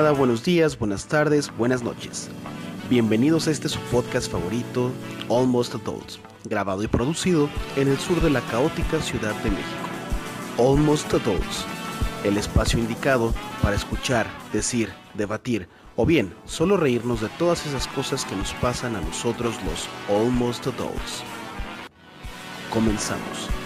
buenos 0.00 0.42
días, 0.42 0.78
buenas 0.78 1.06
tardes, 1.06 1.54
buenas 1.58 1.82
noches. 1.82 2.30
Bienvenidos 2.88 3.46
a 3.46 3.50
este 3.50 3.68
su 3.68 3.78
podcast 3.90 4.30
favorito, 4.32 4.90
Almost 5.28 5.74
Adults, 5.74 6.18
grabado 6.44 6.82
y 6.82 6.86
producido 6.86 7.48
en 7.76 7.88
el 7.88 7.98
sur 7.98 8.20
de 8.22 8.30
la 8.30 8.40
caótica 8.40 9.00
Ciudad 9.00 9.34
de 9.42 9.50
México. 9.50 9.88
Almost 10.58 11.12
Adults, 11.12 11.66
el 12.24 12.38
espacio 12.38 12.78
indicado 12.78 13.34
para 13.60 13.76
escuchar, 13.76 14.26
decir, 14.52 14.90
debatir 15.12 15.68
o 15.96 16.06
bien 16.06 16.34
solo 16.46 16.78
reírnos 16.78 17.20
de 17.20 17.28
todas 17.38 17.66
esas 17.66 17.86
cosas 17.88 18.24
que 18.24 18.34
nos 18.34 18.54
pasan 18.54 18.96
a 18.96 19.00
nosotros 19.02 19.56
los 19.64 19.88
Almost 20.08 20.68
Adults. 20.68 21.22
Comenzamos. 22.70 23.61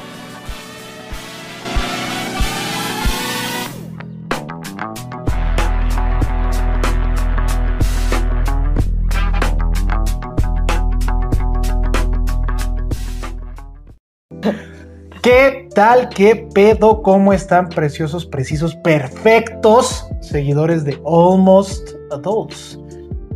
¿Qué 15.26 15.68
tal? 15.74 16.08
¿Qué 16.10 16.46
pedo? 16.54 17.02
¿Cómo 17.02 17.32
están 17.32 17.68
preciosos, 17.68 18.24
precisos, 18.24 18.76
perfectos 18.76 20.08
seguidores 20.20 20.84
de 20.84 20.96
Almost 21.04 21.96
Adults? 22.12 22.78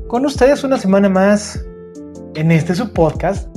Con 0.07 0.25
ustedes 0.25 0.63
una 0.63 0.79
semana 0.79 1.09
más 1.09 1.61
en 2.37 2.53
este 2.53 2.77
su 2.77 2.93
podcast, 2.93 3.49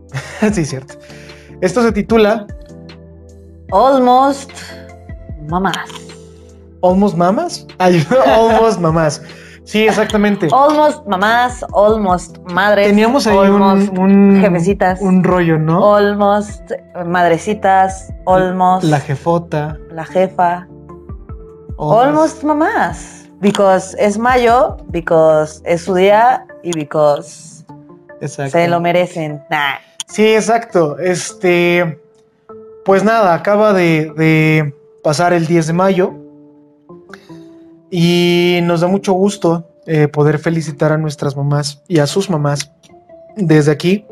sí, 0.52 0.64
cierto. 0.64 0.94
Esto 1.60 1.82
se 1.82 1.92
titula 1.92 2.46
Almost 3.72 4.50
mamás. 5.48 5.76
Almost 6.82 7.16
Mamas. 7.16 7.66
Ay, 7.78 8.06
Almost 8.26 8.78
Mamás. 8.78 9.22
Sí, 9.64 9.86
exactamente. 9.86 10.48
Almost 10.52 11.06
mamás, 11.06 11.64
almost 11.74 12.36
madres. 12.52 12.86
Teníamos 12.88 13.26
ahí 13.26 13.36
almost 13.36 13.88
un, 13.92 13.98
un, 13.98 14.40
jefecitas. 14.42 15.00
un 15.00 15.24
rollo, 15.24 15.58
¿no? 15.58 15.94
Almost 15.96 16.70
madrecitas, 17.06 18.12
almost 18.26 18.84
La 18.84 19.00
jefota. 19.00 19.78
la 19.90 20.04
jefa, 20.04 20.68
almost 21.78 22.42
mamás. 22.44 23.22
Because 23.40 23.96
es 23.98 24.16
mayo, 24.18 24.76
because 24.88 25.60
es 25.64 25.82
su 25.82 25.94
día 25.94 26.46
y 26.62 26.70
because 26.72 27.64
Exacto. 28.20 28.52
se 28.52 28.68
lo 28.68 28.80
merecen. 28.80 29.42
Nah. 29.50 29.76
Sí, 30.06 30.26
exacto. 30.34 30.98
Este, 30.98 32.00
pues 32.84 33.02
nada, 33.02 33.34
acaba 33.34 33.72
de, 33.72 34.12
de 34.16 34.74
pasar 35.02 35.32
el 35.32 35.46
10 35.46 35.66
de 35.68 35.72
mayo 35.72 36.14
y 37.90 38.60
nos 38.62 38.80
da 38.80 38.86
mucho 38.88 39.12
gusto 39.12 39.68
eh, 39.86 40.08
poder 40.08 40.38
felicitar 40.38 40.92
a 40.92 40.98
nuestras 40.98 41.36
mamás 41.36 41.82
y 41.88 41.98
a 41.98 42.06
sus 42.06 42.30
mamás 42.30 42.70
desde 43.36 43.70
aquí. 43.72 44.04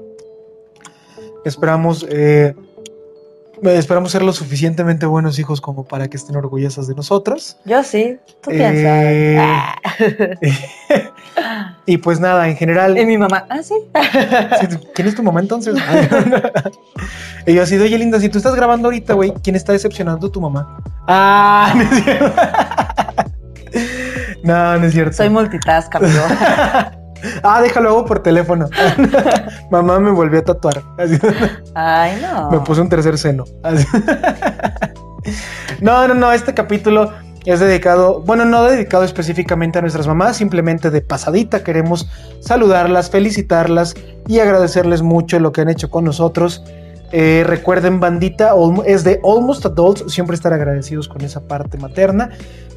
Esperamos, 1.44 2.06
eh, 2.09 2.55
esperamos 3.62 4.12
ser 4.12 4.22
lo 4.22 4.32
suficientemente 4.32 5.06
buenos 5.06 5.38
hijos 5.38 5.61
como 5.61 5.84
para 5.84 6.09
que 6.09 6.16
estén 6.16 6.37
orgullosas 6.37 6.87
de 6.87 6.94
nosotros. 6.94 7.56
Yo 7.65 7.82
sí, 7.82 8.19
tú 8.43 8.50
Eh, 8.53 9.37
piensas. 9.99 10.59
Ah. 11.34 11.78
Y 11.87 11.97
pues 11.97 12.21
nada, 12.21 12.47
en 12.47 12.56
general. 12.56 12.99
y 12.99 13.06
mi 13.06 13.16
mamá, 13.16 13.47
ah, 13.49 13.62
sí. 13.62 13.75
¿Quién 14.94 15.09
es 15.09 15.15
tu 15.15 15.22
mamá 15.22 15.41
entonces? 15.41 15.75
y 17.47 17.55
yo 17.55 17.62
así, 17.62 17.77
oye, 17.78 17.97
linda, 17.97 18.21
si 18.21 18.28
tú 18.28 18.37
estás 18.37 18.55
grabando 18.55 18.88
ahorita, 18.88 19.15
güey, 19.15 19.32
¿quién 19.43 19.56
está 19.56 19.72
decepcionando 19.72 20.31
tu 20.31 20.43
mamá? 20.43 20.78
Ah, 21.09 21.72
no 24.42 24.78
no, 24.78 24.86
es 24.86 24.92
cierto. 24.92 25.16
Soy 25.16 25.30
multitask, 25.30 25.94
amigo. 25.94 26.22
ah, 27.42 27.60
déjalo 27.62 27.91
hago 27.91 28.06
por 28.06 28.22
teléfono. 28.22 28.69
mamá 29.70 29.98
me 29.98 30.10
volvió 30.10 30.41
a 30.41 30.44
tatuar. 30.44 30.82
Así, 30.98 31.19
Ay, 31.75 32.20
no. 32.20 32.50
Me 32.50 32.60
puse 32.60 32.81
un 32.81 32.88
tercer 32.88 33.19
seno. 33.19 33.44
No, 35.81 36.08
no, 36.08 36.14
no, 36.14 36.32
este 36.32 36.54
capítulo 36.54 37.12
es 37.44 37.60
dedicado, 37.60 38.20
bueno, 38.20 38.44
no 38.44 38.64
dedicado 38.64 39.04
específicamente 39.04 39.78
a 39.78 39.82
nuestras 39.82 40.06
mamás, 40.06 40.36
simplemente 40.36 40.91
de 40.91 41.00
pasadita 41.00 41.64
queremos 41.64 42.08
saludarlas, 42.41 43.10
felicitarlas 43.10 43.94
y 44.28 44.38
agradecerles 44.38 45.02
mucho 45.02 45.40
lo 45.40 45.52
que 45.52 45.62
han 45.62 45.69
hecho 45.69 45.90
con 45.90 46.05
nosotros. 46.05 46.62
Eh, 47.11 47.44
recuerden, 47.46 48.00
bandita, 48.00 48.55
es 48.87 49.05
de 49.05 49.20
Almost 49.22 49.67
Adults, 49.67 50.05
siempre 50.06 50.34
estar 50.34 50.52
agradecidos 50.52 51.08
con 51.08 51.20
esa 51.22 51.40
parte 51.40 51.76
materna, 51.76 52.31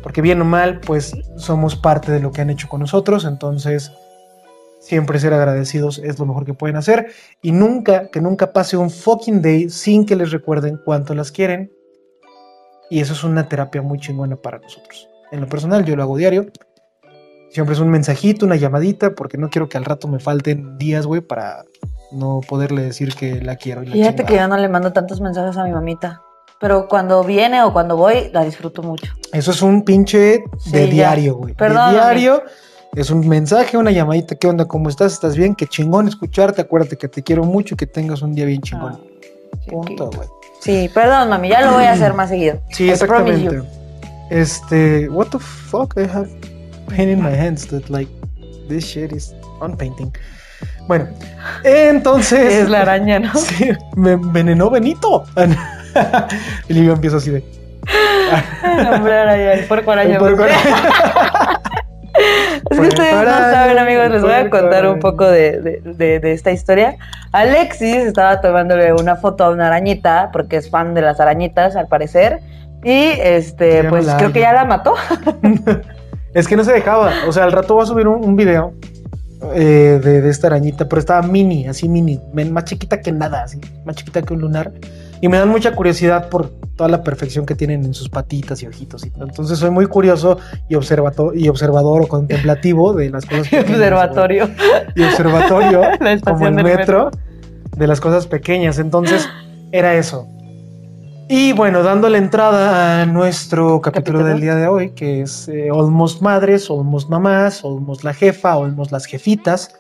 porque 0.06 0.22
bien 0.22 0.40
o 0.40 0.46
mal, 0.46 0.81
pues 0.81 1.18
somos 1.36 1.75
parte 1.75 2.12
de 2.12 2.19
lo 2.19 2.31
que 2.31 2.40
han 2.40 2.52
hecho 2.52 2.69
con 2.69 2.80
nosotros, 2.80 3.25
entonces 3.25 3.92
siempre 4.80 5.18
ser 5.18 5.34
agradecidos 5.34 5.98
es 5.98 6.19
lo 6.19 6.28
mejor 6.28 6.46
que 6.46 6.54
pueden 6.54 6.75
hacer 6.75 7.07
y 7.42 7.52
nunca, 7.52 8.10
que 8.12 8.22
nunca 8.22 8.54
pase 8.54 8.78
un 8.78 8.92
fucking 8.92 9.42
day 9.42 9.68
sin 9.68 10.06
que 10.06 10.16
les 10.16 10.30
recuerden 10.30 10.80
cuánto 10.86 11.16
las 11.16 11.31
quieren. 11.31 11.72
Y 12.92 13.00
eso 13.00 13.13
es 13.13 13.24
una 13.24 13.50
terapia 13.50 13.81
muy 13.81 13.98
chingona 13.98 14.36
para 14.36 14.60
nosotros. 14.60 15.10
En 15.31 15.42
lo 15.42 15.50
personal, 15.50 15.84
yo 15.86 15.96
lo 15.96 16.04
hago 16.04 16.18
diario. 16.18 16.52
Siempre 17.50 17.74
es 17.74 17.80
un 17.80 17.90
mensajito, 17.90 18.46
una 18.46 18.57
llamadita, 18.57 19.16
porque 19.16 19.40
no 19.40 19.50
quiero 19.50 19.69
que 19.69 19.80
al 19.80 19.86
rato 19.86 20.07
me 20.07 20.19
falten 20.19 20.78
días, 20.78 21.07
güey, 21.07 21.22
para 21.22 21.66
no 22.12 22.42
poderle 22.48 22.84
decir 22.84 23.16
que 23.16 23.42
la 23.42 23.56
quiero. 23.56 23.81
Y 23.81 23.88
la 23.88 23.94
Fíjate 23.94 24.24
que 24.24 24.36
yo 24.36 24.48
no 24.48 24.57
le 24.57 24.69
mando 24.69 24.94
tantos 24.94 25.19
mensajes 25.19 25.57
a 25.57 25.63
mi 25.63 25.72
mamita. 25.72 26.22
Pero 26.60 26.88
cuando 26.88 27.24
viene 27.24 27.62
o 27.63 27.74
cuando 27.74 27.98
voy, 27.98 28.30
la 28.31 28.44
disfruto 28.44 28.81
mucho. 28.81 29.13
Eso 29.34 29.52
es 29.52 29.62
un 29.62 29.84
pinche 29.84 30.44
de 30.68 30.86
ya. 30.88 30.92
diario, 30.92 31.36
güey. 31.36 31.54
De 31.54 31.69
diario. 31.69 32.44
Es 32.96 33.10
un 33.10 33.28
mensaje, 33.28 33.75
una 33.78 33.92
llamadita. 33.92 34.36
¿Qué 34.36 34.48
onda? 34.48 34.66
¿Cómo 34.66 34.88
estás? 34.88 35.13
¿Estás 35.13 35.36
bien? 35.36 35.54
Qué 35.54 35.68
chingón 35.68 36.07
escucharte. 36.07 36.62
Acuérdate 36.62 36.98
que 36.98 37.10
te 37.10 37.22
quiero 37.22 37.44
mucho 37.44 37.74
y 37.75 37.78
que 37.78 37.88
tengas 37.88 38.22
un 38.22 38.34
día 38.34 38.46
bien 38.46 38.62
chingón. 38.62 38.94
Ah, 38.94 39.57
Punto, 39.69 40.10
güey. 40.16 40.30
Sí, 40.62 40.90
perdón, 40.94 41.30
mami, 41.30 41.50
ya 41.50 41.62
lo 41.62 41.74
voy 41.74 41.84
a 41.84 41.92
hacer 41.92 42.13
más 42.16 42.30
seguido. 42.30 42.60
Sí, 42.72 42.86
I 42.86 42.92
exactamente. 42.92 43.62
Este, 44.30 45.10
what 45.10 45.28
the 45.28 45.40
fuck? 45.40 45.94
I 45.98 46.07
have 46.07 46.30
paint 46.88 47.10
in 47.12 47.22
my 47.22 47.36
hands 47.36 47.68
that 47.68 47.90
like 47.90 48.10
this 48.69 48.86
shit 48.86 49.12
is 49.12 49.36
on 49.60 49.75
painting. 49.75 50.12
Bueno, 50.88 51.07
entonces. 51.63 52.54
Es 52.54 52.69
la 52.69 52.81
araña, 52.81 53.19
¿no? 53.19 53.31
Sí, 53.36 53.69
me 53.96 54.13
envenenó 54.13 54.69
Benito. 54.69 55.25
y 56.69 56.86
yo 56.86 56.94
empiezo 56.94 57.18
así 57.18 57.31
de. 57.31 57.44
El 58.63 59.06
el 59.06 59.12
araña. 59.12 59.53
El 59.53 59.65
pues. 59.68 59.88
araña. 59.88 60.19
Es 62.69 62.80
que 62.80 62.88
ustedes 62.88 63.13
no 63.13 63.25
saben, 63.25 63.77
amigos, 63.77 64.09
les 64.09 64.21
voy 64.21 64.31
a 64.31 64.50
contar 64.50 64.88
un 64.88 65.00
poco 65.00 65.25
de, 65.25 65.59
de- 65.62 65.81
de- 65.83 66.19
de 66.19 66.31
esta 66.31 66.51
historia. 66.51 66.95
Alexis 67.31 67.97
estaba 67.97 68.42
tomándole 68.42 68.94
una 68.94 69.18
foto 69.18 69.44
a 69.44 69.50
una 69.50 69.68
arañita, 69.68 70.30
porque 70.31 70.57
es 70.57 70.69
fan 70.69 70.94
de 70.94 71.01
las 71.01 71.19
arañitas, 71.19 71.75
al 71.75 71.88
parecer, 71.88 72.39
Y 72.83 73.12
este, 73.19 73.83
Ya 73.83 73.89
pues 73.89 74.07
creo 74.18 74.31
que 74.31 74.39
ya 74.42 74.53
la 74.53 74.65
mató. 74.65 74.95
Es 76.33 76.47
que 76.50 76.57
no 76.57 76.63
se 76.65 76.74
dejaba. 76.74 77.12
O 77.27 77.31
sea, 77.31 77.45
al 77.45 77.53
rato 77.53 77.77
va 77.77 77.83
a 77.83 77.86
subir 77.86 78.07
un, 78.09 78.24
un 78.24 78.36
video 78.36 78.74
eh, 79.53 80.00
de, 80.03 80.30
esta 80.30 80.47
arañita, 80.47 80.88
pero 80.88 81.00
estaba 81.00 81.21
mini, 81.21 81.65
así 81.68 81.88
mini, 81.88 82.19
más 82.33 82.65
chiquita 82.65 83.00
que 83.00 83.12
nada, 83.12 83.44
así, 83.44 83.59
más 83.86 83.95
chiquita 83.95 84.21
que 84.21 84.33
un 84.33 84.42
lunar. 84.42 84.71
Y 85.22 85.28
me 85.30 85.38
dan 85.38 85.50
mucha 85.50 85.74
curiosidad 85.74 86.30
por 86.30 86.50
toda 86.76 86.90
la 86.90 87.04
perfección 87.04 87.46
que 87.46 87.56
tienen 87.56 87.86
en 87.86 87.94
sus 87.94 88.10
patitas 88.10 88.62
y 88.62 88.68
ojitos. 88.68 89.06
y. 89.06 89.12
Entonces 89.20 89.58
soy 89.58 89.70
muy 89.70 89.86
curioso 89.88 90.38
y, 90.68 90.76
observato- 90.76 91.32
y 91.34 91.48
observador 91.48 92.02
o 92.04 92.08
contemplativo 92.08 92.94
de 92.94 93.10
las 93.10 93.26
cosas 93.26 93.48
pequeñas, 93.50 93.70
Observatorio. 93.72 94.50
Y 94.96 95.04
observatorio, 95.04 95.82
La 96.02 96.20
como 96.20 96.48
el 96.48 96.56
metro, 96.56 97.12
de 97.78 97.88
las 97.88 98.02
cosas 98.02 98.28
pequeñas. 98.28 98.78
Entonces 98.78 99.28
era 99.72 99.94
eso. 99.96 100.28
Y 101.28 101.54
bueno, 101.54 101.82
dándole 101.82 102.20
entrada 102.20 103.02
a 103.02 103.06
nuestro 103.08 103.82
capítulo, 103.82 104.20
Capítulo. 104.20 104.26
del 104.26 104.42
día 104.42 104.56
de 104.56 104.68
hoy, 104.68 104.92
que 104.92 105.22
es 105.22 105.48
eh, 105.48 105.70
Almost 105.74 106.22
Madres, 106.22 106.70
Almost 106.70 107.10
Mamás, 107.10 107.64
Almost 107.64 108.04
la 108.04 108.14
Jefa, 108.14 108.54
Almost 108.54 108.92
las 108.92 109.06
Jefitas. 109.08 109.74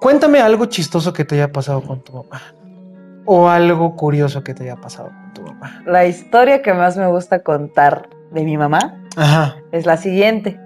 Cuéntame 0.00 0.40
algo 0.40 0.66
chistoso 0.66 1.12
que 1.12 1.24
te 1.24 1.34
haya 1.34 1.52
pasado 1.52 1.82
con 1.82 2.00
tu 2.02 2.12
mamá. 2.12 2.40
O 3.30 3.46
algo 3.46 3.94
curioso 3.94 4.42
que 4.42 4.54
te 4.54 4.62
haya 4.64 4.76
pasado 4.76 5.10
con 5.10 5.34
tu 5.34 5.42
mamá. 5.42 5.82
La 5.84 6.06
historia 6.06 6.62
que 6.62 6.72
más 6.72 6.96
me 6.96 7.06
gusta 7.08 7.42
contar 7.42 8.08
de 8.30 8.42
mi 8.42 8.56
mamá 8.56 9.02
Ajá. 9.16 9.56
es 9.70 9.84
la 9.84 9.98
siguiente. 9.98 10.58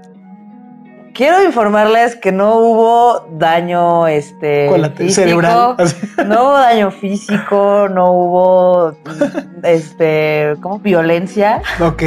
Quiero 1.12 1.42
informarles 1.42 2.14
que 2.14 2.30
no 2.30 2.54
hubo 2.58 3.26
daño 3.32 4.06
este 4.06 4.70
físico, 4.96 5.12
cerebral. 5.12 5.76
No 6.24 6.42
hubo 6.44 6.52
daño 6.52 6.90
físico, 6.92 7.88
no 7.90 8.12
hubo 8.12 8.92
este, 9.64 10.54
¿cómo? 10.62 10.78
violencia, 10.78 11.62
Ok. 11.80 12.02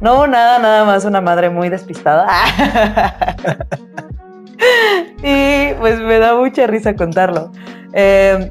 no 0.00 0.14
hubo 0.14 0.26
nada, 0.26 0.58
nada 0.58 0.84
más 0.86 1.04
una 1.04 1.20
madre 1.20 1.50
muy 1.50 1.68
despistada. 1.68 2.26
y 5.22 5.74
pues 5.74 6.00
me 6.00 6.18
da 6.18 6.34
mucha 6.34 6.66
risa 6.66 6.96
contarlo. 6.96 7.52
Eh, 7.92 8.50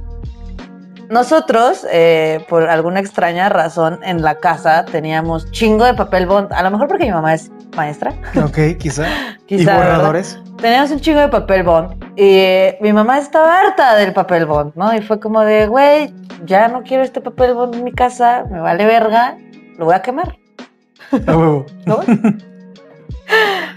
nosotros, 1.09 1.85
eh, 1.91 2.45
por 2.49 2.69
alguna 2.69 2.99
extraña 2.99 3.49
razón, 3.49 3.99
en 4.03 4.21
la 4.21 4.35
casa 4.35 4.85
teníamos 4.85 5.49
chingo 5.51 5.85
de 5.85 5.93
papel 5.93 6.25
bond. 6.25 6.51
A 6.53 6.63
lo 6.63 6.71
mejor 6.71 6.87
porque 6.87 7.05
mi 7.05 7.11
mamá 7.11 7.33
es 7.33 7.51
maestra. 7.75 8.13
Ok, 8.43 8.77
quizá. 8.79 9.07
y 9.47 9.57
Quizá, 9.57 9.77
¿verdad? 9.77 9.97
borradores. 9.97 10.39
Teníamos 10.57 10.91
un 10.91 10.99
chingo 10.99 11.19
de 11.19 11.27
papel 11.29 11.63
bond. 11.63 12.03
Y 12.15 12.37
eh, 12.37 12.77
mi 12.81 12.93
mamá 12.93 13.19
estaba 13.19 13.59
harta 13.59 13.95
del 13.95 14.13
papel 14.13 14.45
bond, 14.45 14.73
¿no? 14.75 14.93
Y 14.95 15.01
fue 15.01 15.19
como 15.19 15.41
de, 15.41 15.67
güey, 15.67 16.13
ya 16.45 16.67
no 16.67 16.83
quiero 16.83 17.03
este 17.03 17.21
papel 17.21 17.53
bond 17.53 17.75
en 17.75 17.83
mi 17.83 17.91
casa, 17.91 18.45
me 18.49 18.59
vale 18.59 18.85
verga, 18.85 19.37
lo 19.77 19.85
voy 19.85 19.95
a 19.95 20.01
quemar. 20.01 20.37
¿no? 21.27 21.65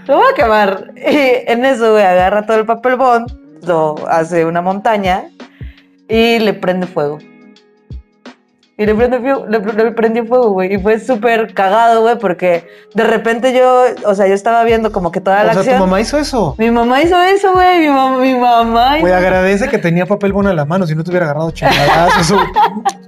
lo 0.07 0.15
voy 0.15 0.25
a 0.31 0.35
quemar. 0.35 0.91
Y 0.95 1.51
en 1.51 1.65
eso, 1.65 1.91
güey, 1.91 2.03
agarra 2.03 2.45
todo 2.45 2.57
el 2.57 2.65
papel 2.65 2.95
bond, 2.95 3.31
lo 3.65 3.95
hace 4.07 4.45
una 4.45 4.61
montaña 4.61 5.29
y 6.09 6.39
le 6.39 6.53
prende 6.53 6.87
fuego. 6.87 7.19
Y 8.79 8.85
le 8.85 8.93
prende, 8.93 9.19
fio- 9.19 9.47
le, 9.47 9.57
le 9.59 9.91
prendió 9.91 10.23
fuego, 10.27 10.51
güey. 10.51 10.75
Y 10.75 10.77
fue 10.77 10.99
súper 10.99 11.51
cagado, 11.55 12.01
güey, 12.03 12.19
porque 12.19 12.67
de 12.93 13.03
repente 13.05 13.51
yo, 13.51 13.85
o 14.05 14.13
sea, 14.13 14.27
yo 14.27 14.35
estaba 14.35 14.63
viendo 14.65 14.91
como 14.91 15.11
que 15.11 15.19
toda 15.19 15.41
O 15.41 15.45
la 15.45 15.53
sea, 15.63 15.73
tu 15.77 15.79
mamá 15.79 15.99
hizo 15.99 16.19
eso. 16.19 16.53
Mi 16.59 16.69
mamá 16.69 17.01
hizo 17.01 17.19
eso, 17.19 17.53
güey. 17.53 17.79
Mi, 17.79 17.87
mam- 17.87 18.21
mi 18.21 18.35
mamá. 18.35 18.99
Güey, 18.99 19.11
agradece 19.13 19.67
que 19.67 19.79
tenía 19.79 20.05
papel 20.05 20.31
bueno 20.31 20.51
en 20.51 20.57
la 20.57 20.65
mano, 20.65 20.85
si 20.85 20.93
no 20.93 21.03
te 21.03 21.09
hubiera 21.09 21.25
agarrado 21.25 21.49
chingadazos 21.49 22.31
o 22.33 22.39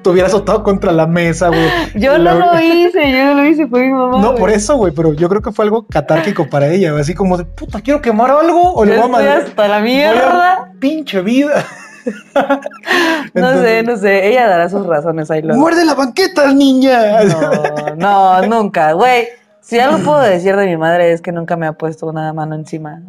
te 0.02 0.10
hubiera 0.10 0.28
azotado 0.28 0.63
contra 0.63 0.92
la 0.92 1.06
mesa, 1.06 1.50
güey. 1.50 1.69
Yo 1.94 2.18
no 2.18 2.34
lo 2.34 2.60
hice, 2.60 3.12
yo 3.12 3.25
no 3.25 3.36
lo 3.36 3.45
hice, 3.45 3.68
fue 3.68 3.86
mi 3.86 3.92
mamá. 3.92 4.19
No, 4.24 4.34
por 4.34 4.50
eso, 4.50 4.75
güey, 4.75 4.92
pero 4.92 5.13
yo 5.13 5.30
creo 5.30 5.44
que 5.44 5.52
fue 5.52 5.66
algo 5.66 5.86
catárquico 5.86 6.50
para 6.50 6.68
ella, 6.69 6.95
así 7.00 7.13
como 7.13 7.38
de, 7.38 7.45
puta, 7.45 7.80
quiero 7.81 8.02
quemar 8.02 8.31
algo 8.31 8.74
o 8.74 8.84
le 8.86 8.95
voy 8.95 9.06
a 9.06 9.07
mandar. 9.07 9.38
hasta 9.42 9.68
la 9.68 9.80
voy 9.81 9.90
a- 9.92 9.94
mierda. 9.94 10.72
Pinche 10.80 11.22
vida. 11.22 11.63
No 13.34 13.62
sé, 13.62 13.84
no 13.84 13.98
sé. 13.98 14.28
Ella 14.28 14.48
dará 14.48 14.69
sus 14.69 14.86
razones 14.86 15.30
ahí 15.31 15.42
luego. 15.42 15.60
Muerde 15.60 15.86
la 15.86 15.94
banqueta, 15.94 16.51
niña. 16.54 17.24
No, 17.24 18.42
no, 18.42 18.42
nunca, 18.48 18.94
güey. 18.94 19.28
Si 19.62 19.80
algo 19.80 20.00
puedo 20.00 20.22
decir 20.22 20.56
de 20.56 20.66
mi 20.66 20.78
madre 20.78 21.12
es 21.12 21.22
que 21.22 21.31
nunca 21.31 21.56
me 21.56 21.68
ha 21.68 21.74
puesto 21.74 22.07
una 22.07 22.34
mano 22.34 22.56
encima, 22.56 23.01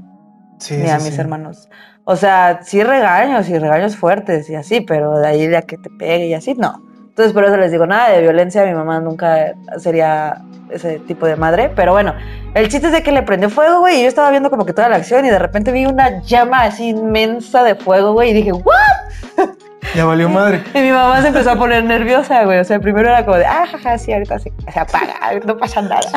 Sí, 0.58 0.76
ni 0.76 0.84
sí, 0.84 0.90
a 0.90 0.96
mis 0.96 1.14
sí. 1.14 1.20
hermanos. 1.20 1.69
O 2.04 2.16
sea, 2.16 2.60
sí 2.62 2.82
regaños 2.82 3.48
y 3.48 3.58
regaños 3.58 3.96
fuertes 3.96 4.50
y 4.50 4.54
así, 4.56 4.81
pero 4.81 5.19
de 5.19 5.26
ahí 5.26 5.46
de 5.46 5.56
a 5.56 5.62
que 5.62 5.78
te 5.78 5.88
pegue 5.98 6.26
y 6.26 6.34
así, 6.34 6.54
no. 6.54 6.82
Entonces, 7.08 7.32
por 7.32 7.44
eso 7.44 7.56
les 7.56 7.70
digo, 7.72 7.86
nada 7.86 8.10
de 8.10 8.20
violencia, 8.22 8.64
mi 8.64 8.75
mamá 8.75 9.00
nunca 9.00 9.54
sería 9.78 10.43
ese 10.70 10.98
tipo 11.00 11.26
de 11.26 11.36
madre. 11.36 11.70
Pero 11.75 11.93
bueno, 11.93 12.14
el 12.54 12.69
chiste 12.69 12.86
es 12.88 12.93
de 12.93 13.02
que 13.02 13.12
le 13.12 13.22
prendió 13.22 13.48
fuego, 13.50 13.81
güey, 13.81 13.98
y 14.00 14.02
yo 14.02 14.08
estaba 14.08 14.31
viendo 14.31 14.50
como 14.50 14.64
que 14.64 14.72
toda 14.72 14.88
la 14.88 14.96
acción 14.96 15.25
y 15.25 15.31
de 15.31 15.38
repente 15.38 15.72
vi 15.72 15.86
una 15.86 16.20
llama 16.22 16.62
así 16.62 16.88
inmensa 16.88 17.62
de 17.62 17.75
fuego, 17.75 18.12
güey, 18.12 18.31
y 18.31 18.34
dije, 18.34 18.52
¿what? 18.52 18.64
Ya 19.94 20.04
valió 20.04 20.28
madre. 20.28 20.62
Y 20.75 20.81
mi 20.81 20.90
mamá 20.90 21.20
se 21.20 21.28
empezó 21.28 21.50
a 21.50 21.56
poner 21.56 21.84
nerviosa, 21.84 22.44
güey. 22.44 22.58
O 22.58 22.64
sea, 22.64 22.78
primero 22.78 23.08
era 23.08 23.25
como 23.25 23.37
de, 23.37 23.46
ah, 23.46 23.66
jaja, 23.70 23.98
sí, 23.98 24.12
ahorita 24.12 24.38
sí, 24.38 24.52
se 24.72 24.81
apaga, 24.81 25.14
no 25.44 25.56
pasa 25.56 25.82
nada. 25.82 26.00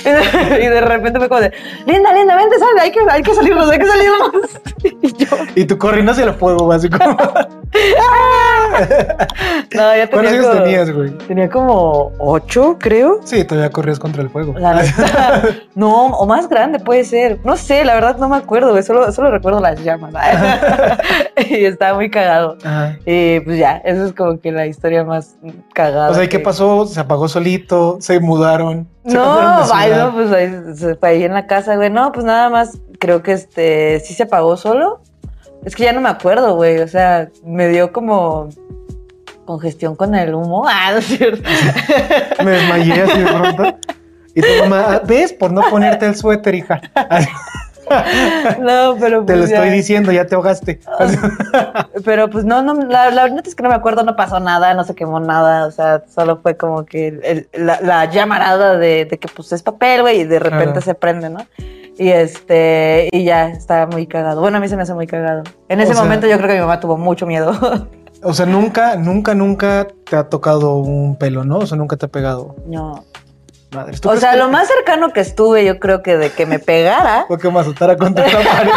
Y 0.00 0.08
de, 0.08 0.64
y 0.64 0.68
de 0.68 0.80
repente 0.80 1.18
fue 1.18 1.28
como 1.28 1.42
de, 1.42 1.52
linda, 1.86 2.12
linda, 2.14 2.34
vente, 2.34 2.58
sal, 2.58 2.68
hay 2.80 2.90
que, 2.90 3.00
hay 3.08 3.22
que 3.22 3.34
salirnos, 3.34 3.70
hay 3.70 3.78
que 3.78 3.86
salirnos. 3.86 4.30
Y 5.02 5.12
yo, 5.12 5.26
Y 5.54 5.64
tu 5.66 5.76
corriendo 5.76 6.12
hacia 6.12 6.24
el 6.24 6.34
fuego, 6.34 6.72
así 6.72 6.88
como. 6.88 7.16
No, 9.74 9.96
ya 9.96 10.10
¿Cuántos 10.10 10.10
tenía 10.10 10.30
años 10.30 10.46
como, 10.46 10.62
tenías, 10.62 10.90
güey? 10.90 11.10
tenía 11.26 11.48
como 11.48 12.12
ocho, 12.18 12.76
creo. 12.78 13.20
Sí, 13.24 13.44
todavía 13.44 13.70
corrías 13.70 13.98
contra 13.98 14.22
el 14.22 14.30
fuego. 14.30 14.54
La 14.58 14.74
neta. 14.74 15.42
no, 15.74 16.06
o 16.06 16.26
más 16.26 16.48
grande 16.48 16.78
puede 16.78 17.04
ser. 17.04 17.38
No 17.44 17.56
sé, 17.56 17.84
la 17.84 17.94
verdad 17.94 18.16
no 18.18 18.28
me 18.28 18.36
acuerdo, 18.36 18.70
güey. 18.70 18.82
Solo, 18.82 19.10
solo 19.12 19.30
recuerdo 19.30 19.60
las 19.60 19.82
llamas. 19.82 20.12
y 21.48 21.64
estaba 21.64 21.94
muy 21.94 22.10
cagado. 22.10 22.56
Ajá. 22.64 22.96
Y 23.06 23.40
pues 23.40 23.58
ya, 23.58 23.78
eso 23.84 24.06
es 24.06 24.12
como 24.12 24.40
que 24.40 24.52
la 24.52 24.66
historia 24.66 25.04
más 25.04 25.36
cagada. 25.72 26.10
O 26.10 26.14
sea, 26.14 26.24
¿y 26.24 26.28
qué 26.28 26.38
pasó? 26.38 26.86
¿Se 26.86 27.00
apagó 27.00 27.28
solito? 27.28 27.98
¿Se 28.00 28.20
mudaron? 28.20 28.88
¿Se 29.06 29.14
No, 29.14 29.62
ay, 29.72 29.92
no, 29.96 30.12
pues 30.14 30.98
ahí 31.02 31.22
en 31.24 31.34
la 31.34 31.46
casa, 31.46 31.76
güey. 31.76 31.90
No, 31.90 32.12
pues 32.12 32.24
nada 32.24 32.50
más, 32.50 32.78
creo 32.98 33.22
que 33.22 33.32
este, 33.32 34.00
sí 34.00 34.14
se 34.14 34.24
apagó 34.24 34.56
solo. 34.56 35.00
Es 35.64 35.76
que 35.76 35.84
ya 35.84 35.92
no 35.92 36.00
me 36.00 36.08
acuerdo, 36.08 36.54
güey. 36.56 36.78
O 36.78 36.88
sea, 36.88 37.28
me 37.44 37.68
dio 37.68 37.92
como 37.92 38.48
congestión 39.44 39.96
con 39.96 40.14
el 40.14 40.34
humo. 40.34 40.64
Ah, 40.68 40.92
no 40.92 40.98
es 40.98 41.06
cierto. 41.06 41.48
Me 42.44 42.50
desmayé 42.52 43.02
así 43.02 43.18
de 43.20 43.26
pronto. 43.26 43.78
Y 44.34 44.40
tu 44.42 44.48
mamá, 44.62 44.84
"Ah, 44.88 45.02
¿ves? 45.04 45.32
Por 45.32 45.50
no 45.52 45.62
ponerte 45.68 46.06
el 46.06 46.14
suéter, 46.16 46.54
hija. 46.54 46.80
No, 48.60 48.96
pero 49.00 49.24
Te 49.24 49.34
lo 49.34 49.40
pues 49.40 49.50
ya. 49.50 49.56
estoy 49.56 49.70
diciendo, 49.70 50.12
ya 50.12 50.26
te 50.26 50.34
ahogaste. 50.34 50.80
Pero 52.04 52.30
pues 52.30 52.44
no, 52.44 52.62
no, 52.62 52.74
la, 52.74 53.10
la 53.10 53.28
neta 53.28 53.48
es 53.48 53.54
que 53.54 53.62
no 53.62 53.68
me 53.68 53.74
acuerdo, 53.74 54.02
no 54.02 54.16
pasó 54.16 54.40
nada, 54.40 54.74
no 54.74 54.84
se 54.84 54.94
quemó 54.94 55.20
nada, 55.20 55.66
o 55.66 55.70
sea, 55.70 56.02
solo 56.12 56.38
fue 56.42 56.56
como 56.56 56.84
que 56.84 57.08
el- 57.08 57.20
el- 57.24 57.48
la, 57.66 57.80
la 57.80 58.04
llamarada 58.06 58.76
de, 58.76 59.04
de 59.04 59.18
que 59.18 59.28
pues 59.28 59.52
es 59.52 59.62
papel, 59.62 60.02
güey, 60.02 60.20
y 60.20 60.24
de 60.24 60.38
repente 60.38 60.64
Claro. 60.66 60.80
se 60.82 60.94
prende, 60.94 61.30
¿no? 61.30 61.40
Y 61.98 62.08
este, 62.08 63.08
y 63.12 63.24
ya, 63.24 63.48
estaba 63.50 63.86
muy 63.86 64.06
cagado. 64.06 64.40
Bueno, 64.40 64.56
a 64.56 64.60
mí 64.60 64.68
se 64.68 64.76
me 64.76 64.82
hace 64.82 64.94
muy 64.94 65.06
cagado. 65.06 65.42
En 65.68 65.80
ese 65.80 65.92
O 65.92 65.94
sea- 65.94 66.02
momento 66.04 66.26
yo 66.26 66.36
creo 66.38 66.48
que 66.48 66.54
mi 66.54 66.60
mamá 66.60 66.80
tuvo 66.80 66.96
mucho 66.96 67.26
miedo. 67.26 67.52
O 68.22 68.34
sea, 68.34 68.44
nunca, 68.46 68.96
nunca, 68.96 69.34
nunca 69.34 69.86
te 70.08 70.14
ha 70.16 70.24
tocado 70.28 70.76
un 70.76 71.16
pelo, 71.16 71.44
¿no? 71.44 71.58
O 71.58 71.66
sea, 71.66 71.78
nunca 71.78 71.96
te 71.96 72.06
ha 72.06 72.08
pegado. 72.08 72.54
no. 72.66 73.04
Madre. 73.74 73.96
¿tú 73.98 74.10
O 74.10 74.16
sea, 74.16 74.32
que- 74.32 74.38
lo 74.38 74.48
más 74.48 74.66
cercano 74.68 75.12
que 75.12 75.20
estuve, 75.20 75.64
yo 75.64 75.78
creo 75.78 76.02
que 76.02 76.16
de 76.16 76.30
que 76.30 76.44
me 76.46 76.58
pegara, 76.58 77.24
Fue 77.28 77.38
que 77.38 77.50
me 77.50 77.60
azotara 77.60 77.96
contra 77.96 78.26
la 78.26 78.38
pared. 78.40 78.70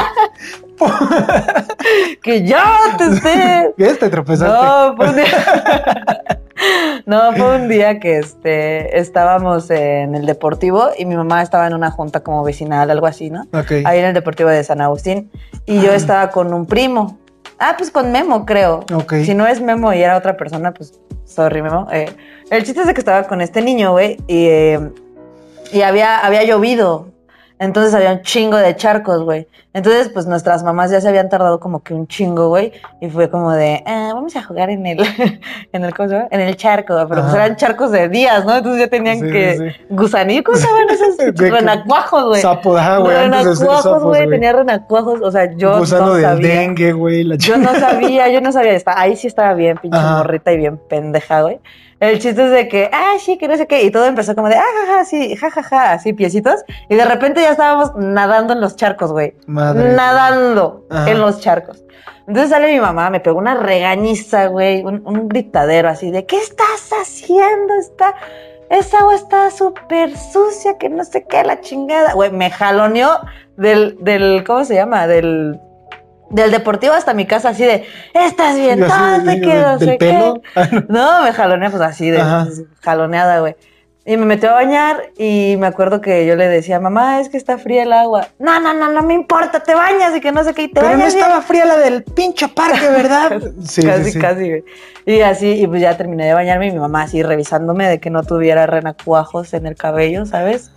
que 2.21 2.45
ya 2.45 2.63
te 2.97 3.05
esté 3.05 3.73
¿Ves? 3.77 3.99
Te 3.99 4.09
tropezaste. 4.09 4.53
No, 4.53 4.95
fue 4.95 5.09
un 5.09 5.15
día. 5.15 5.25
no, 7.05 7.33
fue 7.33 7.55
un 7.55 7.67
día 7.67 7.99
que 7.99 8.19
este, 8.19 8.99
estábamos 8.99 9.69
en 9.69 10.15
el 10.15 10.25
deportivo 10.25 10.89
y 10.97 11.05
mi 11.05 11.15
mamá 11.15 11.41
estaba 11.41 11.67
en 11.67 11.73
una 11.73 11.91
junta 11.91 12.21
como 12.21 12.43
vecinal, 12.43 12.89
algo 12.91 13.05
así, 13.07 13.29
¿no? 13.29 13.41
Ok. 13.53 13.71
Ahí 13.85 13.99
en 13.99 14.05
el 14.05 14.13
deportivo 14.13 14.49
de 14.49 14.63
San 14.63 14.81
Agustín. 14.81 15.31
Y 15.65 15.81
yo 15.81 15.91
estaba 15.93 16.29
con 16.29 16.53
un 16.53 16.65
primo. 16.65 17.17
Ah, 17.59 17.75
pues 17.77 17.91
con 17.91 18.11
Memo, 18.11 18.45
creo. 18.45 18.85
Si 19.25 19.33
no 19.33 19.47
es 19.47 19.61
Memo 19.61 19.93
y 19.93 20.01
era 20.01 20.17
otra 20.17 20.35
persona, 20.35 20.73
pues 20.73 20.99
sorry, 21.25 21.61
Memo. 21.61 21.87
Eh, 21.91 22.11
el 22.49 22.63
chiste 22.63 22.81
es 22.81 22.87
de 22.87 22.93
que 22.93 22.99
estaba 23.01 23.23
con 23.23 23.41
este 23.41 23.61
niño, 23.61 23.91
güey, 23.91 24.17
y, 24.27 24.47
eh, 24.47 24.91
y 25.71 25.81
había, 25.81 26.19
había 26.19 26.43
llovido. 26.43 27.07
Entonces 27.59 27.93
había 27.93 28.11
un 28.13 28.21
chingo 28.21 28.57
de 28.57 28.75
charcos, 28.75 29.23
güey. 29.23 29.47
Entonces, 29.73 30.09
pues 30.09 30.27
nuestras 30.27 30.63
mamás 30.63 30.91
ya 30.91 31.01
se 31.01 31.07
habían 31.09 31.29
tardado 31.29 31.59
como 31.59 31.81
que 31.81 31.93
un 31.95 32.07
chingo, 32.07 32.49
güey. 32.49 32.71
Y 33.01 33.09
fue 33.09 33.29
como 33.29 33.51
de, 33.51 33.83
ah, 33.87 34.11
vamos 34.13 34.35
a 34.35 34.43
jugar 34.43 34.69
en 34.69 34.85
el, 34.85 34.99
en 35.73 35.83
el, 35.83 35.93
¿cómo 35.95 36.09
se 36.09 36.15
llama? 36.15 36.27
En 36.31 36.41
el 36.41 36.55
charco. 36.55 36.95
Pero 37.09 37.21
pues 37.23 37.33
eran 37.33 37.55
charcos 37.55 37.91
de 37.91 38.07
días, 38.09 38.45
¿no? 38.45 38.55
Entonces 38.57 38.81
ya 38.81 38.87
tenían 38.87 39.19
Sí, 39.19 39.31
que 39.31 39.57
sí, 39.57 39.85
gusanir, 39.89 40.43
¿cómo 40.43 40.57
se 40.57 40.67
llaman 40.67 40.89
esos? 40.91 41.17
Renacuajos, 41.35 42.25
güey. 42.25 42.41
Sapo, 42.41 42.77
ajá, 42.77 42.97
güey. 42.99 43.15
renacuajos, 43.17 44.03
güey. 44.03 44.29
Tenía 44.29 44.53
renacuajos. 44.53 45.21
O 45.21 45.31
sea, 45.31 45.51
yo 45.55 45.79
Gusano 45.79 46.05
no 46.07 46.13
del 46.13 46.23
sabía. 46.23 46.47
dengue, 46.59 46.91
güey. 46.93 47.23
La 47.23 47.35
Yo 47.37 47.57
no 47.57 47.73
sabía, 47.73 48.29
yo 48.29 48.41
no 48.41 48.51
sabía. 48.51 48.73
Está- 48.73 48.99
Ahí 48.99 49.15
sí 49.15 49.27
estaba 49.27 49.53
bien, 49.55 49.77
pinche 49.77 49.97
Ajá. 49.97 50.17
morrita 50.17 50.51
y 50.51 50.57
bien 50.57 50.77
pendeja, 50.77 51.41
güey. 51.41 51.59
El 51.99 52.19
chiste 52.19 52.43
es 52.43 52.51
de 52.51 52.67
que, 52.67 52.89
ah, 52.91 53.13
sí, 53.17 53.37
que 53.37 53.47
no 53.47 53.55
sé 53.55 53.65
qué. 53.65 53.83
Y 53.83 53.89
todo 53.89 54.03
empezó 54.05 54.35
como 54.35 54.49
de, 54.49 54.55
ah, 54.55 54.63
ja, 54.87 55.05
sí, 55.05 55.37
ja, 55.37 55.49
ja, 55.49 55.63
ja, 55.63 55.93
así, 55.93 56.11
piecitos. 56.11 56.55
Y 56.89 56.95
de 56.95 57.05
repente 57.05 57.39
ya 57.41 57.51
estábamos 57.51 57.91
nadando 57.95 58.51
en 58.51 58.59
los 58.59 58.75
charcos, 58.75 59.13
güey. 59.13 59.35
Madre. 59.63 59.93
Nadando 59.93 60.85
en 61.07 61.19
los 61.21 61.39
charcos. 61.39 61.83
Entonces 62.27 62.49
sale 62.51 62.71
mi 62.73 62.79
mamá, 62.79 63.09
me 63.09 63.19
pegó 63.19 63.37
una 63.37 63.55
regañiza, 63.55 64.47
güey, 64.47 64.83
un, 64.83 65.01
un 65.05 65.27
gritadero 65.27 65.89
así 65.89 66.09
de, 66.09 66.25
¿qué 66.25 66.37
estás 66.37 66.89
haciendo? 67.01 67.73
Está, 67.79 68.15
esa 68.69 68.99
agua 68.99 69.15
está 69.15 69.51
súper 69.51 70.15
sucia, 70.17 70.77
que 70.77 70.87
no 70.89 71.03
sé 71.03 71.25
qué, 71.27 71.43
la 71.43 71.59
chingada. 71.59 72.13
Güey, 72.13 72.31
me 72.31 72.49
jaloneó 72.49 73.19
del, 73.57 73.97
del, 73.99 74.43
¿cómo 74.45 74.63
se 74.63 74.75
llama? 74.75 75.05
Del, 75.05 75.59
del 76.29 76.49
deportivo 76.51 76.93
hasta 76.93 77.13
mi 77.13 77.25
casa, 77.27 77.49
así 77.49 77.65
de, 77.65 77.85
estás 78.13 78.55
bien, 78.55 78.79
Y 78.79 78.83
así, 78.83 78.91
tonta, 78.93 79.31
de- 79.31 79.41
que 79.41 79.53
no 79.55 79.79
sé 79.79 79.97
pelo. 79.99 80.41
qué. 80.53 80.85
No, 80.89 81.23
me 81.23 81.33
jaloneé 81.33 81.69
pues 81.69 81.81
así 81.81 82.09
de 82.09 82.21
Ajá. 82.21 82.47
jaloneada, 82.81 83.41
güey. 83.41 83.55
Y 84.05 84.17
me 84.17 84.25
metió 84.25 84.49
a 84.49 84.53
bañar 84.53 85.11
y 85.17 85.55
me 85.57 85.67
acuerdo 85.67 86.01
que 86.01 86.25
yo 86.25 86.35
le 86.35 86.49
decía, 86.49 86.77
mamá, 86.77 87.21
es 87.21 87.29
que 87.29 87.37
está 87.37 87.57
fría 87.57 87.83
el 87.83 87.93
agua. 87.93 88.27
No, 88.37 88.59
no, 88.59 88.73
no, 88.73 88.91
no 88.91 89.01
me 89.01 89.13
importa, 89.13 89.61
te 89.61 89.73
bañas 89.73 90.13
y 90.13 90.19
que 90.19 90.33
no 90.33 90.43
sé 90.43 90.53
qué, 90.53 90.63
y 90.63 90.67
te 90.67 90.81
Pero 90.81 90.87
no 90.87 90.91
bañas 90.97 91.13
bien". 91.13 91.23
estaba 91.25 91.41
fría 91.41 91.65
la 91.65 91.77
del 91.77 92.03
pinche 92.03 92.49
parque, 92.49 92.89
¿verdad? 92.89 93.41
Sí, 93.65 93.81
casi, 93.81 94.11
sí, 94.11 94.19
casi, 94.19 94.49
güey. 94.49 94.63
Y 95.05 95.21
así, 95.21 95.51
y 95.51 95.67
pues 95.67 95.81
ya 95.81 95.95
terminé 95.95 96.25
de 96.25 96.33
bañarme 96.33 96.67
y 96.67 96.71
mi 96.71 96.79
mamá 96.79 97.03
así 97.03 97.23
revisándome 97.23 97.87
de 97.87 97.99
que 97.99 98.09
no 98.09 98.23
tuviera 98.23 98.65
renacuajos 98.65 99.53
en 99.53 99.67
el 99.67 99.75
cabello, 99.75 100.25
¿sabes? 100.25 100.71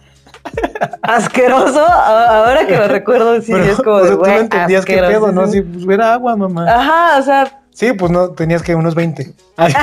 Asqueroso. 1.03 1.85
Ahora 1.85 2.65
que 2.67 2.77
lo 2.77 2.87
recuerdo, 2.87 3.41
sí, 3.41 3.53
Pero, 3.53 3.65
es 3.65 3.77
como 3.79 3.97
o 3.97 4.03
sea, 4.03 4.11
de, 4.11 4.17
tú 4.17 4.23
no 4.23 4.37
entendías 4.37 4.85
qué 4.85 4.99
pedo, 4.99 5.33
¿no? 5.33 5.47
Si 5.49 5.59
asquerosísimo. 5.59 5.87
pues, 5.87 5.99
agua, 6.01 6.37
mamá. 6.37 6.67
Ajá, 6.69 7.19
o 7.19 7.23
sea, 7.23 7.61
Sí, 7.77 7.93
pues 7.93 8.11
no, 8.11 8.31
tenías 8.31 8.63
que 8.63 8.75
unos 8.75 8.95
20. 8.95 9.35
Ay, 9.59 9.75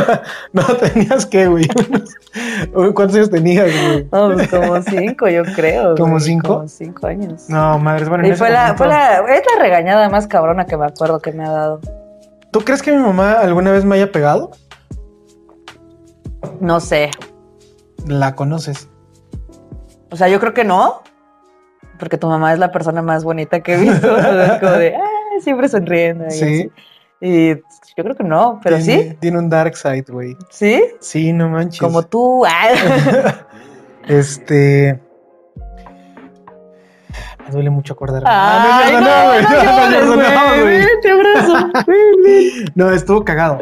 no, 0.54 0.62
tenías 0.76 1.26
que, 1.26 1.46
güey. 1.48 1.68
unos- 1.86 2.94
¿Cuántos 2.94 3.14
años 3.16 3.28
tenías, 3.30 3.66
güey? 3.70 4.08
no, 4.10 4.32
pues 4.32 4.48
como 4.48 4.80
cinco, 4.80 5.28
yo 5.28 5.42
creo. 5.54 5.94
¿Como 5.96 6.12
güey, 6.12 6.22
cinco? 6.24 6.54
Como 6.54 6.68
cinco 6.68 7.06
años. 7.08 7.50
No, 7.50 7.78
madre, 7.78 8.06
bueno. 8.06 8.24
en 8.24 8.32
Y 8.32 8.36
fue 8.36 8.48
la, 8.48 8.74
fue 8.74 8.88
la, 8.88 9.18
es 9.18 9.42
la 9.54 9.60
regañada 9.62 10.08
más 10.08 10.26
cabrona 10.28 10.64
que 10.64 10.78
me 10.78 10.86
acuerdo 10.86 11.20
que 11.20 11.32
me 11.32 11.44
ha 11.44 11.50
dado. 11.50 11.80
¿Tú 12.52 12.60
crees 12.60 12.80
que 12.80 12.90
mi 12.90 13.02
mamá 13.02 13.32
alguna 13.32 13.70
vez 13.70 13.84
me 13.84 13.96
haya 13.96 14.10
pegado? 14.10 14.52
No 16.58 16.80
sé. 16.80 17.10
La 18.06 18.34
conoces. 18.34 18.88
O 20.10 20.16
sea, 20.16 20.28
yo 20.28 20.40
creo 20.40 20.54
que 20.54 20.64
no. 20.64 21.02
Porque 21.98 22.16
tu 22.16 22.28
mamá 22.28 22.54
es 22.54 22.58
la 22.58 22.72
persona 22.72 23.02
más 23.02 23.24
bonita 23.24 23.60
que 23.60 23.74
he 23.74 23.76
visto. 23.76 24.08
Como 24.60 24.70
de, 24.72 24.96
ah, 24.96 25.40
siempre 25.42 25.68
sonriendo. 25.68 26.26
Y, 26.28 26.30
Sí. 26.30 26.44
así. 26.44 26.70
Y 27.22 27.54
yo 27.54 28.04
creo 28.04 28.16
que 28.16 28.24
no, 28.24 28.60
pero 28.62 28.78
Tiene- 28.78 29.10
sí. 29.10 29.16
Tiene 29.20 29.38
un 29.38 29.48
dark 29.48 29.76
side, 29.76 30.04
güey. 30.08 30.36
Sí. 30.50 30.82
Sí, 31.00 31.32
no 31.32 31.48
manches. 31.48 31.80
Como 31.80 32.02
tú. 32.02 32.44
ah. 32.44 33.46
Este. 34.08 35.00
Me 37.46 37.50
duele 37.52 37.70
mucho 37.70 37.92
acordarme. 37.92 38.28
Ay, 38.30 38.92
no, 38.94 39.00
no, 39.00 40.16
no 40.16 40.22
No, 42.74 42.86
no, 42.86 42.90
estuvo 42.92 43.24
cagado. 43.24 43.60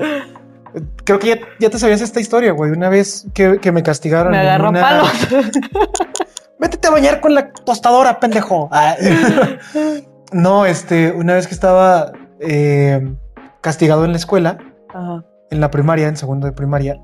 Creo 1.05 1.19
que 1.19 1.29
ya, 1.29 1.37
ya 1.59 1.69
te 1.71 1.79
sabías 1.79 2.00
esta 2.00 2.21
historia, 2.21 2.52
güey. 2.52 2.71
Una 2.71 2.88
vez 2.88 3.26
que, 3.35 3.59
que 3.59 3.73
me 3.73 3.83
castigaron. 3.83 4.31
Me 4.33 4.38
agarró 4.38 4.71
una- 4.71 4.81
palos. 4.81 5.11
Métete 6.59 6.88
a 6.88 6.90
bañar 6.90 7.21
con 7.21 7.35
la 7.35 7.52
tostadora, 7.52 8.21
pendejo. 8.21 8.69
Ah. 8.71 8.95
no, 10.33 10.67
este, 10.67 11.11
una 11.12 11.35
vez 11.35 11.47
que 11.47 11.55
estaba 11.55 12.12
eh, 12.38 13.14
castigado 13.61 14.05
en 14.05 14.12
la 14.12 14.19
escuela, 14.19 14.59
Ajá. 14.88 15.25
en 15.50 15.61
la 15.61 15.71
primaria, 15.71 16.09
en 16.09 16.17
segundo 16.17 16.47
de 16.47 16.52
primaria. 16.52 17.00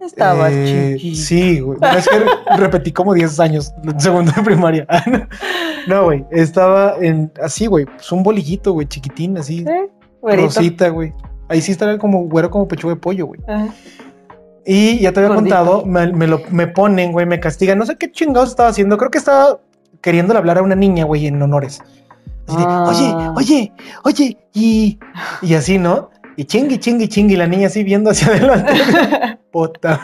Estaba 0.00 0.50
eh, 0.50 0.94
chiquito. 0.96 1.16
Sí, 1.20 1.60
güey. 1.60 1.78
Vez 1.80 2.08
que 2.08 2.56
repetí 2.56 2.92
como 2.92 3.12
10 3.12 3.40
años 3.40 3.72
en 3.82 4.00
segundo 4.00 4.32
de 4.36 4.42
primaria. 4.42 4.86
no, 5.88 6.04
güey. 6.04 6.24
Estaba 6.30 6.94
en 7.00 7.32
así, 7.42 7.66
güey. 7.66 7.86
Pues 7.86 8.10
un 8.12 8.22
bolillito, 8.22 8.72
güey, 8.72 8.86
chiquitín, 8.86 9.36
así. 9.36 9.58
Sí, 9.58 9.64
güerito. 10.20 10.46
Rosita, 10.46 10.88
güey. 10.90 11.12
Ahí 11.48 11.60
sí 11.60 11.72
estaba 11.72 11.98
como 11.98 12.24
güero 12.28 12.50
como 12.50 12.68
pechuga 12.68 12.94
de 12.94 13.00
pollo, 13.00 13.26
güey. 13.26 13.40
Ajá. 13.48 13.68
Y 14.64 14.98
ya 14.98 15.12
te 15.12 15.20
había 15.20 15.28
Gordito. 15.28 15.56
contado, 15.56 15.86
me, 15.86 16.12
me 16.12 16.26
lo, 16.26 16.42
me 16.50 16.66
ponen, 16.66 17.12
güey, 17.12 17.24
me 17.24 17.38
castigan. 17.38 17.78
No 17.78 17.86
sé 17.86 17.96
qué 17.96 18.10
chingados 18.10 18.50
estaba 18.50 18.68
haciendo. 18.68 18.98
Creo 18.98 19.12
que 19.12 19.18
estaba 19.18 19.60
queriéndole 20.00 20.38
hablar 20.38 20.58
a 20.58 20.62
una 20.62 20.74
niña, 20.74 21.04
güey, 21.04 21.26
en 21.26 21.40
honores. 21.40 21.80
Así 22.46 22.56
de, 22.56 22.64
Ah. 22.66 22.84
oye, 22.86 23.32
oye, 23.34 23.72
oye, 24.04 24.38
y, 24.54 24.98
y 25.42 25.54
así, 25.54 25.78
¿no? 25.78 26.10
Y 26.36 26.44
chingue, 26.44 26.78
chingue, 26.78 27.08
chingue, 27.08 27.34
y 27.34 27.36
la 27.36 27.46
niña 27.46 27.68
así 27.68 27.82
viendo 27.82 28.10
hacia 28.10 28.28
adelante. 28.28 28.72
Puta. 29.52 30.00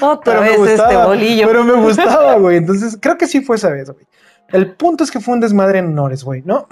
Otra 0.00 0.40
Pero 0.40 0.40
me 0.42 0.64
vez 0.66 0.80
este 0.80 0.96
bolillo. 0.96 1.46
pero 1.48 1.64
me 1.64 1.72
gustaba, 1.74 2.36
güey. 2.36 2.56
Entonces, 2.58 2.96
creo 3.00 3.18
que 3.18 3.26
sí 3.26 3.40
fue 3.40 3.56
esa 3.56 3.70
vez, 3.70 3.90
güey. 3.90 4.06
El 4.50 4.72
punto 4.74 5.04
es 5.04 5.10
que 5.10 5.20
fue 5.20 5.34
un 5.34 5.40
desmadre 5.40 5.78
en 5.80 5.86
honores, 5.86 6.22
güey, 6.24 6.42
¿no? 6.44 6.66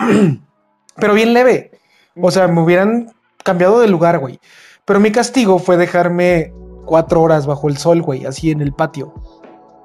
pero 0.97 1.15
bien 1.15 1.33
leve. 1.33 1.73
O 2.21 2.31
sea, 2.31 2.49
me 2.49 2.61
hubieran 2.61 3.13
cambiado 3.45 3.81
de 3.81 3.89
lugar, 3.89 4.19
güey. 4.19 4.41
Pero 4.85 5.01
mi 5.01 5.11
castigo 5.13 5.59
fue 5.59 5.77
dejarme 5.77 6.53
cuatro 6.87 7.21
horas 7.23 7.47
bajo 7.47 7.69
el 7.69 7.77
sol, 7.77 8.03
güey, 8.03 8.25
así 8.25 8.51
en 8.51 8.61
el 8.61 8.73
patio. 8.73 9.13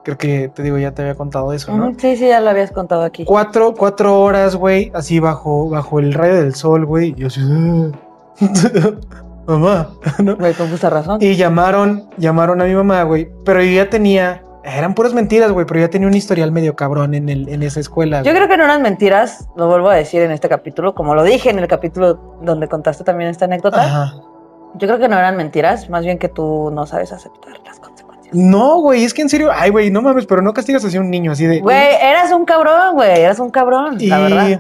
Creo 0.04 0.18
que 0.18 0.50
te 0.50 0.64
digo, 0.64 0.78
ya 0.78 0.92
te 0.92 1.02
había 1.02 1.16
contado 1.16 1.54
eso, 1.54 1.76
¿no? 1.76 1.94
Sí, 1.98 2.18
sí, 2.18 2.28
ya 2.28 2.42
lo 2.42 2.50
habías 2.50 2.72
contado 2.72 3.04
aquí. 3.04 3.24
Cuatro, 3.24 3.74
cuatro 3.74 4.20
horas, 4.20 4.56
güey, 4.56 4.92
así 4.94 5.20
bajo, 5.20 5.70
bajo 5.70 6.00
el 6.00 6.14
rayo 6.14 6.36
del 6.36 6.56
sol, 6.56 6.86
güey. 6.86 7.10
Y 7.10 7.22
yo 7.22 7.28
así, 7.28 7.40
mamá, 9.48 9.90
¿no? 10.20 10.36
Güey, 10.36 10.54
con 10.54 10.70
justa 10.70 10.90
razón. 10.90 11.20
Y 11.22 11.36
llamaron, 11.36 12.10
llamaron 12.18 12.62
a 12.62 12.66
mi 12.66 12.74
mamá, 12.74 13.04
güey. 13.04 13.30
Pero 13.46 13.64
yo 13.64 13.72
ya 13.72 13.90
tenía, 13.90 14.44
eran 14.66 14.94
puras 14.94 15.14
mentiras, 15.14 15.52
güey, 15.52 15.66
pero 15.66 15.80
ya 15.80 15.90
tenía 15.90 16.10
un 16.10 16.16
historial 16.16 16.52
medio 16.52 16.76
cabrón 16.76 17.14
en, 17.14 17.30
el, 17.30 17.48
en 17.48 17.64
esa 17.64 17.80
escuela. 17.80 18.20
Yo 18.20 18.32
güey. 18.32 18.36
creo 18.36 18.50
que 18.50 18.58
no 18.58 18.66
eran 18.66 18.82
mentiras, 18.82 19.48
lo 19.56 19.68
vuelvo 19.68 19.90
a 19.90 19.96
decir 19.96 20.22
en 20.22 20.32
este 20.32 20.50
capítulo, 20.50 20.96
como 20.96 21.16
lo 21.16 21.24
dije 21.24 21.50
en 21.50 21.60
el 21.60 21.68
capítulo 21.68 22.16
donde 22.42 22.68
contaste 22.68 23.06
también 23.06 23.30
esta 23.30 23.46
anécdota. 23.46 23.84
Ajá. 23.84 24.14
Yo 24.76 24.88
creo 24.88 25.00
que 25.00 25.08
no 25.08 25.18
eran 25.18 25.38
mentiras, 25.38 25.90
más 25.90 26.04
bien 26.04 26.18
que 26.18 26.28
tú 26.30 26.72
no 26.74 26.88
sabes 26.88 27.14
aceptar 27.14 27.54
las 27.64 27.80
consecuencias. 27.80 27.93
No, 28.34 28.80
güey, 28.82 29.04
es 29.04 29.14
que 29.14 29.22
en 29.22 29.30
serio, 29.30 29.50
ay, 29.54 29.70
güey, 29.70 29.92
no 29.92 30.02
mames, 30.02 30.26
pero 30.26 30.42
no 30.42 30.54
castigas 30.54 30.84
así 30.84 30.98
a 30.98 31.02
un 31.02 31.10
niño 31.12 31.32
así 31.32 31.46
de. 31.46 31.60
Güey, 31.62 31.96
eras 32.02 32.32
un 32.32 32.46
cabrón, 32.46 32.96
güey, 32.96 33.22
eras 33.22 33.40
un 33.40 33.50
cabrón, 33.52 33.98
y, 34.00 34.08
la 34.08 34.20
verdad. 34.20 34.60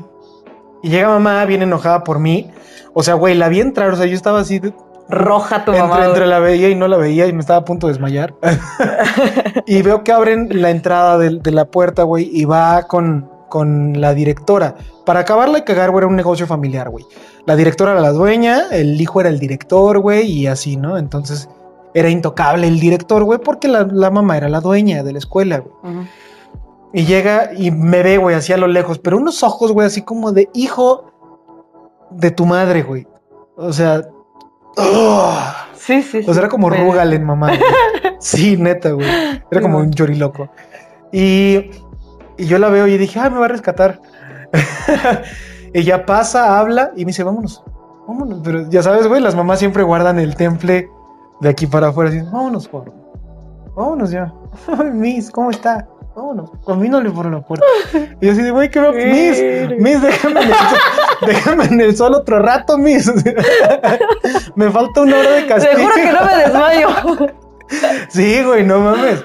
y 0.83 0.89
llega 0.89 1.07
mamá 1.09 1.43
bien 1.45 1.61
enojada 1.61 2.03
por 2.03 2.19
mí. 2.19 2.51
O 2.93 3.01
sea, 3.03 3.15
güey, 3.15 3.35
la 3.35 3.49
vi 3.49 3.59
entrar, 3.59 3.89
o 3.91 3.95
sea, 3.95 4.05
yo 4.05 4.15
estaba 4.15 4.39
así 4.39 4.59
de- 4.59 4.73
Roja 5.09 5.65
tu 5.65 5.71
entre, 5.71 5.87
mamá. 5.87 6.05
entre 6.05 6.25
la 6.27 6.39
veía 6.39 6.69
y 6.69 6.75
no 6.75 6.87
la 6.87 6.95
veía 6.97 7.27
y 7.27 7.33
me 7.33 7.41
estaba 7.41 7.59
a 7.59 7.65
punto 7.65 7.87
de 7.87 7.93
desmayar. 7.93 8.33
y 9.65 9.81
veo 9.81 10.03
que 10.03 10.11
abren 10.11 10.49
la 10.61 10.69
entrada 10.69 11.17
de, 11.17 11.39
de 11.39 11.51
la 11.51 11.65
puerta, 11.65 12.03
güey, 12.03 12.29
y 12.31 12.45
va 12.45 12.83
con, 12.83 13.29
con 13.49 13.99
la 13.99 14.13
directora. 14.13 14.75
Para 15.05 15.21
acabarla 15.21 15.59
y 15.59 15.61
cagar, 15.63 15.91
güey, 15.91 15.99
era 16.03 16.07
un 16.07 16.15
negocio 16.15 16.47
familiar, 16.47 16.89
güey. 16.89 17.05
La 17.45 17.55
directora 17.57 17.91
era 17.91 18.01
la 18.01 18.11
dueña, 18.11 18.67
el 18.71 18.99
hijo 18.99 19.19
era 19.19 19.29
el 19.29 19.39
director, 19.39 19.99
güey, 19.99 20.25
y 20.31 20.47
así, 20.47 20.77
¿no? 20.77 20.97
Entonces 20.97 21.49
era 21.93 22.09
intocable 22.09 22.67
el 22.67 22.79
director, 22.79 23.23
güey, 23.23 23.39
porque 23.39 23.67
la, 23.67 23.83
la 23.83 24.09
mamá 24.09 24.37
era 24.37 24.49
la 24.49 24.59
dueña 24.61 25.03
de 25.03 25.11
la 25.13 25.19
escuela, 25.19 25.59
güey. 25.59 26.07
Y 26.93 27.05
llega 27.05 27.51
y 27.55 27.71
me 27.71 28.03
ve, 28.03 28.17
güey, 28.17 28.35
así 28.35 28.53
a 28.53 28.57
lo 28.57 28.67
lejos, 28.67 28.99
pero 28.99 29.17
unos 29.17 29.41
ojos, 29.43 29.71
güey, 29.71 29.87
así 29.87 30.01
como 30.03 30.31
de 30.31 30.49
hijo 30.53 31.11
de 32.11 32.31
tu 32.31 32.45
madre, 32.45 32.83
güey. 32.83 33.07
O 33.55 33.73
sea, 33.73 34.01
¡oh! 34.77 35.37
Sí, 35.75 36.01
sí, 36.01 36.21
sí. 36.23 36.29
O 36.29 36.33
sea, 36.33 36.43
era 36.43 36.49
como 36.49 36.69
Güey. 36.69 36.79
Rugal 36.81 37.13
en 37.13 37.23
mamá. 37.25 37.47
güey. 37.47 37.59
Sí, 38.19 38.55
neta, 38.55 38.91
güey. 38.91 39.07
Era 39.51 39.59
como 39.61 39.79
un 39.79 39.91
choriloco. 39.91 40.49
Y, 41.11 41.71
y 42.37 42.45
yo 42.45 42.57
la 42.57 42.69
veo 42.69 42.87
y 42.87 42.97
dije, 42.97 43.19
ah, 43.19 43.29
me 43.29 43.37
va 43.37 43.45
a 43.45 43.49
rescatar. 43.49 43.99
Ella 45.73 46.05
pasa, 46.05 46.57
habla 46.59 46.91
y 46.95 47.01
me 47.05 47.09
dice, 47.09 47.23
vámonos, 47.23 47.63
vámonos. 48.07 48.39
Pero 48.43 48.69
ya 48.69 48.81
sabes, 48.81 49.07
güey, 49.07 49.19
las 49.21 49.35
mamás 49.35 49.59
siempre 49.59 49.83
guardan 49.83 50.19
el 50.19 50.35
temple 50.35 50.89
de 51.43 51.49
aquí 51.49 51.67
para 51.67 51.89
afuera. 51.89 52.09
Así, 52.09 52.21
vámonos, 52.21 52.67
por 52.67 52.91
Vámonos 53.75 54.11
ya. 54.11 54.33
Miss, 54.93 55.29
¿cómo 55.29 55.51
está? 55.51 55.87
Vámonos. 56.15 56.51
Camínale 56.65 57.09
por 57.09 57.29
la 57.29 57.41
puerta. 57.41 57.65
Y 58.21 58.25
yo 58.25 58.31
así 58.31 58.41
de, 58.41 58.51
güey, 58.51 58.69
¿qué 58.69 58.79
va? 58.79 58.91
Miss. 58.91 59.43
Miss, 59.79 60.01
déjame 60.01 60.41
en, 60.41 60.47
el, 60.47 60.55
déjame 61.27 61.65
en 61.65 61.81
el 61.81 61.97
sol 61.97 62.13
otro 62.13 62.39
rato, 62.39 62.77
Miss. 62.77 63.11
me 64.55 64.69
falta 64.71 65.01
una 65.01 65.19
hora 65.19 65.31
de 65.31 65.41
Te 65.41 65.47
castigo. 65.47 65.83
juro 65.83 65.95
que 65.95 66.11
no 66.11 66.25
me 66.25 66.35
desmayo. 66.37 66.87
Sí, 68.09 68.43
güey, 68.43 68.63
no 68.63 68.79
mames. 68.79 69.23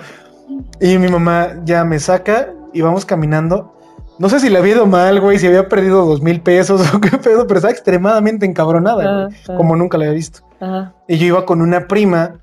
Y 0.81 0.97
mi 0.99 1.09
mamá 1.09 1.57
ya 1.65 1.85
me 1.85 1.99
saca 1.99 2.49
y 2.73 2.81
vamos 2.81 3.05
caminando. 3.05 3.75
No 4.19 4.29
sé 4.29 4.41
si 4.41 4.49
le 4.49 4.59
había 4.59 4.75
ido 4.75 4.87
mal, 4.87 5.21
güey, 5.21 5.39
si 5.39 5.47
había 5.47 5.69
perdido 5.69 6.05
dos 6.05 6.23
mil 6.23 6.41
pesos 6.41 6.83
o 6.95 7.01
qué 7.01 7.19
pedo, 7.19 7.47
pero 7.47 7.59
estaba 7.59 7.73
extremadamente 7.73 8.47
encabronada, 8.47 8.95
güey, 8.95 9.37
ah. 9.49 9.57
como 9.57 9.77
nunca 9.77 9.99
la 9.99 10.07
había 10.07 10.15
visto. 10.15 10.48
Ajá. 10.61 10.95
Y 11.07 11.19
yo 11.19 11.27
iba 11.27 11.47
con 11.47 11.63
una 11.63 11.87
prima 11.87 12.41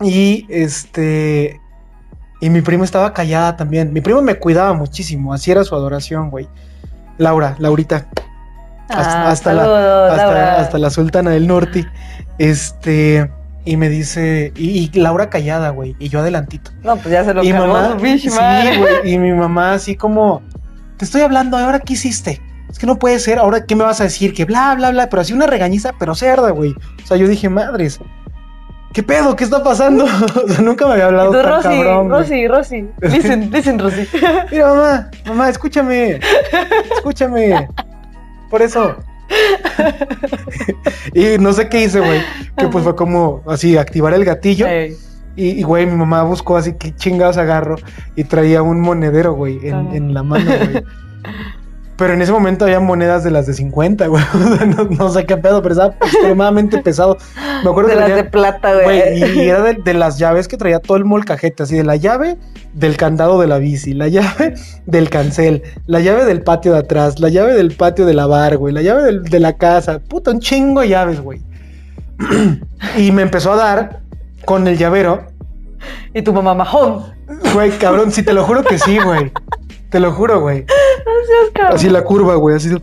y 0.00 0.46
este... 0.48 1.60
Y 2.40 2.50
mi 2.50 2.60
prima 2.60 2.84
estaba 2.84 3.14
callada 3.14 3.56
también. 3.56 3.92
Mi 3.92 4.00
prima 4.02 4.20
me 4.20 4.34
cuidaba 4.38 4.74
muchísimo, 4.74 5.32
así 5.32 5.50
era 5.50 5.64
su 5.64 5.74
adoración, 5.74 6.30
güey. 6.30 6.48
Laura, 7.16 7.56
Laurita. 7.58 8.06
Hasta, 8.88 9.22
Ah, 9.22 9.30
hasta 9.30 9.52
la, 9.54 9.62
saludos, 9.62 10.10
hasta, 10.12 10.24
Laura. 10.26 10.60
hasta 10.60 10.78
la 10.78 10.90
sultana 10.90 11.30
del 11.30 11.46
norte. 11.46 11.86
Este... 12.38 13.30
Y 13.64 13.76
me 13.76 13.88
dice... 13.88 14.52
Y, 14.54 14.90
y 14.94 14.98
Laura 14.98 15.28
callada, 15.28 15.70
güey. 15.70 15.96
Y 15.98 16.08
yo 16.08 16.20
adelantito. 16.20 16.70
No, 16.84 16.96
pues 16.96 17.08
ya 17.10 17.24
se 17.24 17.34
lo 17.34 17.42
y 17.42 17.52
mamá, 17.52 17.96
sí, 18.00 18.28
güey, 18.78 19.12
y 19.12 19.18
mi 19.18 19.32
mamá 19.32 19.72
así 19.72 19.96
como, 19.96 20.40
te 20.98 21.04
estoy 21.04 21.22
hablando, 21.22 21.58
¿ahora 21.58 21.80
qué 21.80 21.94
hiciste? 21.94 22.40
Es 22.76 22.80
que 22.80 22.86
no 22.86 22.98
puede 22.98 23.18
ser, 23.18 23.38
ahora 23.38 23.64
qué 23.64 23.74
me 23.74 23.84
vas 23.84 24.02
a 24.02 24.04
decir, 24.04 24.34
que 24.34 24.44
bla, 24.44 24.74
bla, 24.74 24.90
bla, 24.90 25.08
pero 25.08 25.22
así 25.22 25.32
una 25.32 25.46
regañiza, 25.46 25.94
pero 25.98 26.14
cerda, 26.14 26.50
güey. 26.50 26.74
O 27.02 27.06
sea, 27.06 27.16
yo 27.16 27.26
dije, 27.26 27.48
madres, 27.48 27.98
¿qué 28.92 29.02
pedo? 29.02 29.34
¿Qué 29.34 29.44
está 29.44 29.64
pasando? 29.64 30.04
o 30.44 30.46
sea, 30.46 30.60
nunca 30.60 30.86
me 30.86 30.92
había 30.92 31.06
hablado 31.06 31.30
tú, 31.30 31.38
tan 31.38 31.52
Rosy, 31.52 31.62
cabrón. 31.62 32.10
Rosy, 32.10 32.46
Rosy. 32.46 32.86
Listen, 33.00 33.50
listen, 33.50 33.78
Rosy. 33.82 34.06
Mira, 34.52 34.66
mamá, 34.66 35.10
mamá, 35.24 35.48
escúchame, 35.48 36.20
escúchame. 36.94 37.66
Por 38.50 38.60
eso. 38.60 38.96
y 41.14 41.38
no 41.38 41.54
sé 41.54 41.70
qué 41.70 41.84
hice, 41.84 42.00
güey. 42.00 42.20
Que 42.58 42.68
pues 42.68 42.84
fue 42.84 42.94
como 42.94 43.42
así, 43.46 43.78
activar 43.78 44.12
el 44.12 44.26
gatillo. 44.26 44.66
Y, 45.34 45.62
güey, 45.62 45.86
mi 45.86 45.96
mamá 45.96 46.24
buscó 46.24 46.58
así 46.58 46.74
que 46.74 46.94
chingados 46.94 47.38
agarro 47.38 47.76
y 48.16 48.24
traía 48.24 48.60
un 48.60 48.82
monedero, 48.82 49.32
güey, 49.32 49.66
en 49.66 50.12
la 50.12 50.22
mano, 50.22 50.44
güey. 50.44 50.84
Pero 51.98 52.12
en 52.12 52.20
ese 52.20 52.30
momento 52.30 52.66
había 52.66 52.78
monedas 52.78 53.24
de 53.24 53.30
las 53.30 53.46
de 53.46 53.54
50, 53.54 54.06
güey. 54.08 54.22
O 54.34 54.56
sea, 54.56 54.66
no, 54.66 54.84
no 54.84 55.08
sé 55.10 55.24
qué 55.24 55.36
pedo, 55.38 55.62
pero 55.62 55.72
estaba 55.74 55.94
extremadamente 56.06 56.78
pesado. 56.82 57.16
Me 57.64 57.70
acuerdo 57.70 57.88
De 57.88 57.94
que 57.94 58.00
las 58.00 58.14
de 58.16 58.24
plata, 58.24 58.74
güey. 58.74 58.84
güey, 59.18 59.38
y, 59.38 59.40
y 59.44 59.48
era 59.48 59.62
de, 59.62 59.74
de 59.82 59.94
las 59.94 60.18
llaves 60.18 60.46
que 60.46 60.58
traía 60.58 60.78
todo 60.80 60.98
el 60.98 61.06
molcajete, 61.06 61.62
así 61.62 61.74
de 61.76 61.84
la 61.84 61.96
llave 61.96 62.36
del 62.74 62.98
candado 62.98 63.40
de 63.40 63.46
la 63.46 63.56
bici, 63.58 63.94
la 63.94 64.08
llave 64.08 64.54
del 64.84 65.08
cancel, 65.08 65.62
la 65.86 66.00
llave 66.00 66.26
del 66.26 66.42
patio 66.42 66.72
de 66.74 66.80
atrás, 66.80 67.18
la 67.18 67.30
llave 67.30 67.54
del 67.54 67.74
patio 67.74 68.04
de 68.04 68.12
la 68.12 68.26
bar, 68.26 68.58
güey, 68.58 68.74
la 68.74 68.82
llave 68.82 69.02
del- 69.02 69.22
de 69.22 69.40
la 69.40 69.54
casa, 69.56 69.98
puta, 70.00 70.30
un 70.32 70.40
chingo 70.40 70.82
de 70.82 70.88
llaves, 70.90 71.20
güey. 71.22 71.40
y 72.98 73.12
me 73.12 73.22
empezó 73.22 73.52
a 73.52 73.56
dar 73.56 74.00
con 74.44 74.66
el 74.68 74.76
llavero, 74.78 75.24
Y 76.14 76.22
tu 76.22 76.32
mamá 76.34 76.54
majón. 76.54 77.04
güey, 77.54 77.70
cabrón, 77.78 78.12
sí, 78.12 78.22
te 78.22 78.32
lo 78.34 78.44
juro 78.44 78.62
que 78.62 78.78
sí, 78.78 78.98
güey. 78.98 79.32
Te 79.90 80.00
lo 80.00 80.12
juro, 80.12 80.40
güey. 80.40 80.64
Cabrón. 81.54 81.76
Así 81.76 81.88
la 81.88 82.04
curva, 82.04 82.34
güey, 82.36 82.56
así 82.56 82.68
de... 82.68 82.80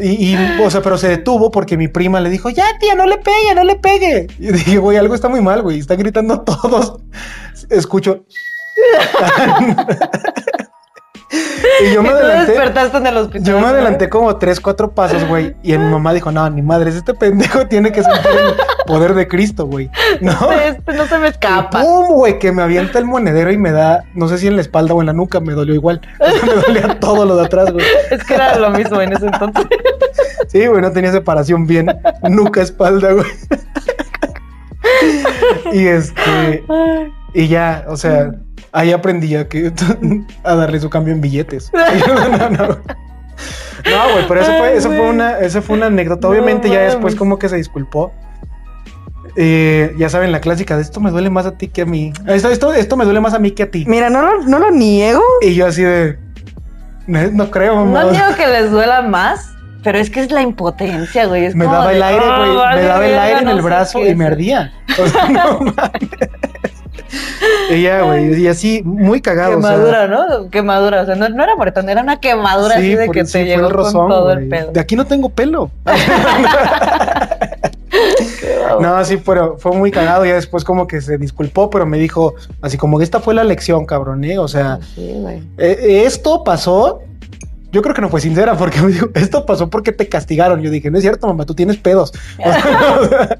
Y, 0.00 0.32
y, 0.32 0.36
o 0.62 0.70
sea, 0.70 0.80
pero 0.80 0.96
se 0.96 1.08
detuvo 1.08 1.50
porque 1.50 1.76
mi 1.76 1.88
prima 1.88 2.20
le 2.20 2.30
dijo, 2.30 2.50
ya, 2.50 2.66
tía, 2.78 2.94
no 2.94 3.04
le 3.04 3.18
pegue, 3.18 3.54
no 3.54 3.64
le 3.64 3.74
pegue. 3.76 4.28
Y 4.38 4.52
dije, 4.52 4.78
güey, 4.78 4.96
algo 4.96 5.14
está 5.14 5.28
muy 5.28 5.40
mal, 5.40 5.62
güey. 5.62 5.80
Están 5.80 5.98
gritando 5.98 6.40
todos. 6.42 7.00
Escucho. 7.68 8.24
y 11.30 11.92
yo 11.92 12.02
me 12.02 12.08
adelanté. 12.10 12.52
despertaste 12.52 12.96
en 12.98 13.06
el 13.06 13.16
hospital. 13.16 13.44
Yo 13.44 13.60
me 13.60 13.66
adelanté 13.66 14.08
como 14.08 14.36
tres, 14.36 14.60
cuatro 14.60 14.90
pasos, 14.92 15.26
güey. 15.28 15.54
Y 15.62 15.76
mi 15.76 15.90
mamá 15.90 16.12
dijo, 16.12 16.30
no, 16.32 16.48
ni 16.50 16.62
madres, 16.62 16.94
este 16.94 17.14
pendejo 17.14 17.66
tiene 17.66 17.92
que 17.92 18.02
sentir 18.02 18.30
el 18.30 18.54
poder 18.86 19.14
de 19.14 19.28
Cristo, 19.28 19.66
güey. 19.66 19.90
No. 20.20 20.32
Este 20.68 20.92
no 20.94 21.06
se 21.06 21.18
me 21.18 21.26
Y 21.26 21.30
escapa. 21.30 21.82
¡Pum, 21.82 22.08
güey! 22.08 22.38
Que 22.38 22.52
me 22.52 22.62
avienta 22.62 22.98
el 22.98 23.04
monedero 23.04 23.50
y 23.52 23.58
me 23.58 23.72
da, 23.72 24.04
no 24.14 24.28
sé 24.28 24.38
si 24.38 24.46
en 24.46 24.56
la 24.56 24.62
espalda 24.62 24.94
o 24.94 25.00
en 25.00 25.06
la 25.06 25.12
nuca, 25.12 25.40
me 25.40 25.52
dolió 25.52 25.74
igual. 25.74 26.00
O 26.20 26.24
sea, 26.30 26.44
me 26.44 26.62
dolía 26.62 27.00
todo 27.00 27.24
lo 27.24 27.36
de 27.36 27.46
atrás, 27.46 27.72
güey. 27.72 27.84
Es 28.10 28.24
que 28.24 28.34
era 28.34 28.58
lo 28.58 28.70
mismo 28.70 29.00
en 29.00 29.12
ese 29.12 29.26
entonces. 29.26 29.66
Sí, 30.48 30.66
güey, 30.66 30.80
no 30.80 30.90
tenía 30.92 31.12
separación 31.12 31.66
bien. 31.66 31.94
Nuca, 32.22 32.62
espalda, 32.62 33.12
güey. 33.12 33.26
y 35.72 35.86
este. 35.86 36.64
Y 37.38 37.46
ya, 37.46 37.84
o 37.86 37.96
sea, 37.96 38.32
ahí 38.72 38.90
aprendí 38.90 39.36
a 39.36 39.48
que 39.48 39.72
a 40.42 40.54
darle 40.56 40.80
su 40.80 40.90
cambio 40.90 41.14
en 41.14 41.20
billetes. 41.20 41.70
no, 42.08 42.28
no, 42.36 42.50
no. 42.50 42.66
No, 42.66 44.12
güey, 44.12 44.26
pero 44.26 44.40
eso 44.40 44.52
fue, 44.58 44.76
eso 44.76 44.88
fue 44.88 45.08
una, 45.08 45.38
eso 45.38 45.62
fue 45.62 45.76
una 45.76 45.86
anécdota. 45.86 46.26
No 46.26 46.32
Obviamente 46.32 46.68
ya 46.68 46.80
después 46.80 47.14
como 47.14 47.38
que 47.38 47.48
se 47.48 47.54
disculpó. 47.54 48.12
Eh, 49.36 49.94
ya 49.96 50.08
saben, 50.08 50.32
la 50.32 50.40
clásica 50.40 50.74
de 50.74 50.82
esto 50.82 50.98
me 50.98 51.12
duele 51.12 51.30
más 51.30 51.46
a 51.46 51.52
ti 51.52 51.68
que 51.68 51.82
a 51.82 51.86
mí. 51.86 52.12
Esto, 52.26 52.50
esto, 52.50 52.72
esto 52.72 52.96
me 52.96 53.04
duele 53.04 53.20
más 53.20 53.34
a 53.34 53.38
mí 53.38 53.52
que 53.52 53.62
a 53.62 53.70
ti. 53.70 53.84
Mira, 53.86 54.10
no 54.10 54.20
lo, 54.20 54.42
no 54.42 54.58
lo 54.58 54.72
niego. 54.72 55.22
Y 55.40 55.54
yo 55.54 55.68
así 55.68 55.82
de. 55.82 56.18
No, 57.06 57.22
no 57.30 57.50
creo, 57.52 57.76
mamá. 57.76 58.02
No 58.02 58.10
niego 58.10 58.34
que 58.36 58.48
les 58.48 58.72
duela 58.72 59.02
más, 59.02 59.52
pero 59.84 59.98
es 59.98 60.10
que 60.10 60.20
es 60.20 60.32
la 60.32 60.42
impotencia, 60.42 61.26
güey. 61.26 61.44
Es 61.44 61.54
me 61.54 61.66
daba 61.66 61.92
el 61.92 62.02
aire, 62.02 62.24
"Oh, 62.24 62.36
güey. 62.36 62.74
me 62.74 62.82
daba 62.82 63.06
el 63.06 63.16
aire 63.16 63.40
en 63.42 63.48
el 63.48 63.62
brazo 63.62 64.04
y 64.04 64.12
me 64.16 64.24
es". 64.24 64.30
ardía. 64.32 64.72
O 65.00 65.06
sea, 65.06 65.28
no 65.28 65.60
mames. 65.60 66.77
Y 67.70 67.82
ya, 67.82 68.02
güey. 68.02 68.40
Y 68.40 68.46
así, 68.48 68.82
muy 68.84 69.20
cagado. 69.20 69.58
o 69.58 69.62
sea, 69.62 69.72
Quemadura, 69.72 70.08
¿no? 70.08 70.50
Quemadura. 70.50 71.02
O 71.02 71.06
sea, 71.06 71.14
no, 71.16 71.28
no 71.28 71.42
era 71.42 71.54
moretón, 71.54 71.88
era 71.88 72.02
una 72.02 72.18
quemadura 72.18 72.76
así 72.76 72.94
de 72.94 73.08
que 73.10 73.26
sí, 73.26 73.32
te 73.32 73.44
llegó 73.44 73.66
el 73.66 73.72
rozón, 73.72 74.08
con 74.08 74.10
todo 74.10 74.32
el 74.32 74.48
pedo. 74.48 74.72
De 74.72 74.80
aquí 74.80 74.96
no 74.96 75.06
tengo 75.06 75.28
pelo. 75.28 75.70
No, 78.80 79.04
sí, 79.04 79.16
pero 79.16 79.56
fue 79.58 79.72
muy 79.72 79.90
cagado. 79.90 80.24
Ya 80.24 80.34
después, 80.34 80.64
como 80.64 80.86
que 80.86 81.00
se 81.00 81.18
disculpó, 81.18 81.70
pero 81.70 81.86
me 81.86 81.98
dijo, 81.98 82.34
así 82.62 82.76
como 82.76 82.98
que 82.98 83.04
esta 83.04 83.20
fue 83.20 83.34
la 83.34 83.44
lección, 83.44 83.86
cabrón, 83.86 84.24
¿eh? 84.24 84.38
O 84.38 84.48
sea, 84.48 84.78
Sí, 84.94 85.12
güey. 85.14 85.42
eh, 85.58 86.02
esto 86.06 86.44
pasó. 86.44 87.00
Yo 87.70 87.82
creo 87.82 87.94
que 87.94 88.00
no 88.00 88.08
fue 88.08 88.20
sincera 88.20 88.56
porque 88.56 88.80
me 88.80 88.92
dijo, 88.92 89.08
esto 89.14 89.44
pasó 89.44 89.68
porque 89.68 89.92
te 89.92 90.08
castigaron. 90.08 90.62
Yo 90.62 90.70
dije, 90.70 90.90
no 90.90 90.98
es 90.98 91.02
cierto, 91.02 91.26
mamá, 91.26 91.44
tú 91.44 91.54
tienes 91.54 91.76
pedos. 91.76 92.12
O 92.38 92.50
sea, 92.52 92.98
o 93.00 93.08
sea, 93.08 93.38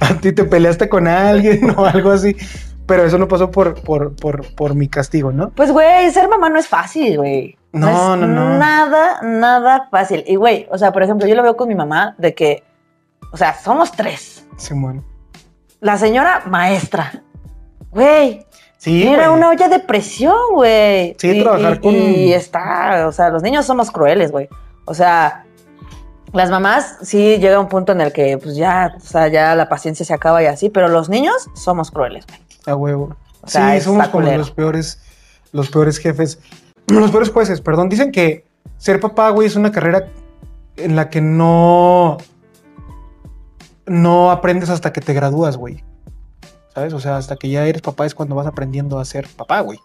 a 0.00 0.14
ti 0.20 0.32
te 0.32 0.44
peleaste 0.44 0.88
con 0.88 1.06
alguien 1.08 1.70
o 1.76 1.84
algo 1.86 2.10
así. 2.10 2.36
Pero 2.90 3.04
eso 3.06 3.18
no 3.18 3.28
pasó 3.28 3.50
por, 3.50 3.80
por, 3.82 4.14
por, 4.16 4.54
por 4.54 4.74
mi 4.74 4.88
castigo, 4.88 5.30
¿no? 5.32 5.50
Pues, 5.50 5.70
güey, 5.70 6.10
ser 6.10 6.28
mamá 6.28 6.48
no 6.50 6.58
es 6.58 6.66
fácil, 6.68 7.16
güey. 7.18 7.56
No, 7.72 7.88
es 7.88 7.94
no, 8.20 8.26
no. 8.26 8.58
Nada, 8.58 9.20
nada 9.22 9.88
fácil. 9.90 10.24
Y, 10.26 10.34
güey, 10.36 10.66
o 10.70 10.76
sea, 10.76 10.90
por 10.92 11.02
ejemplo, 11.04 11.26
yo 11.28 11.34
lo 11.36 11.42
veo 11.44 11.56
con 11.56 11.68
mi 11.68 11.74
mamá 11.76 12.14
de 12.18 12.34
que, 12.34 12.64
o 13.32 13.36
sea, 13.36 13.54
somos 13.54 13.92
tres. 13.92 14.44
Simón. 14.56 15.04
La 15.80 15.96
señora 15.96 16.42
maestra. 16.46 17.22
Güey, 17.92 18.44
Sí, 18.76 19.06
era 19.06 19.28
güey. 19.28 19.38
una 19.38 19.50
olla 19.50 19.68
de 19.68 19.78
presión, 19.78 20.34
güey. 20.52 21.14
Sí, 21.18 21.30
Y- 21.38 21.42
trabajar 21.42 21.74
y- 21.76 21.80
con- 21.80 21.94
Y 21.94 22.32
está, 22.32 23.06
o 23.06 23.12
sea, 23.12 23.30
los 23.30 23.42
niños 23.42 23.66
somos 23.66 23.90
crueles, 23.90 24.32
güey. 24.32 24.48
O 24.86 24.94
sea, 24.94 25.44
las 26.32 26.50
mamás 26.50 26.96
sí 27.02 27.38
llega 27.38 27.60
un 27.60 27.68
punto 27.68 27.92
en 27.92 28.00
el 28.00 28.12
que, 28.12 28.36
pues 28.38 28.56
ya, 28.56 28.94
o 28.96 29.00
sea, 29.00 29.28
ya 29.28 29.54
la 29.54 29.68
paciencia 29.68 30.04
se 30.04 30.12
acaba 30.14 30.42
y 30.42 30.46
así, 30.46 30.70
pero 30.70 30.88
los 30.88 31.08
niños 31.08 31.48
somos 31.54 31.90
crueles, 31.90 32.26
güey. 32.26 32.40
A 32.66 32.74
huevo. 32.74 33.16
O 33.42 33.48
sea, 33.48 33.74
sí, 33.78 33.84
somos 33.84 34.08
como 34.08 34.30
los 34.30 34.50
peores, 34.50 35.00
los 35.52 35.70
peores 35.70 35.98
jefes, 35.98 36.38
los 36.88 37.10
peores 37.10 37.30
jueces, 37.30 37.60
perdón. 37.60 37.88
Dicen 37.88 38.12
que 38.12 38.44
ser 38.76 39.00
papá, 39.00 39.30
güey, 39.30 39.46
es 39.48 39.56
una 39.56 39.72
carrera 39.72 40.08
en 40.76 40.96
la 40.96 41.08
que 41.10 41.20
no, 41.20 42.18
no 43.86 44.30
aprendes 44.30 44.70
hasta 44.70 44.92
que 44.92 45.00
te 45.00 45.12
gradúas, 45.14 45.56
güey. 45.56 45.82
¿Sabes? 46.74 46.92
O 46.92 47.00
sea, 47.00 47.16
hasta 47.16 47.36
que 47.36 47.48
ya 47.48 47.66
eres 47.66 47.82
papá 47.82 48.06
es 48.06 48.14
cuando 48.14 48.34
vas 48.34 48.46
aprendiendo 48.46 48.98
a 48.98 49.04
ser 49.04 49.26
papá, 49.36 49.60
güey. 49.60 49.78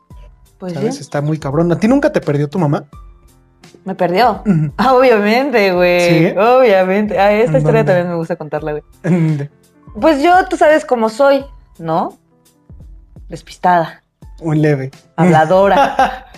Pues 0.60 0.74
¿Sabes? 0.74 0.96
sí, 0.96 1.02
Está 1.02 1.22
muy 1.22 1.40
cabrón. 1.40 1.72
¿A 1.72 1.78
ti 1.80 1.88
nunca 1.88 2.12
te 2.12 2.22
perdió 2.22 2.48
tu 2.50 2.60
mamá? 2.60 2.86
me 3.84 3.94
perdió. 3.96 4.42
Obviamente, 4.94 5.72
güey. 5.74 6.30
¿Sí? 6.32 6.38
Obviamente. 6.38 7.20
Ah, 7.20 7.32
esta 7.34 7.52
¿En 7.54 7.58
historia 7.58 7.82
dónde? 7.82 7.94
también 7.94 8.10
me 8.10 8.16
gusta 8.16 8.36
contarla, 8.36 8.72
güey. 8.72 8.84
Pues 10.00 10.22
yo, 10.22 10.34
tú 10.50 10.58
sabes 10.58 10.84
cómo 10.84 11.08
soy, 11.08 11.46
¿no? 11.80 12.18
Despistada, 13.30 14.02
Un 14.42 14.62
leve. 14.62 14.92
habladora. 15.16 16.26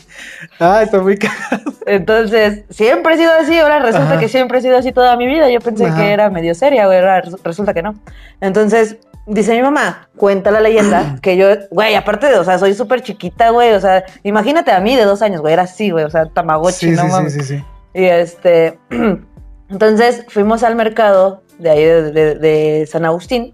Ah, 0.60 0.82
está 0.82 1.00
muy 1.00 1.16
cagado. 1.18 1.74
Entonces, 1.86 2.64
siempre 2.72 3.14
he 3.14 3.18
sido 3.18 3.32
así. 3.40 3.58
Ahora 3.60 3.78
resulta 3.80 4.14
Ajá. 4.14 4.20
que 4.20 4.28
siempre 4.28 4.58
he 4.58 4.62
sido 4.62 4.76
así 4.76 4.92
toda 4.92 5.16
mi 5.16 5.28
vida. 5.28 5.48
Yo 5.50 5.60
pensé 5.60 5.86
Ajá. 5.86 5.96
que 5.98 6.12
era 6.12 6.30
medio 6.32 6.56
seria, 6.56 6.88
güey. 6.88 6.98
ahora 6.98 7.22
res- 7.22 7.36
resulta 7.44 7.74
que 7.76 7.84
no. 7.84 7.94
Entonces, 8.42 8.98
dice 9.28 9.54
mi 9.56 9.62
mamá, 9.62 10.10
cuenta 10.18 10.50
la 10.50 10.60
leyenda 10.60 11.18
que 11.22 11.38
yo, 11.38 11.48
güey, 11.70 11.94
aparte 11.94 12.28
de, 12.28 12.40
o 12.40 12.44
sea, 12.44 12.58
soy 12.58 12.74
súper 12.74 13.02
chiquita, 13.04 13.52
güey. 13.52 13.74
O 13.74 13.80
sea, 13.80 14.06
imagínate 14.24 14.72
a 14.72 14.80
mí 14.80 14.96
de 14.96 15.06
dos 15.06 15.22
años, 15.22 15.42
güey. 15.42 15.54
Era 15.54 15.64
así, 15.64 15.92
güey. 15.92 16.04
O 16.06 16.10
sea, 16.10 16.26
tamagotchi, 16.26 16.88
Sí, 16.88 16.92
no 16.92 17.04
sí, 17.04 17.08
mames. 17.10 17.34
sí, 17.34 17.42
sí, 17.42 17.58
sí. 17.58 17.64
Y 17.94 18.06
este, 18.06 18.80
entonces 19.70 20.26
fuimos 20.30 20.64
al 20.64 20.76
mercado 20.76 21.44
de 21.60 21.70
ahí 21.70 21.84
de, 21.84 22.12
de- 22.12 22.36
de 22.36 22.88
San 22.88 23.06
Agustín 23.06 23.54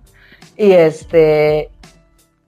y 0.56 0.72
este, 0.72 1.70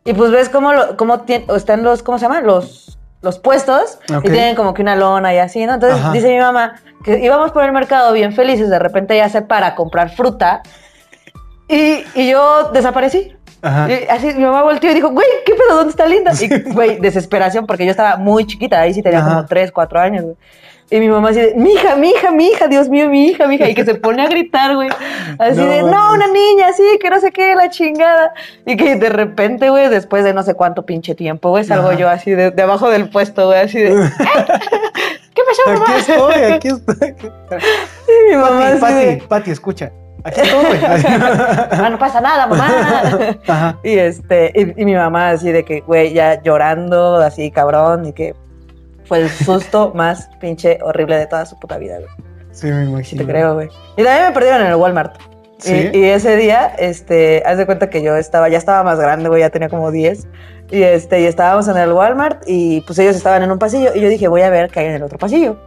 y 0.06 0.14
pues 0.14 0.32
ves 0.32 0.50
cómo, 0.50 0.72
lo, 0.72 0.96
cómo 0.96 1.26
están 1.56 1.84
los, 1.84 2.04
¿cómo 2.04 2.20
se 2.20 2.26
llama? 2.26 2.40
Los, 2.42 2.98
los 3.22 3.40
puestos 3.40 3.98
y 4.24 4.30
tienen 4.30 4.56
como 4.56 4.74
que 4.76 4.84
una 4.84 4.96
lona 4.96 5.34
y 5.34 5.40
así, 5.40 5.66
¿no? 5.66 5.74
Entonces 5.74 6.00
Ajá. 6.00 6.12
dice 6.12 6.30
mi 6.32 6.40
mamá 6.40 6.76
que 7.04 7.20
íbamos 7.20 7.52
por 7.52 7.64
el 7.64 7.72
mercado 7.72 8.14
bien 8.14 8.32
felices, 8.32 8.70
de 8.70 8.80
repente 8.80 9.18
ya 9.18 9.28
se 9.30 9.42
para 9.42 9.68
a 9.68 9.76
comprar 9.76 10.12
fruta 10.12 10.62
y, 11.68 12.04
y 12.14 12.30
yo 12.30 12.70
desaparecí. 12.72 13.36
Ajá. 13.64 13.92
Y 13.92 14.06
así 14.08 14.28
mi 14.28 14.44
mamá 14.44 14.62
volteó 14.62 14.92
y 14.92 14.94
dijo, 14.94 15.10
güey, 15.10 15.28
¿qué 15.44 15.54
pedo? 15.56 15.78
¿Dónde 15.78 15.90
está 15.90 16.06
Linda? 16.06 16.32
Y, 16.40 16.72
güey, 16.72 17.00
desesperación, 17.00 17.66
porque 17.66 17.84
yo 17.84 17.92
estaba 17.92 18.18
muy 18.18 18.46
chiquita, 18.46 18.80
ahí 18.80 18.94
sí 18.94 19.02
tenía 19.02 19.20
Ajá. 19.20 19.30
como 19.30 19.46
3, 19.48 19.72
4 19.72 20.00
años, 20.00 20.24
güey. 20.24 20.36
Y 20.92 21.00
mi 21.00 21.10
mamá 21.10 21.30
así 21.30 21.40
de, 21.42 21.56
mi 21.56 21.72
hija, 21.72 21.96
mi 21.96 22.10
hija, 22.12 22.32
mi 22.32 22.48
hija, 22.48 22.68
Dios 22.68 22.90
mío, 22.90 23.10
mi 23.10 23.28
hija, 23.30 23.48
mi 23.48 23.56
hija. 23.56 23.68
Y 23.68 23.74
que 23.74 23.84
se 23.84 23.96
pone 23.96 24.22
a 24.22 24.28
gritar, 24.28 24.76
güey. 24.76 24.90
Así 25.40 25.58
No 25.60 25.66
de, 25.66 25.82
no, 25.82 26.14
una 26.14 26.28
niña, 26.28 26.74
sí, 26.78 26.84
que 27.02 27.10
no 27.10 27.20
sé 27.20 27.32
qué, 27.32 27.56
la 27.56 27.70
chingada. 27.72 28.34
Y 28.68 28.78
que 28.78 28.96
de 28.96 29.10
repente, 29.10 29.72
güey, 29.72 29.90
después 29.90 30.24
de 30.24 30.34
no 30.34 30.44
sé 30.44 30.54
cuánto 30.54 30.86
pinche 30.86 31.16
tiempo, 31.16 31.50
güey, 31.50 31.64
salgo 31.64 31.90
Ajá. 31.90 31.98
yo 31.98 32.08
así 32.10 32.32
de, 32.32 32.52
de 32.52 32.62
abajo 32.62 32.92
del 32.92 33.10
puesto, 33.10 33.48
güey, 33.48 33.62
así 33.62 33.80
de, 33.80 33.90
"Ay, 33.94 34.10
¿qué 35.34 35.42
pasó, 35.48 35.62
mamá? 35.74 35.86
Aquí 35.88 36.12
estoy, 36.12 36.44
aquí 36.44 36.68
estoy. 36.90 37.16
Y 38.08 38.30
mi 38.32 38.36
mamá 38.38 38.72
Pati, 38.80 38.94
así 38.94 39.18
Pati, 39.28 39.52
escucha. 39.52 39.92
Aquí 40.24 40.42
estoy. 40.42 40.80
ah, 40.84 41.88
no 41.90 41.98
pasa 41.98 42.22
nada, 42.22 42.46
mamá. 42.46 42.68
Ajá. 43.48 43.80
Y 43.84 43.98
este, 43.98 44.52
y, 44.54 44.82
y 44.82 44.86
mi 44.86 44.94
mamá 44.94 45.32
así 45.32 45.52
de 45.52 45.66
que, 45.66 45.82
güey, 45.82 46.14
ya 46.14 46.42
llorando, 46.44 47.16
así 47.18 47.50
cabrón, 47.50 48.06
y 48.06 48.14
que 48.14 48.36
fue 49.06 49.20
el 49.22 49.30
susto 49.30 49.92
más 49.96 50.30
pinche 50.40 50.80
horrible 50.82 51.18
de 51.18 51.28
toda 51.28 51.46
su 51.46 51.58
puta 51.60 51.78
vida, 51.78 51.98
güey. 51.98 52.10
Sí, 52.52 52.68
me 52.68 52.84
Sí 52.86 52.90
imagino. 52.90 53.22
te 53.26 53.32
creo, 53.32 53.54
güey. 53.56 53.70
Y 53.98 54.04
también 54.04 54.28
me 54.28 54.32
perdieron 54.34 54.62
en 54.62 54.68
el 54.68 54.76
Walmart. 54.76 55.16
Y- 55.60 55.62
¿Sí? 55.68 55.90
Y, 55.94 56.04
ese 56.06 56.36
día, 56.36 56.74
este, 56.78 57.42
haz 57.46 57.58
de 57.58 57.66
cuenta 57.66 57.90
que 57.90 58.02
yo 58.04 58.16
estaba, 58.16 58.50
ya 58.50 58.58
estaba 58.58 58.84
más 58.84 59.00
grande, 59.00 59.30
güey, 59.30 59.42
ya 59.42 59.50
tenía 59.50 59.70
como 59.70 59.92
10. 59.92 60.28
Y 60.72 60.82
este, 60.84 61.22
y 61.22 61.26
estábamos 61.26 61.68
en 61.68 61.78
el 61.78 61.92
Walmart 61.94 62.44
y 62.48 62.82
pues 62.82 62.98
ellos 63.00 63.16
estaban 63.16 63.44
en 63.44 63.52
un 63.52 63.60
pasillo 63.60 63.92
y 63.94 64.02
yo 64.02 64.10
dije, 64.10 64.28
voy 64.28 64.42
a 64.42 64.50
ver 64.50 64.70
qué 64.70 64.80
hay 64.82 64.86
en 64.88 64.94
el 64.94 65.04
otro 65.04 65.18
pasillo. 65.18 65.58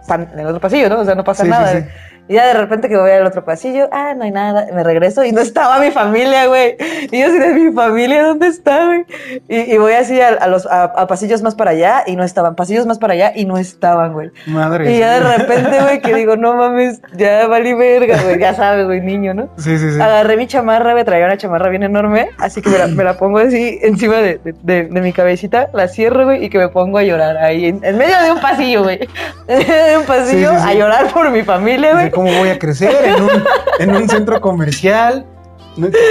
Están 0.00 0.30
en 0.32 0.38
el 0.40 0.46
otro 0.46 0.60
pasillo, 0.60 0.88
¿no? 0.88 1.00
O 1.00 1.04
sea, 1.04 1.14
no 1.14 1.24
pasa 1.24 1.44
sí, 1.44 1.50
nada. 1.50 1.72
sí. 1.72 1.86
Y 2.28 2.34
ya 2.34 2.46
de 2.46 2.54
repente 2.54 2.88
que 2.88 2.96
voy 2.96 3.10
al 3.10 3.26
otro 3.26 3.44
pasillo, 3.44 3.88
ah, 3.92 4.14
no 4.16 4.24
hay 4.24 4.30
nada, 4.30 4.66
me 4.72 4.82
regreso 4.82 5.24
y 5.24 5.32
no 5.32 5.40
estaba 5.42 5.78
mi 5.78 5.90
familia, 5.90 6.46
güey. 6.46 6.76
Y 7.10 7.20
yo 7.20 7.26
así 7.26 7.38
de 7.38 7.48
mi 7.52 7.72
familia, 7.72 8.22
¿dónde 8.24 8.46
está, 8.46 8.86
güey? 8.86 9.04
Y, 9.48 9.74
y 9.74 9.78
voy 9.78 9.92
así 9.92 10.20
a, 10.20 10.28
a 10.28 10.46
los 10.48 10.66
a, 10.66 10.84
a 10.84 11.06
pasillos 11.06 11.42
más 11.42 11.54
para 11.54 11.72
allá 11.72 12.02
y 12.06 12.16
no 12.16 12.24
estaban, 12.24 12.54
pasillos 12.54 12.86
más 12.86 12.98
para 12.98 13.12
allá 13.14 13.32
y 13.34 13.44
no 13.44 13.58
estaban, 13.58 14.12
güey. 14.14 14.30
Madre. 14.46 14.90
Y 14.94 14.98
ya 14.98 15.20
de 15.20 15.36
repente, 15.36 15.80
güey, 15.82 16.00
que 16.00 16.14
digo, 16.14 16.36
no 16.36 16.54
mames, 16.54 17.00
ya 17.16 17.46
valí 17.46 17.74
verga, 17.74 18.20
güey, 18.22 18.38
ya 18.38 18.54
sabes, 18.54 18.86
güey, 18.86 19.00
niño, 19.00 19.34
¿no? 19.34 19.48
Sí, 19.58 19.76
sí, 19.78 19.92
sí. 19.92 20.00
Agarré 20.00 20.36
mi 20.36 20.46
chamarra, 20.46 20.92
güey, 20.92 21.04
traía 21.04 21.26
una 21.26 21.36
chamarra 21.36 21.68
bien 21.68 21.82
enorme, 21.82 22.30
así 22.38 22.62
que 22.62 22.70
me 22.70 22.78
la, 22.78 22.86
me 22.86 23.04
la 23.04 23.18
pongo 23.18 23.38
así 23.38 23.78
encima 23.82 24.16
de, 24.16 24.38
de- 24.38 24.54
de- 24.62 24.84
de 24.84 25.00
mi 25.02 25.12
cabecita, 25.12 25.68
la 25.74 25.88
cierro, 25.88 26.24
güey, 26.24 26.44
y 26.44 26.48
que 26.48 26.58
me 26.58 26.68
pongo 26.68 26.98
a 26.98 27.02
llorar 27.02 27.36
ahí, 27.36 27.66
en, 27.66 27.84
en 27.84 27.98
medio 27.98 28.18
de 28.22 28.32
un 28.32 28.40
pasillo, 28.40 28.82
güey. 28.84 29.00
En 29.46 29.58
medio 29.58 29.84
de 29.84 29.98
un 29.98 30.04
pasillo, 30.06 30.50
Sí, 30.52 30.56
sí, 30.56 30.62
sí. 30.62 30.70
a 30.70 30.74
llorar 30.74 31.06
por 31.12 31.30
mi 31.30 31.42
familia, 31.42 31.92
güey. 31.92 32.10
¿Cómo 32.14 32.32
voy 32.38 32.48
a 32.48 32.58
crecer 32.58 32.94
en 33.04 33.22
un, 33.22 33.44
en 33.78 33.96
un 33.96 34.08
centro 34.08 34.40
comercial? 34.40 35.26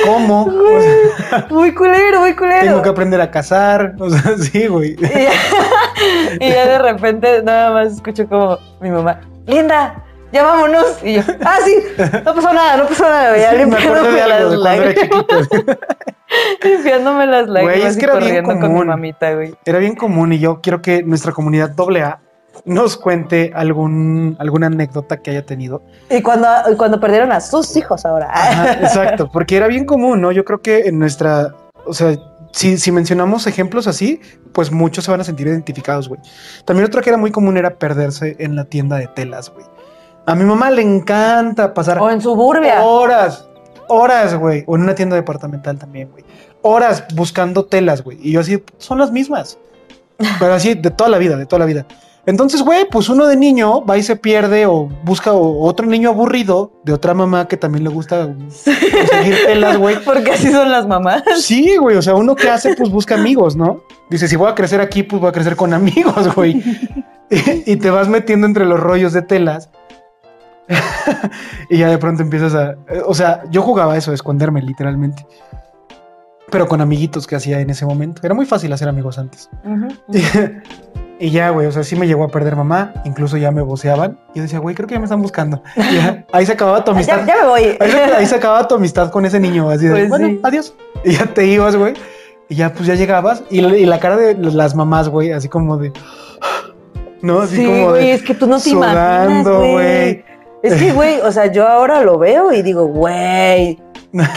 ¿Cómo? 0.05 0.45
O 0.45 0.81
sea, 0.81 1.47
Muy 1.49 1.73
culero, 1.73 2.19
muy 2.19 2.35
culero. 2.35 2.65
tengo 2.65 2.81
que 2.81 2.89
aprender 2.89 3.21
a 3.21 3.31
cazar. 3.31 3.93
O 3.99 4.09
sea, 4.09 4.37
sí, 4.37 4.67
güey. 4.67 4.95
Y 4.99 5.01
ya, 5.01 5.31
y 6.39 6.49
ya 6.49 6.67
de 6.67 6.79
repente 6.79 7.41
nada 7.43 7.71
más 7.71 7.93
escucho 7.93 8.27
como 8.27 8.57
mi 8.81 8.89
mamá, 8.89 9.21
Linda, 9.47 10.03
ya 10.33 10.43
vámonos. 10.43 10.97
Y 11.01 11.13
yo, 11.15 11.21
ah, 11.45 11.57
sí, 11.63 11.75
no 12.25 12.35
pasó 12.35 12.53
nada, 12.53 12.75
no 12.77 12.87
pasó 12.87 13.03
nada. 13.05 13.37
Ya 13.37 13.51
Sí, 13.51 13.65
me 13.65 13.77
acordé 13.77 14.01
limpiándome 14.01 14.13
de 14.15 14.21
algo 14.21 14.49
de 14.49 14.57
las 14.57 14.63
lágrimas. 14.63 15.47
limpiándome 16.63 17.27
las 17.27 17.47
lágrimas 17.47 17.85
es 17.91 17.97
que 17.97 18.01
y 18.01 18.03
era 18.09 18.13
bien 18.15 18.21
corriendo 18.25 18.49
con 18.49 18.55
mi 18.59 18.67
común. 18.67 18.87
mamita, 18.87 19.33
güey. 19.33 19.55
Era 19.65 19.79
bien 19.79 19.95
común 19.95 20.33
y 20.33 20.39
yo 20.39 20.59
quiero 20.61 20.81
que 20.81 21.03
nuestra 21.03 21.31
comunidad 21.31 21.71
AA 21.79 22.19
nos 22.65 22.97
cuente 22.97 23.51
algún, 23.55 24.35
alguna 24.39 24.67
anécdota 24.67 25.17
que 25.17 25.31
haya 25.31 25.45
tenido. 25.45 25.81
Y 26.09 26.21
cuando, 26.21 26.47
cuando 26.77 26.99
perdieron 26.99 27.31
a 27.31 27.41
sus 27.41 27.75
hijos 27.75 28.05
ahora. 28.05 28.29
Ajá, 28.31 28.73
exacto, 28.81 29.29
porque 29.31 29.57
era 29.57 29.67
bien 29.67 29.85
común, 29.85 30.21
¿no? 30.21 30.31
Yo 30.31 30.45
creo 30.45 30.61
que 30.61 30.87
en 30.87 30.99
nuestra, 30.99 31.53
o 31.85 31.93
sea, 31.93 32.15
si, 32.51 32.77
si 32.77 32.91
mencionamos 32.91 33.47
ejemplos 33.47 33.87
así, 33.87 34.21
pues 34.53 34.71
muchos 34.71 35.03
se 35.05 35.11
van 35.11 35.21
a 35.21 35.23
sentir 35.23 35.47
identificados, 35.47 36.07
güey. 36.07 36.21
También 36.65 36.85
otro 36.85 37.01
que 37.01 37.09
era 37.09 37.17
muy 37.17 37.31
común 37.31 37.57
era 37.57 37.75
perderse 37.75 38.35
en 38.39 38.55
la 38.55 38.65
tienda 38.65 38.97
de 38.97 39.07
telas, 39.07 39.49
güey. 39.49 39.65
A 40.25 40.35
mi 40.35 40.45
mamá 40.45 40.71
le 40.71 40.81
encanta 40.81 41.73
pasar 41.73 41.99
O 41.99 42.09
en 42.09 42.21
suburbia. 42.21 42.81
horas, 42.81 43.45
horas, 43.89 44.35
güey. 44.35 44.63
O 44.67 44.75
en 44.75 44.83
una 44.83 44.95
tienda 44.95 45.15
departamental 45.15 45.77
también, 45.77 46.09
güey. 46.11 46.23
Horas 46.61 47.03
buscando 47.13 47.65
telas, 47.65 48.03
güey. 48.03 48.17
Y 48.21 48.31
yo 48.31 48.39
así, 48.39 48.63
son 48.77 48.99
las 48.99 49.11
mismas. 49.11 49.57
Pero 50.39 50.53
así, 50.53 50.75
de 50.75 50.91
toda 50.91 51.09
la 51.09 51.17
vida, 51.17 51.35
de 51.35 51.45
toda 51.45 51.59
la 51.59 51.65
vida. 51.65 51.85
Entonces, 52.25 52.61
güey, 52.61 52.87
pues 52.89 53.09
uno 53.09 53.27
de 53.27 53.35
niño 53.35 53.83
va 53.85 53.97
y 53.97 54.03
se 54.03 54.15
pierde 54.15 54.65
o 54.65 54.87
busca 55.03 55.33
otro 55.33 55.85
niño 55.85 56.09
aburrido 56.09 56.71
de 56.85 56.93
otra 56.93 57.13
mamá 57.13 57.49
que 57.49 57.57
también 57.57 57.83
le 57.83 57.89
gusta 57.89 58.33
conseguir 58.33 59.35
telas, 59.45 59.77
güey. 59.77 59.97
Porque 60.05 60.31
así 60.31 60.49
son 60.49 60.71
las 60.71 60.87
mamás. 60.87 61.23
Sí, 61.41 61.75
güey, 61.75 61.97
o 61.97 62.01
sea, 62.01 62.15
uno 62.15 62.35
que 62.35 62.49
hace, 62.49 62.75
pues 62.75 62.89
busca 62.89 63.15
amigos, 63.15 63.57
¿no? 63.57 63.81
Dice, 64.09 64.29
si 64.29 64.37
voy 64.37 64.49
a 64.49 64.55
crecer 64.55 64.79
aquí, 64.79 65.03
pues 65.03 65.21
voy 65.21 65.29
a 65.29 65.33
crecer 65.33 65.57
con 65.57 65.73
amigos, 65.73 66.33
güey. 66.33 66.63
y, 67.65 67.75
te 67.75 67.89
vas 67.89 68.07
metiendo 68.07 68.47
entre 68.47 68.65
los 68.65 68.79
rollos 68.79 69.11
de 69.11 69.21
telas. 69.21 69.69
y 71.69 71.77
ya 71.77 71.89
de 71.89 71.97
pronto 71.97 72.23
empiezas 72.23 72.55
a... 72.55 72.71
eh, 72.87 73.01
O 73.05 73.13
sea, 73.13 73.43
yo 73.49 73.61
jugaba 73.61 73.97
eso, 73.97 74.13
esconderme, 74.13 74.61
literalmente. 74.61 75.27
Pero 76.49 76.67
con 76.67 76.79
amiguitos 76.79 77.27
que 77.27 77.35
hacía 77.35 77.59
en 77.59 77.69
ese 77.69 77.85
momento. 77.85 78.21
Era 78.23 78.33
muy 78.33 78.45
fácil 78.45 78.71
hacer 78.71 78.87
amigos 78.87 79.17
antes. 79.17 79.49
Y 81.19 81.29
ya, 81.29 81.51
güey, 81.51 81.67
o 81.67 81.71
sea, 81.71 81.83
sí 81.83 81.95
me 81.95 82.07
llegó 82.07 82.23
a 82.23 82.27
perder 82.27 82.55
mamá. 82.55 82.93
Incluso 83.05 83.37
ya 83.37 83.51
me 83.51 83.61
voceaban. 83.61 84.19
Y 84.33 84.37
yo 84.37 84.43
decía, 84.43 84.59
güey, 84.59 84.75
creo 84.75 84.87
que 84.87 84.95
ya 84.95 84.99
me 84.99 85.05
están 85.05 85.21
buscando. 85.21 85.61
Y 85.75 85.95
ya, 85.97 86.25
ahí 86.33 86.45
se 86.45 86.53
acababa 86.53 86.83
tu 86.83 86.91
amistad. 86.91 87.19
Ya, 87.19 87.25
ya 87.35 87.41
me 87.43 87.47
voy. 87.49 87.77
Ahí 87.79 87.91
se, 87.91 87.97
ahí 88.01 88.25
se 88.25 88.35
acababa 88.35 88.67
tu 88.67 88.75
amistad 88.75 89.09
con 89.11 89.25
ese 89.25 89.39
niño, 89.39 89.69
así 89.69 89.85
de, 89.85 89.91
Pues 89.91 90.09
bueno, 90.09 90.27
sí. 90.27 90.39
adiós. 90.43 90.75
Y 91.05 91.11
ya 91.15 91.25
te 91.27 91.45
ibas, 91.45 91.75
güey. 91.75 91.93
Y 92.49 92.55
ya, 92.55 92.73
pues 92.73 92.87
ya 92.87 92.95
llegabas. 92.95 93.43
Y, 93.49 93.61
la- 93.61 93.77
y 93.77 93.85
la 93.85 93.99
cara 93.99 94.17
de 94.17 94.35
las 94.35 94.75
mamás, 94.75 95.07
güey, 95.09 95.31
así 95.31 95.47
como 95.49 95.77
de. 95.77 95.93
¿No? 97.21 97.41
Así 97.41 97.55
sí, 97.57 97.65
como 97.65 97.89
güey, 97.91 98.07
de. 98.07 98.13
es 98.13 98.23
que 98.23 98.33
tú 98.33 98.47
no 98.47 98.59
te 98.59 98.69
imaginas, 98.71 99.25
sudando, 99.27 99.59
güey. 99.59 99.71
güey. 99.73 100.25
Es 100.61 100.73
que, 100.75 100.91
güey, 100.93 101.19
o 101.21 101.31
sea, 101.31 101.45
yo 101.47 101.67
ahora 101.67 102.01
lo 102.01 102.17
veo 102.17 102.51
y 102.53 102.61
digo, 102.61 102.85
güey, 102.85 103.81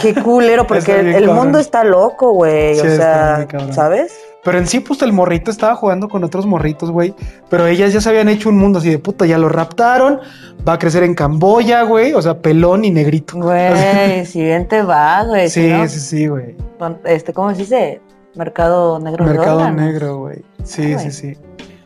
qué 0.01 0.13
culero, 0.13 0.67
porque 0.67 0.99
el 0.99 1.13
cabrón. 1.25 1.35
mundo 1.35 1.59
está 1.59 1.83
loco, 1.83 2.31
güey. 2.33 2.75
Sí, 2.75 2.87
o 2.87 2.95
sea. 2.95 3.47
¿sabes? 3.71 4.13
Pero 4.47 4.59
en 4.59 4.67
sí, 4.67 4.79
pues 4.79 5.01
el 5.01 5.11
morrito 5.11 5.51
estaba 5.51 5.75
jugando 5.75 6.07
con 6.07 6.23
otros 6.23 6.45
morritos, 6.45 6.89
güey. 6.89 7.13
Pero 7.49 7.67
ellas 7.67 7.91
ya 7.91 7.99
se 7.99 8.07
habían 8.07 8.29
hecho 8.29 8.47
un 8.47 8.57
mundo 8.57 8.79
así 8.79 8.89
de 8.89 8.97
puta, 8.97 9.25
ya 9.25 9.37
lo 9.37 9.49
raptaron. 9.49 10.21
Va 10.65 10.71
a 10.71 10.79
crecer 10.79 11.03
en 11.03 11.15
Camboya, 11.15 11.83
güey. 11.83 12.13
O 12.13 12.21
sea, 12.21 12.39
pelón 12.39 12.85
y 12.85 12.91
negrito. 12.91 13.37
Güey, 13.37 14.25
siguiente 14.25 14.83
va, 14.83 15.25
güey. 15.25 15.49
si 15.49 15.63
Sí, 15.63 15.67
no, 15.67 15.85
sí, 15.89 15.99
sí, 15.99 16.27
güey. 16.27 16.55
Este, 17.03 17.33
¿cómo 17.33 17.51
se 17.51 17.57
dice? 17.57 17.99
Mercado 18.35 18.99
negro. 18.99 19.25
Mercado 19.25 19.69
negro, 19.69 20.19
güey. 20.19 20.45
Sí, 20.63 20.97
sí, 20.97 21.11
sí. 21.11 21.37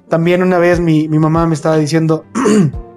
También 0.08 0.44
una 0.44 0.60
vez 0.60 0.80
mi, 0.80 1.08
mi 1.08 1.18
mamá 1.18 1.48
me 1.48 1.56
estaba 1.56 1.78
diciendo, 1.78 2.26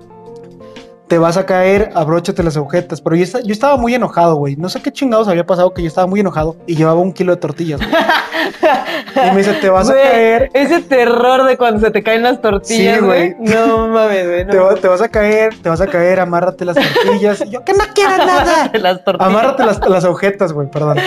te 1.09 1.19
vas 1.19 1.37
a 1.37 1.45
caer, 1.45 1.91
abróchate 1.95 2.43
las 2.43 2.57
agujetas. 2.57 3.01
Pero 3.01 3.15
yo, 3.17 3.25
yo 3.45 3.53
estaba 3.53 3.77
muy 3.77 3.95
enojado, 3.95 4.37
güey. 4.37 4.57
No 4.57 4.69
sé 4.69 4.81
qué 4.81 4.91
chingados 4.93 5.29
había 5.29 5.45
pasado 5.47 5.75
que 5.75 5.83
yo 5.83 5.89
estaba 5.89 6.07
muy 6.07 6.21
enojado 6.21 6.57
y 6.67 6.77
llevaba 6.77 7.01
un 7.01 7.13
kilo 7.13 7.33
de 7.35 7.41
tortillas, 7.41 7.81
y 7.83 9.31
me 9.31 9.39
dice, 9.39 9.55
te 9.55 9.69
vas 9.69 9.89
a 9.91 9.95
caer, 9.95 10.51
Ese 10.55 10.81
terror 10.81 11.45
de 11.45 11.57
cuando 11.57 11.81
se 11.81 11.91
te 11.91 12.03
caen 12.03 12.23
las 12.23 12.41
tortillas, 12.41 13.03
güey. 13.03 13.35
No 13.39 13.89
mames, 13.89 14.27
güey. 14.27 14.45
no 14.47 14.51
te, 14.53 14.59
va- 14.59 14.65
mames. 14.67 14.81
te 14.81 14.89
vas 14.89 15.01
a 15.03 15.09
caer, 15.09 15.55
te 15.63 15.69
vas 15.69 15.81
a 15.81 15.87
caer, 15.87 16.21
amárrate 16.21 16.65
las 16.65 16.77
tortillas. 16.77 17.43
Y 17.47 17.51
yo, 17.51 17.65
que 17.65 17.73
no 17.75 17.85
quiero 17.95 18.17
nada. 18.19 18.71
las 18.75 19.05
tortillas. 19.05 19.29
Amárrate 19.31 19.65
las, 19.67 19.81
las 19.89 20.05
agujetas, 20.05 20.53
güey, 20.53 20.69
perdón. 20.71 20.99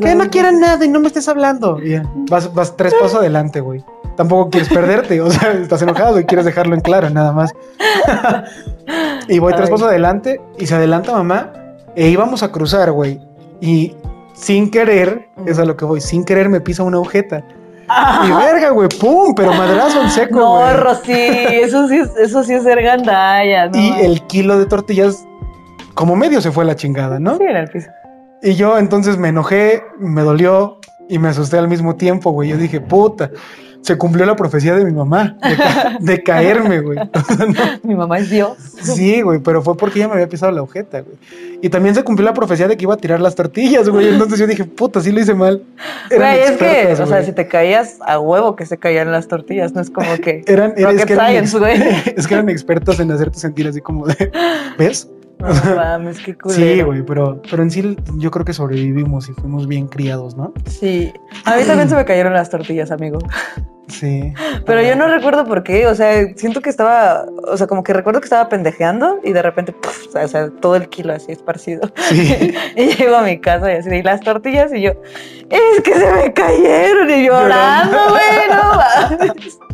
Que 0.00 0.14
no 0.14 0.28
quieran 0.30 0.60
nada 0.60 0.84
y 0.84 0.88
no 0.88 1.00
me 1.00 1.08
estés 1.08 1.26
hablando. 1.28 1.80
Ya, 1.80 2.04
vas, 2.30 2.52
vas 2.54 2.76
tres 2.76 2.94
pasos 2.94 3.16
adelante, 3.16 3.60
güey. 3.60 3.82
Tampoco 4.16 4.50
quieres 4.50 4.68
perderte, 4.68 5.20
o 5.20 5.30
sea, 5.30 5.52
estás 5.52 5.82
enojado 5.82 6.20
y 6.20 6.24
quieres 6.24 6.44
dejarlo 6.44 6.74
en 6.74 6.80
claro, 6.80 7.08
nada 7.10 7.32
más. 7.32 7.52
y 9.28 9.38
voy 9.38 9.52
tres 9.52 9.66
Ay. 9.66 9.72
pasos 9.72 9.88
adelante 9.88 10.40
y 10.58 10.66
se 10.66 10.74
adelanta 10.74 11.12
mamá 11.12 11.52
e 11.96 12.08
íbamos 12.08 12.42
a 12.42 12.50
cruzar, 12.50 12.92
güey. 12.92 13.20
Y 13.60 13.94
sin 14.34 14.70
querer, 14.70 15.28
es 15.46 15.58
a 15.58 15.64
lo 15.64 15.76
que 15.76 15.84
voy, 15.84 16.00
sin 16.00 16.24
querer 16.24 16.48
me 16.48 16.60
pisa 16.60 16.82
una 16.82 16.96
agujeta. 16.96 17.44
Y 18.24 18.30
verga, 18.30 18.70
güey, 18.70 18.88
pum, 18.88 19.34
pero 19.34 19.52
madrazo 19.52 20.02
en 20.02 20.10
seco, 20.10 20.38
No, 20.38 20.60
güey. 20.60 20.76
Rosy, 20.76 21.12
eso 21.12 21.88
sí, 21.88 21.98
es, 21.98 22.10
eso 22.16 22.42
sí 22.42 22.54
es 22.54 22.62
ser 22.62 22.82
gandalla, 22.82 23.68
¿no? 23.68 23.78
Y 23.78 23.90
el 24.00 24.22
kilo 24.28 24.58
de 24.58 24.66
tortillas, 24.66 25.26
como 25.94 26.16
medio 26.16 26.40
se 26.40 26.50
fue 26.50 26.64
a 26.64 26.68
la 26.68 26.76
chingada, 26.76 27.18
¿no? 27.18 27.36
Sí, 27.36 27.44
en 27.44 27.56
el 27.56 27.68
piso. 27.68 27.90
Y 28.42 28.54
yo 28.54 28.78
entonces 28.78 29.18
me 29.18 29.28
enojé, 29.28 29.82
me 29.98 30.22
dolió 30.22 30.78
y 31.08 31.18
me 31.18 31.28
asusté 31.28 31.58
al 31.58 31.68
mismo 31.68 31.96
tiempo, 31.96 32.30
güey. 32.30 32.48
Yo 32.48 32.56
dije, 32.56 32.80
puta, 32.80 33.30
se 33.82 33.98
cumplió 33.98 34.24
la 34.24 34.34
profecía 34.36 34.74
de 34.74 34.84
mi 34.84 34.92
mamá, 34.92 35.36
de, 35.42 35.56
ca- 35.56 35.98
de 36.00 36.22
caerme, 36.22 36.80
güey. 36.80 36.98
Mi 37.82 37.94
mamá 37.94 38.18
es 38.18 38.30
Dios. 38.30 38.56
Sí, 38.82 39.20
güey, 39.22 39.40
pero 39.40 39.60
fue 39.62 39.76
porque 39.76 39.98
ella 39.98 40.08
me 40.08 40.14
había 40.14 40.28
pisado 40.28 40.50
la 40.52 40.58
agujeta, 40.58 41.00
güey. 41.02 41.16
Y 41.60 41.68
también 41.68 41.94
se 41.94 42.02
cumplió 42.02 42.24
la 42.26 42.34
profecía 42.34 42.66
de 42.68 42.76
que 42.76 42.84
iba 42.84 42.94
a 42.94 42.96
tirar 42.96 43.20
las 43.20 43.34
tortillas, 43.34 43.88
güey. 43.88 44.08
Entonces 44.08 44.38
yo 44.38 44.46
dije, 44.46 44.64
puta, 44.64 45.00
sí 45.00 45.12
lo 45.12 45.20
hice 45.20 45.34
mal. 45.34 45.62
Eran 46.10 46.36
Güey, 46.36 46.44
es 46.44 46.50
que, 46.96 47.02
o 47.02 47.06
sea, 47.06 47.22
si 47.22 47.32
te 47.32 47.46
caías 47.48 47.98
a 48.06 48.18
huevo 48.18 48.56
que 48.56 48.66
se 48.66 48.78
caían 48.78 49.10
las 49.12 49.28
tortillas, 49.28 49.72
no 49.74 49.80
es 49.80 49.90
como 49.90 50.14
que. 50.22 50.42
Eran, 50.46 50.74
era- 50.76 50.90
es, 50.92 51.00
Rocket 51.00 51.06
que 51.06 51.12
eran 51.14 51.26
science, 51.46 51.58
güey. 51.58 51.82
es 52.16 52.26
que 52.26 52.34
eran 52.34 52.48
expertas 52.48 52.98
en 53.00 53.10
hacerte 53.12 53.38
sentir 53.38 53.66
así 53.68 53.80
como 53.80 54.06
de, 54.06 54.30
¿ves? 54.78 55.08
No 55.40 55.74
mames, 55.74 56.20
qué 56.20 56.36
culero. 56.36 56.60
Sí, 56.60 56.82
güey, 56.82 57.02
pero, 57.04 57.42
pero 57.50 57.64
en 57.64 57.70
sí 57.72 57.96
yo 58.18 58.30
creo 58.30 58.44
que 58.44 58.52
sobrevivimos 58.52 59.28
y 59.28 59.32
fuimos 59.32 59.66
bien 59.66 59.88
criados, 59.88 60.36
¿no? 60.36 60.52
Sí. 60.66 61.12
A 61.44 61.56
mí 61.56 61.64
también 61.64 61.88
se 61.88 61.96
me 61.96 62.04
cayeron 62.04 62.32
las 62.32 62.48
tortillas, 62.48 62.92
amigo. 62.92 63.18
Sí. 63.88 64.32
Pero 64.64 64.82
yo 64.82 64.96
no 64.96 65.08
recuerdo 65.08 65.44
por 65.44 65.62
qué. 65.62 65.86
O 65.86 65.94
sea, 65.94 66.26
siento 66.36 66.60
que 66.60 66.70
estaba. 66.70 67.26
O 67.48 67.56
sea, 67.56 67.66
como 67.66 67.82
que 67.82 67.92
recuerdo 67.92 68.20
que 68.20 68.26
estaba 68.26 68.48
pendejeando 68.48 69.20
y 69.24 69.32
de 69.32 69.42
repente, 69.42 69.74
o 70.14 70.28
sea, 70.28 70.50
todo 70.60 70.76
el 70.76 70.88
kilo 70.88 71.12
así 71.12 71.32
esparcido. 71.32 71.90
Sí. 71.96 72.54
y 72.76 72.94
llego 72.94 73.16
a 73.16 73.22
mi 73.22 73.38
casa 73.40 73.72
y 73.72 73.76
así, 73.76 73.90
y 73.90 74.02
las 74.02 74.20
tortillas 74.20 74.72
y 74.72 74.82
yo, 74.82 74.92
es 75.50 75.82
que 75.82 75.94
se 75.94 76.12
me 76.12 76.32
cayeron 76.32 77.10
y 77.10 77.26
llorando, 77.26 77.98
güey, 78.10 78.48
no. 78.50 79.62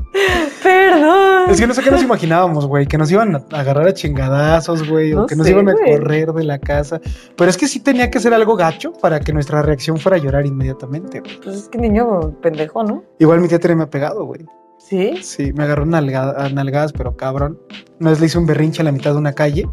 Perdón. 0.63 1.51
Es 1.51 1.61
que 1.61 1.67
no 1.67 1.75
sé 1.75 1.83
qué 1.83 1.91
nos 1.91 2.03
imaginábamos, 2.03 2.67
güey, 2.67 2.87
que 2.87 2.99
nos 2.99 3.11
iban 3.11 3.37
a 3.37 3.45
agarrar 3.53 3.87
a 3.87 3.95
chingadazos, 3.95 4.89
güey, 4.89 5.13
o 5.13 5.27
que 5.27 5.37
nos 5.37 5.47
sé, 5.47 5.53
iban 5.53 5.69
a 5.69 5.75
correr 5.75 6.33
de 6.33 6.45
la 6.45 6.59
casa. 6.59 7.01
Pero 7.37 7.51
es 7.51 7.57
que 7.57 7.69
sí 7.69 7.81
tenía 7.81 8.11
que 8.11 8.19
ser 8.21 8.35
algo 8.35 8.57
gacho 8.57 8.93
para 8.93 9.21
que 9.21 9.33
nuestra 9.33 9.63
reacción 9.63 9.99
fuera 9.99 10.17
a 10.17 10.21
llorar 10.21 10.47
inmediatamente. 10.47 11.21
güey. 11.21 11.41
Pues 11.41 11.57
es 11.57 11.69
que 11.69 11.79
niño 11.79 12.33
pendejo, 12.43 12.83
¿no? 12.83 13.05
Igual 13.19 13.41
mi 13.41 13.49
tía 13.49 13.59
ha 13.59 13.61
pegado, 13.99 14.25
güey. 14.25 14.47
Sí. 14.79 15.19
Sí, 15.23 15.53
me 15.53 15.65
agarró 15.65 15.85
nalga- 15.85 16.35
a 16.37 16.49
nalgadas, 16.51 16.93
pero 16.93 17.17
cabrón. 17.17 17.59
Una 18.01 18.11
vez 18.11 18.21
le 18.21 18.27
hice 18.27 18.39
un 18.39 18.47
berrinche 18.47 18.81
a 18.83 18.85
la 18.85 18.93
mitad 18.93 19.13
de 19.13 19.19
una 19.19 19.33
calle. 19.33 19.67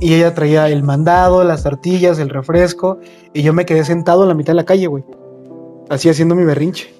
Y 0.00 0.14
ella 0.14 0.34
traía 0.34 0.68
el 0.68 0.82
mandado, 0.82 1.42
las 1.44 1.62
tortillas, 1.64 2.18
el 2.18 2.28
refresco. 2.28 2.98
Y 3.34 3.42
yo 3.42 3.52
me 3.52 3.64
quedé 3.66 3.84
sentado 3.84 4.22
en 4.22 4.28
la 4.28 4.34
mitad 4.34 4.52
de 4.52 4.56
la 4.56 4.64
calle, 4.64 4.86
güey. 4.86 5.04
Así 5.90 6.08
haciendo 6.08 6.34
mi 6.34 6.44
berrinche. 6.44 6.94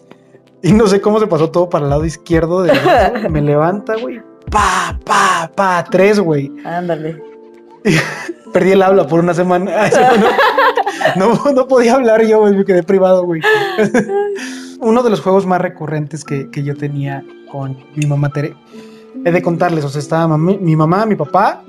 Y 0.63 0.73
no 0.73 0.87
sé 0.87 1.01
cómo 1.01 1.19
se 1.21 1.27
pasó 1.29 1.51
todo 1.51 1.69
para 1.71 1.85
el 1.85 1.91
lado 1.91 2.05
izquierdo. 2.05 2.63
brazo. 2.65 3.29
me 3.31 3.41
levanta, 3.43 3.97
güey. 3.97 4.21
Pa, 4.51 4.99
pa, 5.05 5.51
pa. 5.55 5.85
Tres, 5.91 6.19
güey. 6.21 6.51
Ándale. 6.65 7.23
Perdí 8.53 8.73
el 8.73 8.83
habla 8.83 9.07
por 9.07 9.21
una 9.21 9.35
semana. 9.35 9.73
No, 11.17 11.35
no, 11.35 11.53
no 11.53 11.67
podía 11.67 11.95
hablar 11.95 12.23
yo, 12.25 12.41
güey. 12.41 12.55
Me 12.55 12.65
quedé 12.65 12.83
privado, 12.85 13.25
güey. 13.25 13.41
Uno 14.83 15.03
de 15.03 15.11
los 15.11 15.21
juegos 15.21 15.47
más 15.47 15.61
recurrentes 15.61 16.25
que, 16.25 16.51
que 16.51 16.63
yo 16.63 16.77
tenía 16.77 17.25
con 17.51 17.77
mi 17.95 18.07
mamá 18.07 18.29
Tere. 18.31 18.55
He 19.25 19.31
de 19.31 19.41
contarles, 19.43 19.85
o 19.85 19.89
sea, 19.89 20.01
estaba 20.01 20.37
mi 20.37 20.77
mamá, 20.77 21.07
mi 21.07 21.15
papá, 21.15 21.63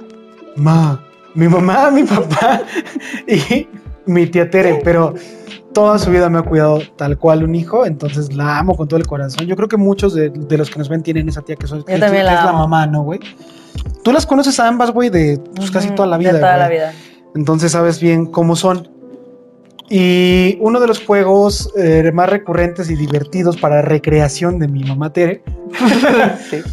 ma, 0.55 1.03
mi 1.35 1.47
mamá, 1.47 1.91
mi 1.91 2.03
papá 2.03 2.61
y 3.27 3.67
mi 4.05 4.25
tía 4.27 4.49
Tere, 4.49 4.81
pero 4.83 5.13
toda 5.73 5.97
su 5.99 6.09
vida 6.11 6.29
me 6.29 6.39
ha 6.39 6.41
cuidado 6.43 6.79
tal 6.97 7.17
cual 7.17 7.43
un 7.43 7.55
hijo, 7.55 7.85
entonces 7.85 8.33
la 8.35 8.59
amo 8.59 8.75
con 8.75 8.87
todo 8.87 8.99
el 8.99 9.07
corazón. 9.07 9.45
Yo 9.47 9.55
creo 9.55 9.67
que 9.67 9.77
muchos 9.77 10.13
de, 10.13 10.29
de 10.29 10.57
los 10.57 10.69
que 10.69 10.79
nos 10.79 10.89
ven 10.89 11.03
tienen 11.03 11.27
esa 11.29 11.41
tía 11.41 11.55
que, 11.55 11.67
son, 11.67 11.83
que- 11.83 11.93
también 11.99 12.23
que 12.25 12.31
la 12.31 12.39
es 12.39 12.45
la 12.45 12.51
mamá, 12.53 12.87
¿no, 12.87 13.03
güey? 13.03 13.19
Tú 14.03 14.11
las 14.11 14.25
conoces 14.25 14.59
a 14.59 14.67
ambas, 14.67 14.91
güey, 14.91 15.09
de 15.09 15.39
pues, 15.55 15.71
casi 15.71 15.89
toda 15.91 16.07
la 16.07 16.17
vida. 16.17 16.33
De 16.33 16.39
toda 16.39 16.57
la 16.57 16.69
vida. 16.69 16.93
Entonces 17.35 17.71
sabes 17.71 17.99
bien 17.99 18.25
cómo 18.27 18.55
son. 18.55 18.89
Y 19.95 20.57
uno 20.59 20.79
de 20.79 20.87
los 20.87 21.05
juegos 21.05 21.71
eh, 21.77 22.09
más 22.11 22.27
recurrentes 22.27 22.89
y 22.89 22.95
divertidos 22.95 23.57
para 23.57 23.83
recreación 23.83 24.57
de 24.57 24.67
mi 24.67 24.83
mamá 24.83 25.13
Tere, 25.13 25.43
Sí. 26.49 26.63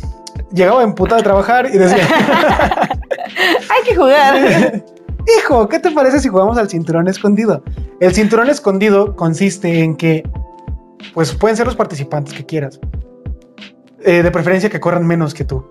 llegaba 0.51 0.83
en 0.83 0.95
puta 0.95 1.17
de 1.17 1.23
trabajar 1.23 1.69
y 1.71 1.77
decía, 1.77 2.09
Hay 2.89 3.85
que 3.87 3.95
jugar. 3.95 4.83
hijo, 5.39 5.69
¿qué 5.69 5.79
te 5.79 5.91
parece 5.91 6.21
si 6.21 6.31
jugamos 6.31 6.57
al 6.57 6.71
cinturón 6.71 7.09
escondido? 7.09 7.63
El 8.01 8.15
cinturón 8.15 8.49
escondido 8.49 9.15
consiste 9.15 9.81
en 9.81 9.97
que, 9.97 10.27
pues 11.13 11.35
pueden 11.35 11.59
ser 11.59 11.67
los 11.67 11.77
participantes 11.77 12.33
que 12.33 12.47
quieras. 12.47 12.81
Eh, 14.03 14.23
de 14.23 14.31
preferencia 14.31 14.71
que 14.71 14.81
corran 14.81 15.07
menos 15.07 15.35
que 15.35 15.45
tú. 15.45 15.63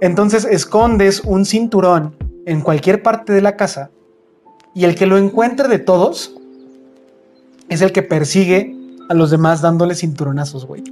Entonces 0.00 0.44
escondes 0.46 1.20
un 1.20 1.44
cinturón 1.44 2.16
en 2.44 2.60
cualquier 2.60 3.04
parte 3.04 3.32
de 3.32 3.40
la 3.40 3.54
casa 3.56 3.92
y 4.74 4.84
el 4.84 4.94
que 4.94 5.06
lo 5.06 5.18
encuentre 5.18 5.68
de 5.68 5.78
todos 5.78 6.32
es 7.68 7.82
el 7.82 7.92
que 7.92 8.02
persigue 8.02 8.74
a 9.08 9.14
los 9.14 9.30
demás 9.30 9.62
dándole 9.62 9.94
cinturonazos, 9.94 10.66
güey. 10.66 10.82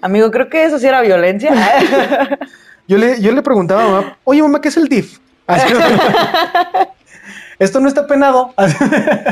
Amigo, 0.00 0.30
creo 0.30 0.48
que 0.48 0.64
eso 0.64 0.78
sí 0.78 0.86
era 0.86 1.00
violencia. 1.00 1.52
Yo 2.86 2.98
le, 2.98 3.18
yo 3.18 3.32
le 3.32 3.40
preguntaba 3.40 3.82
a 3.82 3.88
mamá, 3.90 4.18
oye 4.24 4.42
mamá, 4.42 4.60
¿qué 4.60 4.68
es 4.68 4.76
el 4.76 4.88
DIF? 4.88 5.18
Esto 7.58 7.80
no 7.80 7.88
está 7.88 8.06
penado. 8.06 8.52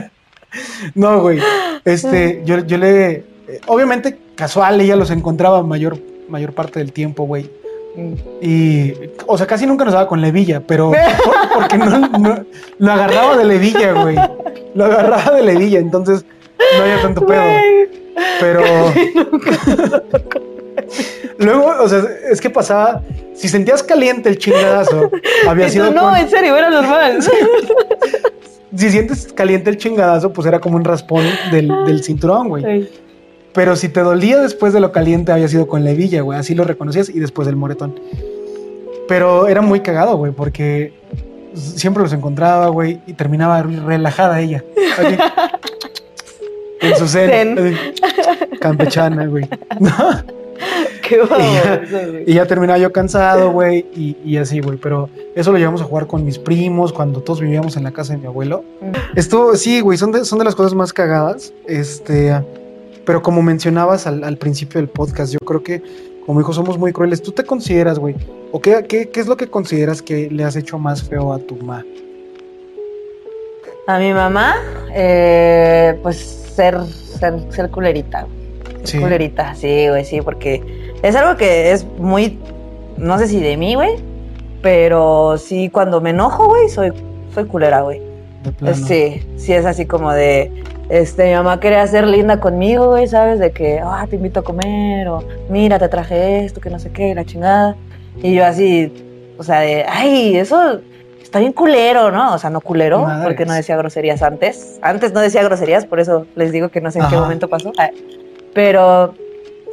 no, 0.94 1.20
güey. 1.20 1.38
Este, 1.84 2.40
yo, 2.46 2.60
yo 2.64 2.78
le. 2.78 3.10
eh, 3.12 3.60
Obviamente, 3.66 4.18
casual, 4.36 4.80
ella 4.80 4.96
los 4.96 5.10
encontraba 5.10 5.62
mayor, 5.62 5.98
mayor 6.30 6.54
parte 6.54 6.78
del 6.78 6.94
tiempo, 6.94 7.24
güey. 7.24 7.50
Y, 8.40 8.94
o 9.26 9.36
sea, 9.36 9.46
casi 9.46 9.66
nunca 9.66 9.84
nos 9.84 9.92
daba 9.94 10.08
con 10.08 10.20
levilla, 10.20 10.60
pero 10.66 10.90
por- 11.24 11.60
porque 11.60 11.76
no, 11.78 11.98
no- 12.18 12.44
lo 12.78 12.92
agarraba 12.92 13.36
de 13.36 13.44
levilla, 13.44 13.92
güey. 13.92 14.16
Lo 14.74 14.84
agarraba 14.86 15.36
de 15.36 15.42
levilla, 15.42 15.78
entonces 15.78 16.24
no 16.78 16.82
había 16.82 17.02
tanto 17.02 17.26
pedo. 17.26 17.42
Pero. 18.40 18.62
Luego, 21.38 21.72
o 21.82 21.88
sea, 21.88 22.02
es 22.30 22.40
que 22.40 22.50
pasaba. 22.50 23.02
Si 23.34 23.48
sentías 23.48 23.82
caliente 23.82 24.28
el 24.28 24.38
chingadazo, 24.38 25.10
había 25.48 25.68
sido. 25.68 25.90
no, 25.90 26.02
con- 26.10 26.16
en 26.16 26.28
serio, 26.30 26.56
era 26.56 26.70
normal. 26.70 27.18
si 28.76 28.90
sientes 28.90 29.32
caliente 29.32 29.70
el 29.70 29.76
chingadazo, 29.78 30.32
pues 30.32 30.46
era 30.46 30.60
como 30.60 30.76
un 30.76 30.84
raspón 30.84 31.24
del, 31.50 31.68
del 31.86 32.02
cinturón, 32.04 32.48
güey. 32.48 32.88
Pero 33.54 33.76
si 33.76 33.88
te 33.88 34.00
dolía 34.00 34.40
después 34.40 34.72
de 34.72 34.80
lo 34.80 34.92
caliente, 34.92 35.32
había 35.32 35.48
sido 35.48 35.66
con 35.66 35.84
levilla, 35.84 36.22
güey. 36.22 36.38
Así 36.38 36.54
lo 36.54 36.64
reconocías 36.64 37.08
y 37.08 37.20
después 37.20 37.46
del 37.46 37.56
moretón. 37.56 37.98
Pero 39.08 39.48
era 39.48 39.60
muy 39.60 39.80
cagado, 39.80 40.16
güey, 40.16 40.32
porque 40.32 40.94
siempre 41.54 42.02
los 42.02 42.12
encontraba, 42.12 42.68
güey, 42.68 43.00
y 43.06 43.12
terminaba 43.12 43.62
relajada 43.62 44.40
ella. 44.40 44.64
así, 44.98 45.16
en 46.80 46.96
su 46.96 47.04
así, 47.04 48.58
campechana, 48.60 49.26
güey. 49.26 49.46
¿No? 49.80 49.92
Qué 51.02 51.16
Y 51.16 51.54
ya, 51.54 51.82
y 52.26 52.34
ya 52.34 52.46
terminaba 52.46 52.78
yo 52.78 52.92
cansado, 52.92 53.50
güey, 53.50 53.84
y, 53.94 54.16
y 54.24 54.36
así, 54.36 54.60
güey. 54.60 54.78
Pero 54.78 55.10
eso 55.34 55.52
lo 55.52 55.58
llevamos 55.58 55.82
a 55.82 55.84
jugar 55.84 56.06
con 56.06 56.24
mis 56.24 56.38
primos 56.38 56.92
cuando 56.92 57.20
todos 57.20 57.40
vivíamos 57.40 57.76
en 57.76 57.84
la 57.84 57.90
casa 57.90 58.12
de 58.14 58.20
mi 58.20 58.26
abuelo. 58.26 58.64
Esto, 59.14 59.56
sí, 59.56 59.80
güey, 59.80 59.98
son 59.98 60.12
de, 60.12 60.24
son 60.24 60.38
de 60.38 60.44
las 60.44 60.54
cosas 60.54 60.74
más 60.74 60.92
cagadas. 60.92 61.52
Este, 61.66 62.32
pero 63.04 63.22
como 63.22 63.42
mencionabas 63.42 64.06
al, 64.06 64.24
al 64.24 64.36
principio 64.38 64.80
del 64.80 64.88
podcast, 64.88 65.32
yo 65.32 65.38
creo 65.40 65.62
que 65.62 65.82
como 66.26 66.40
hijos 66.40 66.56
somos 66.56 66.78
muy 66.78 66.92
crueles. 66.92 67.22
¿Tú 67.22 67.32
te 67.32 67.44
consideras, 67.44 67.98
güey? 67.98 68.14
¿O 68.52 68.60
qué, 68.60 68.84
qué, 68.88 69.08
qué 69.08 69.20
es 69.20 69.26
lo 69.26 69.36
que 69.36 69.48
consideras 69.48 70.02
que 70.02 70.30
le 70.30 70.44
has 70.44 70.56
hecho 70.56 70.78
más 70.78 71.02
feo 71.02 71.32
a 71.32 71.38
tu 71.38 71.56
ma? 71.56 71.84
A 73.86 73.98
mi 73.98 74.12
mamá, 74.12 74.54
eh, 74.94 75.98
pues 76.02 76.16
ser, 76.54 76.80
ser, 76.86 77.34
ser 77.50 77.70
culerita. 77.70 78.22
güey. 78.22 78.86
Sí. 78.86 78.98
Culerita, 78.98 79.54
sí, 79.54 79.88
güey, 79.88 80.04
sí, 80.04 80.20
porque 80.22 80.62
es 81.02 81.16
algo 81.16 81.36
que 81.36 81.72
es 81.72 81.84
muy, 81.98 82.38
no 82.96 83.18
sé 83.18 83.26
si 83.26 83.40
de 83.40 83.56
mí, 83.56 83.74
güey, 83.74 83.96
pero 84.60 85.36
sí 85.38 85.68
cuando 85.68 86.00
me 86.00 86.10
enojo, 86.10 86.48
güey, 86.48 86.68
soy, 86.68 86.92
soy 87.34 87.44
culera, 87.46 87.82
güey. 87.82 88.00
Sí, 88.74 89.22
sí 89.36 89.52
es 89.52 89.64
así 89.66 89.86
como 89.86 90.12
de, 90.12 90.64
este, 90.92 91.24
mi 91.28 91.32
mamá 91.32 91.58
quería 91.58 91.86
ser 91.86 92.06
linda 92.06 92.38
conmigo, 92.38 92.88
güey, 92.88 93.08
¿sabes? 93.08 93.38
De 93.38 93.50
que, 93.50 93.80
ah, 93.82 94.06
te 94.10 94.16
invito 94.16 94.40
a 94.40 94.44
comer, 94.44 95.08
o 95.08 95.24
mira, 95.48 95.78
te 95.78 95.88
traje 95.88 96.44
esto, 96.44 96.60
que 96.60 96.68
no 96.68 96.78
sé 96.78 96.92
qué, 96.92 97.14
la 97.14 97.24
chingada. 97.24 97.76
Y 98.22 98.34
yo 98.34 98.44
así, 98.44 98.92
o 99.38 99.42
sea, 99.42 99.60
de, 99.60 99.86
ay, 99.88 100.36
eso 100.36 100.80
está 101.22 101.38
bien 101.38 101.54
culero, 101.54 102.10
¿no? 102.10 102.34
O 102.34 102.38
sea, 102.38 102.50
no 102.50 102.60
culero, 102.60 103.04
Madres. 103.06 103.24
porque 103.24 103.46
no 103.46 103.54
decía 103.54 103.74
groserías 103.78 104.22
antes. 104.22 104.78
Antes 104.82 105.14
no 105.14 105.20
decía 105.20 105.42
groserías, 105.42 105.86
por 105.86 105.98
eso 105.98 106.26
les 106.36 106.52
digo 106.52 106.68
que 106.68 106.82
no 106.82 106.90
sé 106.90 106.98
en 106.98 107.08
qué 107.08 107.16
momento 107.16 107.48
pasó. 107.48 107.72
Pero 108.52 109.14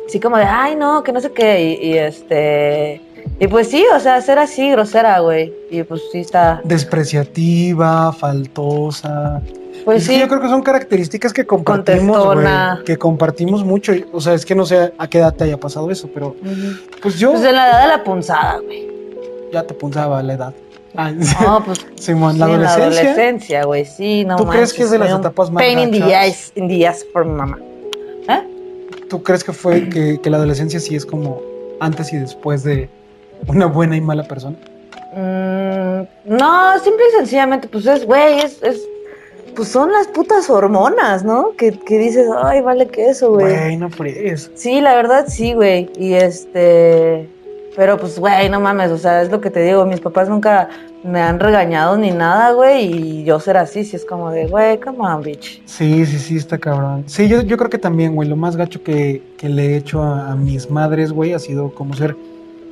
sí 0.07 0.21
como 0.21 0.37
de, 0.37 0.45
ay, 0.45 0.77
no, 0.77 1.03
que 1.03 1.11
no 1.11 1.19
sé 1.19 1.33
qué, 1.33 1.61
y, 1.61 1.85
y 1.85 1.97
este... 1.97 3.01
Y 3.39 3.47
pues 3.47 3.69
sí, 3.69 3.85
o 3.95 3.99
sea, 3.99 4.21
ser 4.21 4.37
así 4.37 4.69
grosera, 4.71 5.19
güey. 5.19 5.53
Y 5.69 5.83
pues 5.83 6.01
sí 6.11 6.19
está. 6.19 6.61
Despreciativa, 6.65 8.11
faltosa. 8.11 9.41
Pues 9.85 10.03
Es 10.03 10.09
que 10.09 10.15
sí. 10.15 10.19
yo 10.19 10.27
creo 10.27 10.41
que 10.41 10.49
son 10.49 10.61
características 10.61 11.31
que 11.31 11.45
compartimos, 11.45 12.35
güey. 12.35 12.83
Que 12.85 12.97
compartimos 12.97 13.63
mucho. 13.63 13.93
O 14.11 14.19
sea, 14.19 14.33
es 14.33 14.45
que 14.45 14.55
no 14.55 14.65
sé 14.65 14.93
a 14.97 15.07
qué 15.07 15.19
edad 15.19 15.33
te 15.33 15.45
haya 15.45 15.57
pasado 15.57 15.89
eso, 15.89 16.09
pero 16.13 16.35
pues 17.01 17.17
yo 17.17 17.31
Pues 17.31 17.45
en 17.45 17.55
la 17.55 17.69
edad 17.69 17.81
de 17.83 17.87
la 17.87 18.03
punzada, 18.03 18.59
güey. 18.59 18.87
ya 19.53 19.63
te 19.63 19.73
punzaba 19.73 20.21
la 20.21 20.33
edad. 20.33 20.53
Ay, 20.95 21.17
No, 21.41 21.63
pues 21.63 21.85
Simón, 21.95 22.33
sí, 22.33 22.39
la 22.39 22.45
en 22.45 22.61
la 22.61 22.73
adolescencia. 22.73 23.01
adolescencia, 23.11 23.63
güey. 23.63 23.85
Sí, 23.85 24.25
no 24.25 24.35
¿Tú 24.35 24.47
crees 24.47 24.73
que 24.73 24.83
es 24.83 24.91
de 24.91 24.97
manches, 24.99 25.13
las 25.13 25.19
etapas 25.21 25.51
más 25.51 25.63
Pain 25.63 25.79
in 25.79 25.91
the 25.91 26.13
eyes, 26.13 26.51
in 26.55 26.67
the 26.67 26.91
por 27.13 27.25
mi 27.25 27.33
mamá. 27.33 27.57
¿Eh? 28.27 28.43
¿Tú 29.09 29.23
crees 29.23 29.43
que 29.45 29.53
fue 29.53 29.87
que, 29.87 30.19
que 30.21 30.29
la 30.29 30.37
adolescencia 30.37 30.79
sí 30.79 30.95
es 30.95 31.05
como 31.05 31.41
antes 31.79 32.11
y 32.11 32.17
después 32.17 32.63
de 32.63 32.89
una 33.47 33.65
buena 33.65 33.95
y 33.95 34.01
mala 34.01 34.23
persona? 34.23 34.55
Mm, 35.15 36.35
no, 36.37 36.79
simple 36.83 37.03
y 37.09 37.17
sencillamente, 37.17 37.67
pues 37.67 37.85
es, 37.85 38.05
güey, 38.05 38.39
es, 38.39 38.61
es, 38.61 38.87
pues 39.55 39.67
son 39.67 39.91
las 39.91 40.07
putas 40.07 40.49
hormonas, 40.49 41.23
¿no? 41.23 41.53
Que, 41.57 41.71
que 41.71 41.97
dices, 41.97 42.27
ay, 42.43 42.61
vale 42.61 42.87
que 42.87 43.09
eso, 43.09 43.31
güey. 43.31 43.55
Güey, 43.55 43.77
no 43.77 43.89
fregues. 43.89 44.51
Sí, 44.55 44.81
la 44.81 44.95
verdad 44.95 45.25
sí, 45.27 45.53
güey. 45.53 45.89
Y 45.97 46.13
este. 46.13 47.27
Pero 47.75 47.97
pues, 47.97 48.19
güey, 48.19 48.49
no 48.49 48.59
mames, 48.59 48.91
o 48.91 48.97
sea, 48.97 49.21
es 49.21 49.31
lo 49.31 49.41
que 49.41 49.49
te 49.49 49.61
digo. 49.61 49.85
Mis 49.85 49.99
papás 50.01 50.27
nunca 50.27 50.69
me 51.03 51.21
han 51.21 51.39
regañado 51.39 51.97
ni 51.97 52.11
nada, 52.11 52.51
güey, 52.51 52.85
y 52.85 53.23
yo 53.23 53.39
ser 53.39 53.57
así, 53.57 53.85
sí 53.85 53.95
es 53.95 54.03
como 54.03 54.31
de, 54.31 54.47
güey, 54.47 54.79
come 54.79 54.99
on, 54.99 55.21
bitch. 55.21 55.61
Sí, 55.65 56.05
sí, 56.05 56.19
sí, 56.19 56.35
está 56.35 56.57
cabrón. 56.57 57.03
Sí, 57.07 57.29
yo, 57.29 57.41
yo 57.41 57.57
creo 57.57 57.69
que 57.69 57.77
también, 57.77 58.15
güey, 58.15 58.27
lo 58.27 58.35
más 58.35 58.57
gacho 58.57 58.83
que, 58.83 59.21
que 59.37 59.47
le 59.47 59.67
he 59.67 59.77
hecho 59.77 60.03
a, 60.03 60.31
a 60.31 60.35
mis 60.35 60.69
madres, 60.69 61.13
güey, 61.13 61.33
ha 61.33 61.39
sido 61.39 61.73
como 61.73 61.93
ser 61.93 62.17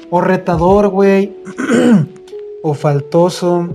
o 0.09 0.21
retador, 0.21 0.87
güey, 0.89 1.35
o 2.63 2.73
faltoso. 2.73 3.67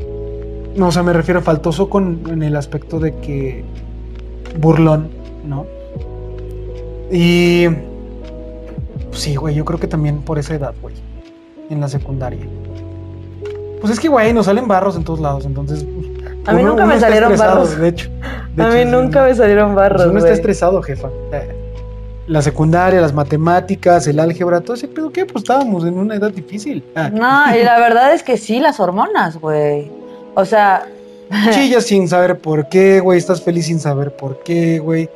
No, 0.77 0.89
o 0.89 0.93
sea, 0.93 1.03
me 1.03 1.13
refiero 1.13 1.41
a 1.41 1.43
faltoso 1.43 1.91
con, 1.91 2.21
en 2.31 2.43
el 2.43 2.57
aspecto 2.57 2.99
de 2.99 3.15
que 3.17 3.63
burlón, 4.59 5.09
¿no? 5.47 5.67
Y 7.11 7.67
pues 9.11 9.21
sí, 9.21 9.35
güey, 9.37 9.55
yo 9.55 9.65
creo 9.67 9.79
que 9.79 9.87
también 9.87 10.23
por 10.23 10.39
esa 10.39 10.55
edad, 10.55 10.73
güey, 10.81 10.95
en 11.69 11.81
la 11.81 11.89
secundaria. 11.89 12.41
Pues 13.81 13.93
es 13.93 14.01
que, 14.01 14.09
güey, 14.09 14.33
nos 14.33 14.47
salen 14.47 14.67
barros 14.69 14.97
en 14.97 15.05
todos 15.05 15.21
lados, 15.21 15.45
entonces... 15.45 15.85
A 16.47 16.53
mí 16.55 16.63
uno- 16.63 16.71
nunca 16.71 16.85
uno 16.85 16.87
me 16.87 16.95
está 16.95 17.07
salieron 17.09 17.37
barros. 17.37 17.79
De 17.79 17.89
hecho. 17.89 18.09
de 18.57 18.63
A 18.63 18.69
hecho, 18.69 18.77
mí 18.79 18.85
nunca 18.91 19.23
me 19.25 19.35
salieron 19.35 19.67
Pues 19.75 19.77
barros, 19.77 20.03
uno 20.07 20.19
está 20.19 20.29
güey. 20.29 20.33
estresado, 20.33 20.83
jefa. 20.83 21.09
La 22.33 22.41
secundaria, 22.41 22.99
las 22.99 23.13
matemáticas, 23.13 24.07
el 24.07 24.19
álgebra, 24.19 24.63
todo 24.63 24.75
ese 24.75 24.89
pedo, 24.89 25.13
¿qué? 25.13 25.27
Pues 25.27 25.43
estábamos 25.43 25.85
en 25.85 25.99
una 25.99 26.15
edad 26.15 26.31
difícil. 26.31 26.83
Ah, 26.95 27.11
No, 27.11 27.55
y 27.55 27.63
la 27.63 27.79
verdad 27.79 28.15
es 28.15 28.23
que 28.23 28.39
sí, 28.39 28.59
las 28.59 28.81
hormonas, 28.81 29.39
güey. 29.39 29.91
O 30.35 30.47
sea, 30.47 30.87
Chillas 31.51 31.85
sin 31.85 32.09
saber 32.09 32.39
por 32.39 32.71
qué, 32.71 33.01
güey. 33.01 33.19
Estás 33.19 33.43
feliz 33.43 33.67
sin 33.67 33.81
saber 33.81 34.17
por 34.17 34.43
qué, 34.45 34.79
güey. 34.79 35.11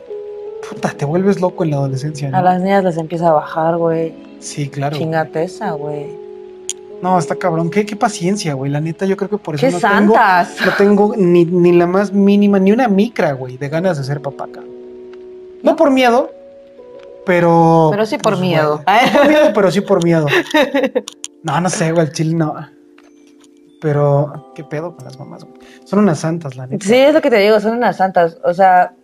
Puta, 0.69 0.91
te 0.91 1.07
vuelves 1.07 1.41
loco 1.41 1.65
en 1.65 1.71
la 1.71 1.77
adolescencia, 1.77 2.29
¿no? 2.29 2.37
a 2.37 2.43
las 2.43 2.61
niñas 2.61 2.85
les 2.85 2.99
empieza 2.99 3.29
a 3.29 3.33
bajar, 3.33 3.79
güey. 3.79 4.13
Sí, 4.41 4.69
claro. 4.69 4.99
Chingate 4.99 5.45
esa, 5.45 5.71
güey. 5.71 6.09
No, 7.01 7.19
está 7.19 7.35
cabrón. 7.37 7.71
¿Qué, 7.71 7.87
qué 7.87 7.97
paciencia, 7.97 8.53
güey. 8.53 8.71
La 8.71 8.83
neta, 8.83 9.07
yo 9.07 9.17
creo 9.17 9.31
que 9.31 9.39
por 9.39 9.55
eso 9.55 9.67
¡Qué 9.67 9.73
no 9.73 9.79
tengo, 9.79 10.15
santas! 10.15 10.57
no 10.67 10.73
tengo 10.77 11.15
ni, 11.17 11.47
ni 11.47 11.73
la 11.73 11.87
más 11.87 12.13
mínima, 12.13 12.59
ni 12.59 12.73
una 12.73 12.89
micra, 12.89 13.33
güey, 13.33 13.57
de 13.57 13.71
ganas 13.71 13.97
de 13.97 14.05
ser 14.05 14.21
papá, 14.21 14.49
cabrón. 14.53 14.71
No 15.63 15.77
por 15.77 15.91
miedo, 15.91 16.31
pero... 17.27 17.89
Pero 17.91 18.07
sí 18.07 18.17
por 18.17 18.35
pues, 18.35 18.41
miedo. 18.41 18.83
güey, 18.85 19.07
no 19.13 19.19
por 19.19 19.29
miedo, 19.29 19.53
pero 19.53 19.71
sí 19.71 19.81
por 19.83 20.05
miedo. 20.05 20.27
No, 21.43 21.61
no 21.61 21.69
sé, 21.69 21.93
güey, 21.93 22.07
el 22.07 22.13
chile 22.13 22.35
no. 22.35 22.55
Pero, 23.81 24.53
¿qué 24.55 24.65
pedo 24.65 24.97
con 24.97 25.05
las 25.05 25.19
mamás, 25.19 25.45
güey? 25.45 25.61
Son 25.85 25.99
unas 25.99 26.21
santas, 26.21 26.57
la 26.57 26.67
neta. 26.67 26.87
Sí, 26.87 26.95
es 26.95 27.13
lo 27.13 27.21
que 27.21 27.31
te 27.31 27.37
digo, 27.37 27.61
son 27.61 27.77
unas 27.77 27.97
santas. 27.97 28.39
O 28.45 28.55
sea, 28.55 28.95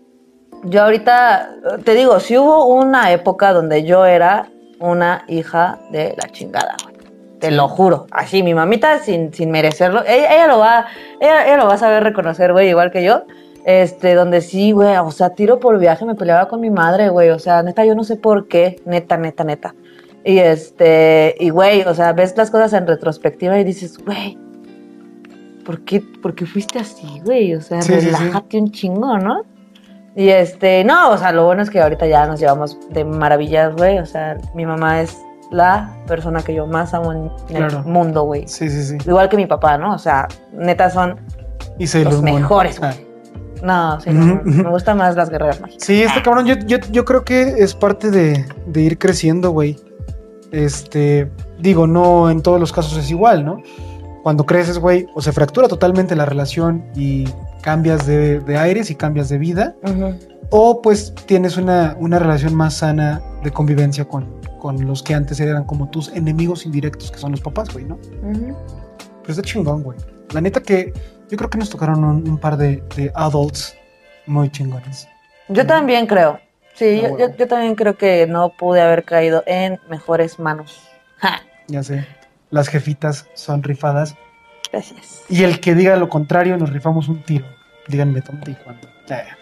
yo 0.65 0.85
ahorita, 0.85 1.51
te 1.85 1.95
digo, 1.95 2.19
sí 2.21 2.39
hubo 2.39 2.67
una 2.67 3.13
época 3.13 3.53
donde 3.53 3.85
yo 3.85 4.07
era 4.07 4.49
una 4.79 5.25
hija 5.29 5.79
de 5.91 6.15
la 6.17 6.31
chingada, 6.31 6.77
güey. 6.83 6.97
Te 7.41 7.51
lo 7.51 7.69
juro. 7.69 8.07
Así, 8.13 8.43
mi 8.43 8.55
mamita, 8.55 9.01
sin, 9.01 9.35
sin 9.35 9.51
merecerlo, 9.51 10.05
ella, 10.07 10.33
ella 10.33 10.47
lo 10.47 10.59
va, 10.61 10.87
ella, 11.21 11.45
ella 11.47 11.57
lo 11.57 11.67
va 11.67 11.75
a 11.75 11.79
saber 11.79 12.05
reconocer, 12.05 12.53
güey, 12.53 12.69
igual 12.69 12.93
que 12.93 13.03
yo. 13.03 13.25
Este, 13.65 14.15
donde 14.15 14.41
sí, 14.41 14.73
güey, 14.73 14.97
o 14.97 15.11
sea, 15.13 15.31
tiro 15.31 15.61
por 15.61 15.79
viaje 15.79 16.05
me 16.05 16.15
peleaba 16.17 16.49
con 16.49 16.61
mi 16.61 16.71
madre, 16.71 17.09
güey. 17.11 17.31
O 17.31 17.39
sea, 17.39 17.63
neta, 17.63 17.85
yo 17.85 17.95
no 17.95 18.03
sé 18.05 18.17
por 18.17 18.49
qué, 18.49 18.81
neta, 18.87 19.17
neta, 19.17 19.45
neta. 19.45 19.75
Y 20.25 20.39
este, 20.39 21.35
y 21.39 21.51
güey, 21.51 21.83
o 21.83 21.95
sea, 21.95 22.13
ves 22.13 22.37
las 22.37 22.51
cosas 22.51 22.73
en 22.73 22.87
retrospectiva 22.87 23.59
y 23.59 23.65
dices, 23.65 23.99
güey, 24.05 24.37
¿por 25.65 25.81
qué, 25.85 26.01
por 26.01 26.35
qué 26.35 26.47
fuiste 26.47 26.79
así, 26.79 27.21
güey? 27.25 27.55
O 27.55 27.61
sea, 27.61 27.83
Sí, 27.83 27.93
sí, 27.95 28.01
sí. 28.01 28.07
relájate 28.07 28.59
un 28.59 28.71
chingo, 28.73 29.19
¿no? 29.19 29.43
Y 30.15 30.29
este, 30.29 30.85
no, 30.85 31.11
o 31.13 31.17
sea, 31.19 31.33
lo 31.33 31.47
bueno 31.47 31.63
es 31.63 31.71
que 31.71 31.81
ahorita 31.81 32.07
ya 32.07 32.27
nos 32.27 32.39
llevamos 32.41 32.79
de 32.91 33.05
maravillas, 33.05 33.75
güey. 33.75 33.99
O 33.99 34.07
sea, 34.07 34.37
mi 34.55 34.67
mamá 34.67 35.01
es 35.01 35.17
la 35.51 35.91
persona 36.07 36.43
que 36.43 36.55
yo 36.55 36.67
más 36.67 36.93
amo 36.95 37.13
en 37.13 37.31
Claro. 37.47 37.79
el 37.79 37.85
mundo, 37.85 38.25
güey. 38.25 38.47
Sí, 38.47 38.69
sí, 38.69 38.83
sí. 38.83 38.99
Igual 39.09 39.29
que 39.29 39.37
mi 39.37 39.47
papá, 39.47 39.79
¿no? 39.79 39.95
O 39.95 39.99
sea, 39.99 40.29
neta 40.53 40.91
son 40.91 41.19
Y 41.79 41.87
los 42.05 42.21
mejores, 42.23 42.79
Ah. 42.83 42.93
güey. 42.93 43.12
No, 43.63 44.01
sí, 44.01 44.11
no, 44.11 44.43
me 44.45 44.69
gustan 44.71 44.99
más 44.99 45.15
las 45.17 45.31
guerreras 45.31 45.61
mágicas. 45.61 45.85
Sí, 45.87 46.03
está 46.03 46.23
cabrón. 46.23 46.47
Yo, 46.47 46.57
yo, 46.67 46.79
yo 46.91 47.05
creo 47.05 47.25
que 47.25 47.43
es 47.59 47.75
parte 47.75 48.11
de, 48.11 48.45
de 48.67 48.81
ir 48.83 48.99
creciendo, 48.99 49.51
güey. 49.53 49.79
Este, 50.51 51.31
digo, 51.61 51.87
no 51.87 52.29
en 52.31 52.43
todos 52.43 52.61
los 52.61 52.73
casos 52.73 52.99
es 52.99 53.11
igual, 53.11 53.45
¿no? 53.45 53.63
Cuando 54.23 54.45
creces, 54.45 54.79
güey, 54.79 55.07
o 55.15 55.23
se 55.23 55.33
fractura 55.33 55.67
totalmente 55.69 56.15
la 56.15 56.25
relación 56.27 56.85
y 56.95 57.27
cambias 57.63 58.07
de, 58.07 58.41
de 58.41 58.59
aires 58.59 58.91
y 58.91 58.95
cambias 58.95 59.29
de 59.29 59.39
vida, 59.39 59.75
Ujú. 59.83 60.15
o 60.51 60.83
pues 60.83 61.15
tienes 61.27 61.57
una, 61.57 61.97
una 61.99 62.19
relación 62.19 62.55
más 62.55 62.75
sana 62.75 63.23
de 63.43 63.51
convivencia 63.51 64.05
con, 64.05 64.27
con 64.61 64.85
los 64.87 65.03
que 65.03 65.15
antes 65.15 65.41
eran 65.41 65.65
como 65.65 65.89
tus 65.91 66.09
enemigos 66.09 66.67
indirectos, 66.67 67.11
que 67.11 67.19
son 67.19 67.31
los 67.33 67.41
papás, 67.41 67.73
güey, 67.73 67.85
¿no? 67.85 67.95
Ujú. 67.95 68.57
Pero 69.23 69.29
está 69.29 69.43
chingón, 69.43 69.83
güey. 69.83 69.99
La 70.33 70.41
neta 70.41 70.61
que 70.61 70.93
yo 71.33 71.39
creo 71.39 71.49
que 71.49 71.57
nos 71.57 71.71
tocaron 71.71 72.05
un, 72.05 72.29
un 72.29 72.37
par 72.39 72.59
de, 72.59 72.83
de 72.95 73.11
adults 73.15 73.75
muy 74.27 74.51
chingones. 74.51 75.09
Yo 75.49 75.67
también 75.67 76.07
creo. 76.07 76.39
Sí, 76.75 76.97
yo, 77.01 77.05
huevo. 77.05 77.19
yo- 77.19 77.37
yo 77.37 77.49
también 77.49 77.75
creo 77.75 77.97
que 77.97 78.27
no 78.27 78.51
pude 78.51 78.83
haber 78.83 79.05
caído 79.05 79.43
en 79.47 79.81
mejores 79.89 80.39
manos. 80.39 80.87
Ja, 81.17 81.41
Ya 81.69 81.83
sé. 81.83 82.07
Las 82.51 82.69
jefitas 82.69 83.27
son 83.33 83.63
rifadas. 83.63 84.15
gracias. 84.71 85.23
Y 85.31 85.43
el 85.45 85.59
que 85.61 85.75
diga 85.75 85.97
lo 85.97 86.11
contrario, 86.11 86.59
nos 86.59 86.71
rifamos 86.71 87.09
un 87.09 87.23
tiro. 87.23 87.47
Díganme 87.89 88.21
tonto 88.21 88.51
y 88.51 88.55
cuándo. 88.55 88.89
Ya. 89.07 89.39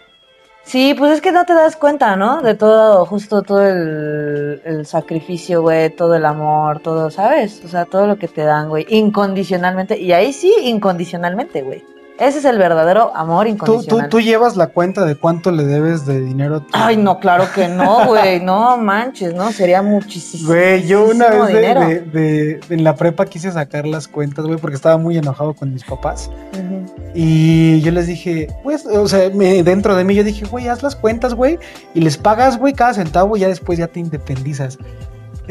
Sí, 0.70 0.94
pues 0.96 1.14
es 1.14 1.20
que 1.20 1.32
no 1.32 1.44
te 1.44 1.52
das 1.52 1.74
cuenta, 1.74 2.14
¿no? 2.14 2.42
De 2.42 2.54
todo, 2.54 3.04
justo 3.04 3.42
todo 3.42 3.66
el, 3.66 4.86
sacrificio, 4.86 5.62
güey, 5.62 5.90
todo 5.90 6.14
el 6.14 6.24
amor, 6.24 6.78
todo, 6.78 7.10
¿sabes? 7.10 7.60
O 7.64 7.68
sea, 7.68 7.86
todo 7.86 8.06
lo 8.06 8.18
que 8.18 8.28
te 8.28 8.42
dan, 8.42 8.68
güey, 8.68 8.86
incondicionalmente. 8.88 9.98
Y 9.98 10.12
ahí 10.12 10.32
sí, 10.32 10.54
incondicionalmente, 10.62 11.62
güey. 11.62 11.82
Ese 12.20 12.38
es 12.38 12.44
el 12.44 12.58
verdadero 12.58 13.16
amor 13.16 13.46
¿Tú, 13.46 13.48
tú, 13.48 13.54
incondicional. 13.54 14.08
tú 14.10 14.20
llevas 14.20 14.56
la 14.56 14.66
cuenta 14.66 15.04
de 15.06 15.16
cuánto 15.16 15.50
le 15.50 15.64
debes 15.64 16.04
de 16.04 16.20
dinero 16.20 16.56
a 16.56 16.60
tu- 16.60 16.66
Ay, 16.72 16.96
no, 16.98 17.18
claro 17.18 17.44
que 17.54 17.66
no, 17.66 18.06
güey. 18.06 18.40
No 18.44 18.76
manches, 18.76 19.32
¿no? 19.34 19.50
Sería 19.52 19.80
muchísimo. 19.82 20.48
Güey, 20.48 20.86
yo 20.86 21.06
una 21.06 21.28
vez 21.30 21.46
de, 21.48 21.60
de- 21.74 22.00
de- 22.00 22.60
en 22.74 22.84
la 22.84 22.94
prepa 22.94 23.24
quise 23.26 23.50
sacar 23.50 23.86
las 23.86 24.06
cuentas, 24.06 24.44
güey, 24.44 24.58
porque 24.58 24.76
estaba 24.76 24.98
muy 24.98 25.16
enojado 25.16 25.54
con 25.54 25.72
mis 25.72 25.82
papás. 25.84 26.30
Y 27.14 27.80
yo 27.80 27.90
les 27.90 28.06
dije, 28.06 28.48
pues, 28.62 28.86
o 28.86 29.08
sea, 29.08 29.30
me- 29.34 29.62
dentro 29.62 29.96
de 29.96 30.04
mí 30.04 30.14
yo 30.14 30.22
dije, 30.22 30.44
güey, 30.46 30.68
haz 30.68 30.82
las 30.82 30.94
cuentas, 30.96 31.34
güey, 31.34 31.58
y 31.94 32.00
les 32.00 32.16
pagas, 32.18 32.58
güey, 32.58 32.72
cada 32.74 32.94
centavo 32.94 33.36
y 33.36 33.40
ya 33.40 33.48
después 33.48 33.78
ya 33.78 33.86
te 33.88 33.98
independizas. 34.00 34.78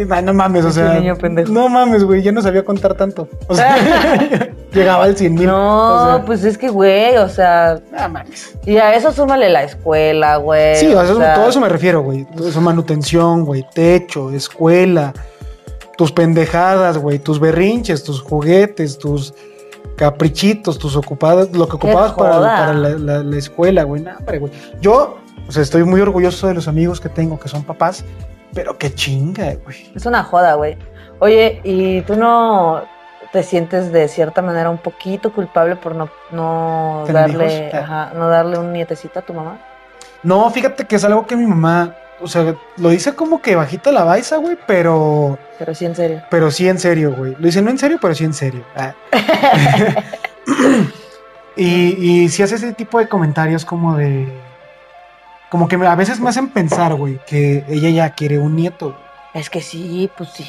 No 0.05 0.33
mames, 0.33 0.65
o 0.65 0.71
sea, 0.71 0.93
niño 0.95 1.15
pendejo. 1.15 1.51
no 1.51 1.69
mames, 1.69 2.03
güey, 2.03 2.21
ya 2.21 2.31
no 2.31 2.41
sabía 2.41 2.63
contar 2.63 2.93
tanto. 2.95 3.27
O 3.47 3.55
sea, 3.55 3.75
llegaba 4.73 5.03
al 5.05 5.15
100 5.17 5.33
mil. 5.33 5.47
No, 5.47 5.95
o 5.95 6.05
sea, 6.17 6.25
pues 6.25 6.43
es 6.43 6.57
que, 6.57 6.69
güey, 6.69 7.17
o 7.17 7.27
sea, 7.29 7.79
no 7.91 8.09
mames. 8.09 8.55
y 8.65 8.77
a 8.77 8.93
eso 8.95 9.12
súmale 9.12 9.49
la 9.49 9.63
escuela, 9.63 10.38
güey. 10.38 10.75
Sí, 10.77 10.88
o 10.93 11.05
sea, 11.05 11.15
sea, 11.15 11.33
todo 11.35 11.49
eso 11.49 11.59
me 11.59 11.69
refiero, 11.69 12.01
güey. 12.01 12.25
Todo 12.35 12.47
eso, 12.49 12.62
manutención, 12.62 13.45
güey, 13.45 13.65
techo, 13.73 14.31
escuela, 14.31 15.13
tus 15.97 16.12
pendejadas, 16.12 16.97
güey, 16.97 17.19
tus 17.19 17.39
berrinches, 17.39 18.03
tus 18.03 18.21
juguetes, 18.21 18.97
tus 18.97 19.33
caprichitos, 19.95 20.77
tus 20.79 20.95
ocupadas, 20.95 21.51
lo 21.51 21.67
que 21.67 21.75
ocupabas 21.75 22.13
para, 22.13 22.73
la, 22.73 22.89
la- 22.97 23.23
la 23.23 23.38
escuela, 23.38 23.83
güey. 23.83 24.01
No, 24.01 24.12
hombre, 24.17 24.39
güey. 24.39 24.51
Yo, 24.81 25.17
o 25.47 25.51
sea, 25.51 25.62
estoy 25.62 25.83
muy 25.83 25.99
orgulloso 25.99 26.47
de 26.47 26.53
los 26.53 26.67
amigos 26.67 27.01
que 27.01 27.09
tengo 27.09 27.38
que 27.39 27.49
son 27.49 27.63
papás, 27.63 28.05
pero 28.53 28.77
qué 28.77 28.93
chinga, 28.93 29.55
güey. 29.63 29.91
Es 29.95 30.05
una 30.05 30.23
joda, 30.23 30.55
güey. 30.55 30.77
Oye, 31.19 31.62
¿y 31.63 32.01
tú 32.01 32.15
no 32.15 32.83
te 33.31 33.43
sientes 33.43 33.91
de 33.91 34.07
cierta 34.07 34.41
manera 34.41 34.69
un 34.69 34.77
poquito 34.79 35.31
culpable 35.31 35.75
por 35.75 35.95
no, 35.95 36.09
no 36.31 37.03
¿Tener 37.05 37.29
darle, 37.29 37.45
hijos? 37.45 37.73
Ah. 37.73 37.79
ajá, 37.79 38.12
no 38.15 38.27
darle 38.29 38.57
un 38.57 38.73
nietecito 38.73 39.19
a 39.19 39.21
tu 39.21 39.33
mamá? 39.33 39.59
No, 40.23 40.49
fíjate 40.49 40.85
que 40.85 40.95
es 40.95 41.03
algo 41.03 41.25
que 41.27 41.35
mi 41.35 41.45
mamá, 41.45 41.95
o 42.21 42.27
sea, 42.27 42.55
lo 42.77 42.89
dice 42.89 43.13
como 43.15 43.41
que 43.41 43.55
bajita 43.55 43.91
la 43.91 44.04
baisa, 44.04 44.37
güey, 44.37 44.58
pero, 44.65 45.37
Pero 45.58 45.73
sí, 45.75 45.85
en 45.85 45.95
serio. 45.95 46.23
pero 46.29 46.52
sí 46.52 46.67
en 46.67 46.79
serio, 46.79 47.13
güey. 47.15 47.35
Lo 47.37 47.45
dice 47.45 47.62
no 47.62 47.69
en 47.69 47.77
serio, 47.77 48.00
pero 48.02 48.15
sí 48.15 48.25
en 48.25 48.33
serio. 48.33 48.63
Ah. 48.75 48.93
y, 51.56 52.23
y 52.23 52.29
si 52.29 52.43
hace 52.43 52.56
ese 52.56 52.73
tipo 52.73 53.00
de 53.00 53.08
comentarios 53.08 53.63
como 53.63 53.95
de... 53.95 54.27
Como 55.50 55.67
que 55.67 55.75
a 55.75 55.95
veces 55.95 56.19
me 56.19 56.29
hacen 56.29 56.50
pensar, 56.50 56.93
güey, 56.95 57.19
que 57.25 57.63
ella 57.67 57.89
ya 57.89 58.10
quiere 58.12 58.37
un 58.37 58.56
nieto. 58.56 58.95
Es 59.33 59.50
que 59.50 59.62
sí, 59.62 60.10
pues 60.17 60.29
sí. 60.33 60.45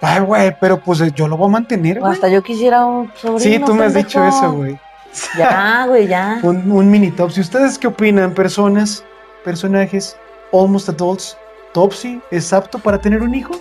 Ay, 0.00 0.20
güey, 0.20 0.56
pero 0.60 0.80
pues 0.80 1.00
eh, 1.00 1.12
yo 1.14 1.28
lo 1.28 1.36
voy 1.36 1.48
a 1.48 1.52
mantener, 1.52 2.00
güey. 2.00 2.12
hasta 2.12 2.28
yo 2.28 2.42
quisiera 2.42 2.84
un 2.84 3.10
sobrino. 3.14 3.38
Sí, 3.38 3.62
tú 3.64 3.74
me 3.74 3.84
has 3.84 3.94
dicho 3.94 4.24
eso, 4.24 4.52
güey. 4.52 4.78
Ya, 5.36 5.84
güey, 5.86 6.06
ya. 6.06 6.38
Un, 6.42 6.72
un 6.72 6.90
mini 6.90 7.10
Topsy. 7.10 7.42
¿Ustedes 7.42 7.76
qué 7.78 7.86
opinan? 7.86 8.32
Personas, 8.32 9.04
personajes, 9.44 10.16
almost 10.54 10.88
adults. 10.88 11.36
¿Topsy 11.74 12.18
es 12.30 12.50
apto 12.54 12.78
para 12.78 12.98
tener 12.98 13.20
un 13.22 13.34
hijo? 13.34 13.52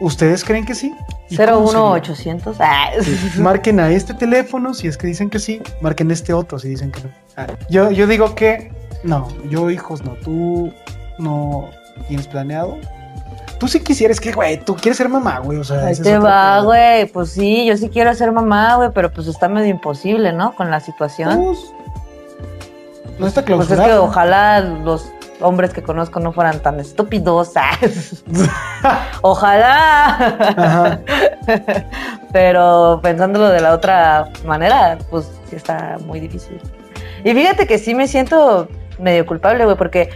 ¿Ustedes 0.00 0.42
creen 0.42 0.64
que 0.64 0.74
sí? 0.74 0.94
¿Y 1.28 1.36
cómo 1.36 1.66
sería? 1.68 1.80
01800. 1.82 2.56
Ah, 2.58 2.90
Sí, 3.02 3.32
Marquen 3.40 3.80
a 3.80 3.90
este 3.90 4.14
teléfono 4.14 4.72
si 4.74 4.88
es 4.88 4.96
que 4.96 5.06
dicen 5.06 5.28
que 5.30 5.38
sí. 5.38 5.60
Marquen 5.82 6.10
este 6.10 6.32
otro 6.32 6.58
si 6.58 6.68
dicen 6.68 6.90
que 6.90 7.02
no. 7.02 7.10
Ah, 7.36 7.46
yo, 7.68 7.90
yo 7.90 8.06
digo 8.06 8.34
que 8.34 8.72
no. 9.02 9.28
Yo 9.48 9.70
hijos 9.70 10.02
no. 10.04 10.12
¿Tú 10.12 10.72
no 11.18 11.68
tienes 12.08 12.26
planeado? 12.26 12.78
tú 13.62 13.68
sí 13.68 13.78
quisieras 13.78 14.18
que, 14.18 14.32
güey, 14.32 14.58
tú 14.58 14.74
quieres 14.74 14.96
ser 14.96 15.08
mamá, 15.08 15.38
güey. 15.38 15.56
O 15.56 15.62
sea, 15.62 15.86
Ahí 15.86 15.94
te 15.94 16.18
va, 16.18 16.62
güey. 16.62 17.06
Pues 17.06 17.30
sí, 17.30 17.64
yo 17.64 17.76
sí 17.76 17.88
quiero 17.90 18.12
ser 18.12 18.32
mamá, 18.32 18.74
güey, 18.74 18.90
pero 18.92 19.12
pues 19.12 19.28
está 19.28 19.48
medio 19.48 19.68
imposible, 19.68 20.32
¿no? 20.32 20.56
Con 20.56 20.68
la 20.68 20.80
situación. 20.80 21.44
Pues, 21.44 21.58
no 23.20 23.26
está 23.28 23.44
Pues 23.44 23.60
es 23.60 23.68
que 23.68 23.74
clausurado. 23.76 24.02
ojalá 24.02 24.60
los 24.60 25.12
hombres 25.40 25.72
que 25.72 25.80
conozco 25.80 26.18
no 26.18 26.32
fueran 26.32 26.58
tan 26.58 26.80
estúpidos. 26.80 27.52
ojalá. 29.22 30.98
Pero 32.32 32.98
pensándolo 33.00 33.48
de 33.48 33.60
la 33.60 33.74
otra 33.74 34.28
manera, 34.44 34.98
pues 35.08 35.30
sí 35.48 35.54
está 35.54 35.98
muy 36.04 36.18
difícil. 36.18 36.60
Y 37.22 37.32
fíjate 37.32 37.68
que 37.68 37.78
sí 37.78 37.94
me 37.94 38.08
siento 38.08 38.66
medio 38.98 39.26
culpable, 39.26 39.64
güey, 39.64 39.76
porque, 39.76 40.10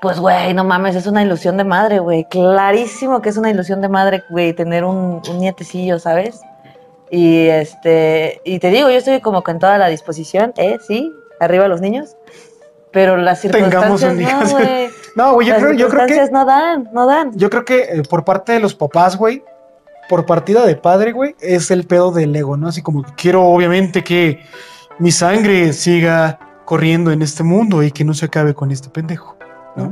pues, 0.00 0.18
güey, 0.18 0.54
no 0.54 0.64
mames, 0.64 0.96
es 0.96 1.06
una 1.06 1.22
ilusión 1.22 1.56
de 1.56 1.64
madre, 1.64 1.98
güey. 1.98 2.24
Clarísimo 2.28 3.22
que 3.22 3.28
es 3.28 3.36
una 3.36 3.50
ilusión 3.50 3.80
de 3.80 3.88
madre, 3.88 4.22
güey, 4.30 4.52
tener 4.52 4.84
un, 4.84 5.22
un 5.28 5.38
nietecillo, 5.38 5.98
¿sabes? 5.98 6.40
Y 7.10 7.48
este, 7.48 8.40
y 8.42 8.58
te 8.58 8.70
digo, 8.70 8.88
yo 8.88 8.96
estoy 8.96 9.20
como 9.20 9.42
con 9.42 9.58
toda 9.58 9.76
la 9.76 9.88
disposición, 9.88 10.54
¿eh? 10.56 10.78
Sí, 10.86 11.12
arriba 11.40 11.68
los 11.68 11.82
niños. 11.82 12.16
Pero 12.90 13.18
las 13.18 13.42
circunstancias 13.42 14.14
no, 14.14 14.48
güey. 14.50 14.88
No, 15.14 15.34
güey, 15.34 15.46
yo 15.46 15.56
creo, 15.56 15.72
yo 15.72 15.88
creo 15.90 16.06
que 16.06 16.30
no 16.30 16.46
dan, 16.46 16.88
no 16.92 17.06
dan. 17.06 17.32
Yo 17.36 17.50
creo 17.50 17.66
que 17.66 17.80
eh, 17.82 18.02
por 18.08 18.24
parte 18.24 18.52
de 18.52 18.60
los 18.60 18.74
papás, 18.74 19.16
güey, 19.16 19.44
por 20.08 20.24
partida 20.24 20.64
de 20.64 20.74
padre, 20.74 21.12
güey, 21.12 21.36
es 21.40 21.70
el 21.70 21.86
pedo 21.86 22.12
del 22.12 22.34
ego, 22.34 22.56
¿no? 22.56 22.68
Así 22.68 22.80
como 22.80 23.02
que 23.02 23.12
quiero, 23.14 23.44
obviamente, 23.44 24.02
que 24.02 24.40
mi 24.98 25.10
sangre 25.12 25.74
siga 25.74 26.38
corriendo 26.72 27.10
en 27.10 27.20
este 27.20 27.42
mundo 27.42 27.82
y 27.82 27.90
que 27.90 28.02
no 28.02 28.14
se 28.14 28.24
acabe 28.24 28.54
con 28.54 28.70
este 28.70 28.88
pendejo, 28.88 29.36
¿no? 29.76 29.90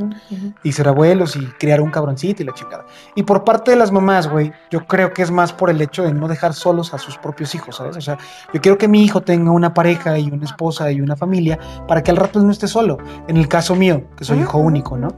Y 0.63 0.73
ser 0.73 0.89
abuelos 0.89 1.37
y 1.37 1.45
criar 1.59 1.83
un 1.83 1.91
cabroncito 1.91 2.43
y 2.43 2.47
la 2.47 2.55
chingada. 2.55 2.87
Y 3.15 3.23
por 3.23 3.45
parte 3.45 3.73
de 3.73 3.77
las 3.77 3.93
mamás, 3.93 4.31
güey, 4.31 4.51
yo 4.71 4.87
creo 4.87 5.13
que 5.13 5.21
es 5.21 5.31
más 5.31 5.53
por 5.53 5.69
el 5.69 5.79
hecho 5.83 6.03
de 6.03 6.15
no 6.15 6.27
dejar 6.27 6.55
solos 6.55 6.95
a 6.95 6.99
sus 6.99 7.19
propios 7.19 7.55
hijos, 7.55 7.77
¿sabes? 7.77 7.99
O 7.99 8.01
sea, 8.01 8.17
yo 8.55 8.63
quiero 8.63 8.79
que 8.79 8.89
mi 8.89 9.05
hijo 9.05 9.21
tenga 9.21 9.51
una 9.51 9.75
pareja 9.75 10.19
y 10.19 10.31
una 10.31 10.47
esposa 10.47 10.91
y 10.91 11.03
una 11.03 11.17
familia 11.17 11.59
para 11.87 12.03
que 12.03 12.13
al 12.13 12.17
rato 12.17 12.41
no 12.41 12.51
esté 12.51 12.67
solo. 12.67 12.97
En 13.29 13.37
el 13.37 13.47
caso 13.47 13.75
mío, 13.75 14.05
que 14.17 14.25
soy 14.25 14.39
hijo 14.39 14.57
único, 14.57 14.97
¿no? 14.97 15.09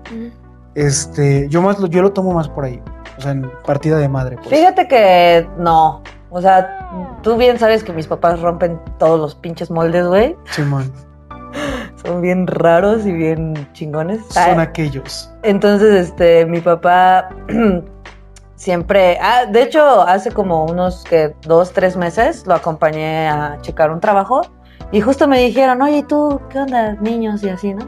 Este, 0.75 1.49
yo 1.49 1.63
más 1.63 1.79
lo, 1.79 1.87
yo 1.87 2.03
lo 2.03 2.13
tomo 2.13 2.33
más 2.35 2.49
por 2.49 2.65
ahí. 2.65 2.83
O 3.19 3.21
sea, 3.21 3.31
en 3.31 3.49
partida 3.65 3.99
de 3.99 4.09
madre, 4.09 4.35
pues. 4.35 4.49
Fíjate 4.49 4.89
que 4.89 5.47
no. 5.59 6.03
O 6.29 6.41
sea, 6.41 7.21
tú 7.23 7.37
bien 7.37 7.57
sabes 7.57 7.85
que 7.85 7.93
mis 7.93 8.09
papás 8.09 8.41
rompen 8.41 8.81
todos 8.99 9.21
los 9.21 9.37
pinches 9.37 9.71
moldes, 9.71 10.09
güey. 10.09 10.35
Simón. 10.51 10.91
Son 12.05 12.21
bien 12.21 12.47
raros 12.47 13.07
y 13.07 13.13
bien 13.13 13.69
chingones. 13.73 14.21
Son 14.31 14.59
Ah, 14.59 14.63
aquellos. 14.63 15.31
Entonces, 15.43 16.09
este, 16.09 16.45
mi 16.47 16.61
papá 16.61 17.29
siempre, 18.57 19.19
ah, 19.21 19.47
de 19.47 19.63
hecho, 19.63 20.03
hace 20.03 20.31
como 20.31 20.65
unos 20.65 21.05
que 21.05 21.35
dos, 21.43 21.73
tres 21.73 21.97
meses 21.97 22.47
lo 22.47 22.55
acompañé 22.55 23.29
a 23.29 23.59
checar 23.61 23.91
un 23.91 24.01
trabajo 24.01 24.43
y 24.91 25.01
justo 25.01 25.27
me 25.27 25.39
dijeron, 25.39 25.81
oye, 25.83 25.99
¿y 25.99 26.03
¿tú 26.03 26.41
qué 26.51 26.59
onda, 26.59 26.95
niños 27.01 27.43
y 27.43 27.49
así, 27.49 27.73
no? 27.75 27.87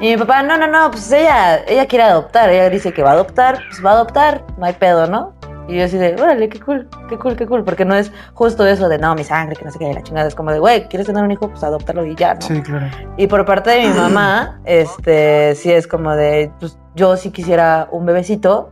Y 0.00 0.10
mi 0.10 0.16
papá, 0.16 0.42
no, 0.42 0.56
no, 0.56 0.66
no, 0.66 0.90
pues 0.90 1.10
ella, 1.12 1.64
ella 1.66 1.86
quiere 1.86 2.04
adoptar, 2.04 2.50
ella 2.50 2.68
dice 2.68 2.92
que 2.92 3.02
va 3.02 3.10
a 3.10 3.14
adoptar, 3.14 3.58
pues 3.68 3.84
va 3.84 3.90
a 3.90 3.94
adoptar, 3.94 4.44
no 4.58 4.66
hay 4.66 4.72
pedo, 4.74 5.06
¿no? 5.06 5.34
Y 5.68 5.76
yo 5.78 5.84
así 5.84 5.96
de, 5.96 6.14
órale, 6.20 6.48
qué 6.48 6.60
cool, 6.60 6.88
qué 7.08 7.16
cool, 7.18 7.36
qué 7.36 7.46
cool, 7.46 7.64
porque 7.64 7.84
no 7.84 7.94
es 7.94 8.12
justo 8.34 8.66
eso 8.66 8.88
de, 8.88 8.98
no, 8.98 9.14
mi 9.14 9.24
sangre, 9.24 9.56
que 9.56 9.64
no 9.64 9.70
sé 9.70 9.78
qué, 9.78 9.92
la 9.94 10.02
chingada, 10.02 10.28
es 10.28 10.34
como 10.34 10.52
de, 10.52 10.58
güey, 10.58 10.86
¿quieres 10.88 11.06
tener 11.06 11.24
un 11.24 11.30
hijo? 11.30 11.48
Pues 11.48 11.64
adóptalo 11.64 12.04
y 12.04 12.14
ya, 12.14 12.34
¿no? 12.34 12.40
Sí, 12.42 12.60
claro. 12.60 12.86
Y 13.16 13.26
por 13.26 13.44
parte 13.46 13.70
de 13.70 13.88
mi 13.88 13.94
mamá, 13.94 14.60
este, 14.64 15.54
sí 15.54 15.72
es 15.72 15.86
como 15.86 16.14
de, 16.14 16.52
pues 16.60 16.78
yo 16.94 17.16
sí 17.16 17.30
quisiera 17.30 17.88
un 17.90 18.04
bebecito, 18.04 18.70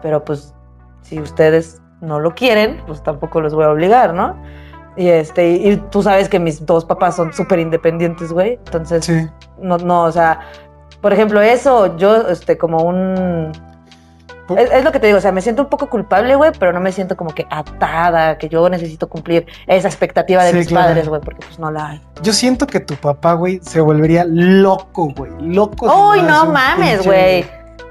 pero 0.00 0.24
pues 0.24 0.54
si 1.02 1.18
ustedes 1.20 1.82
no 2.00 2.20
lo 2.20 2.34
quieren, 2.34 2.80
pues 2.86 3.02
tampoco 3.02 3.40
los 3.40 3.54
voy 3.54 3.64
a 3.64 3.70
obligar, 3.70 4.14
¿no? 4.14 4.36
Y 4.96 5.08
este, 5.08 5.50
y, 5.50 5.70
y 5.72 5.76
tú 5.90 6.02
sabes 6.02 6.28
que 6.28 6.38
mis 6.38 6.64
dos 6.64 6.84
papás 6.84 7.16
son 7.16 7.32
súper 7.32 7.58
independientes, 7.58 8.32
güey. 8.32 8.54
Entonces, 8.64 9.04
Sí. 9.04 9.28
no, 9.60 9.76
no, 9.78 10.04
o 10.04 10.12
sea, 10.12 10.40
por 11.00 11.12
ejemplo, 11.12 11.40
eso, 11.40 11.96
yo, 11.96 12.28
este, 12.28 12.56
como 12.58 12.78
un... 12.84 13.50
Es, 14.56 14.70
es 14.70 14.84
lo 14.84 14.92
que 14.92 15.00
te 15.00 15.06
digo, 15.08 15.18
o 15.18 15.20
sea, 15.20 15.32
me 15.32 15.40
siento 15.42 15.62
un 15.62 15.68
poco 15.68 15.88
culpable, 15.88 16.34
güey, 16.36 16.52
pero 16.58 16.72
no 16.72 16.80
me 16.80 16.92
siento 16.92 17.16
como 17.16 17.34
que 17.34 17.46
atada, 17.50 18.38
que 18.38 18.48
yo 18.48 18.68
necesito 18.68 19.08
cumplir 19.08 19.46
esa 19.66 19.88
expectativa 19.88 20.44
de 20.44 20.52
Sí, 20.52 20.56
mis 20.58 20.68
claro. 20.68 20.86
padres, 20.88 21.08
güey, 21.08 21.20
porque 21.20 21.44
pues 21.46 21.58
no 21.58 21.70
la 21.70 21.88
hay. 21.88 22.00
Yo 22.22 22.32
siento 22.32 22.66
que 22.66 22.80
tu 22.80 22.94
papá, 22.94 23.34
güey, 23.34 23.60
se 23.62 23.80
volvería 23.80 24.24
loco, 24.26 25.08
güey. 25.16 25.32
Loco. 25.40 25.86
Uy, 26.10 26.22
no 26.22 26.46
mames, 26.46 27.04
güey. 27.04 27.44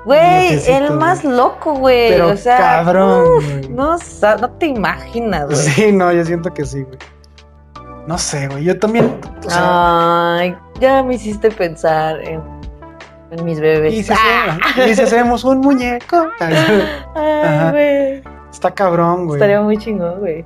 Güey, 0.05 0.62
el 0.70 0.91
más 0.91 1.26
loco, 1.26 1.74
güey. 1.74 2.20
O 2.22 2.38
sea, 2.38 2.58
cabrón, 2.58 3.26
uf, 3.39 3.70
no, 3.70 3.97
no 4.39 4.49
te 4.51 4.68
imaginas, 4.68 5.45
güey. 5.47 5.58
Sí, 5.58 5.91
no, 5.91 6.14
yo 6.14 6.24
siento 6.24 6.53
que 6.53 6.66
sí, 6.66 6.84
güey. 6.84 6.97
No 8.08 8.18
sé, 8.18 8.47
güey. 8.47 8.64
Yo 8.64 8.80
también. 8.80 9.20
o 9.45 9.49
sea, 9.49 10.38
Ay, 10.38 10.55
ya 10.80 11.03
me 11.03 11.16
hiciste 11.16 11.51
pensar 11.51 12.22
en, 12.22 12.36
en 12.39 12.57
mis 13.43 13.59
bebés. 13.59 13.93
y, 13.93 14.03
si 14.03 14.13
Ah, 14.13 14.57
hacemos, 14.63 14.89
y 14.89 14.95
si 14.95 15.01
hacemos 15.01 15.43
un 15.43 15.59
muñeco. 15.59 16.28
Ay, 17.15 17.71
güey. 17.71 18.23
Está 18.51 18.71
cabrón, 18.71 19.25
güey. 19.25 19.38
Estaría 19.38 19.61
muy 19.61 19.78
chingón, 19.78 20.19
güey. 20.19 20.45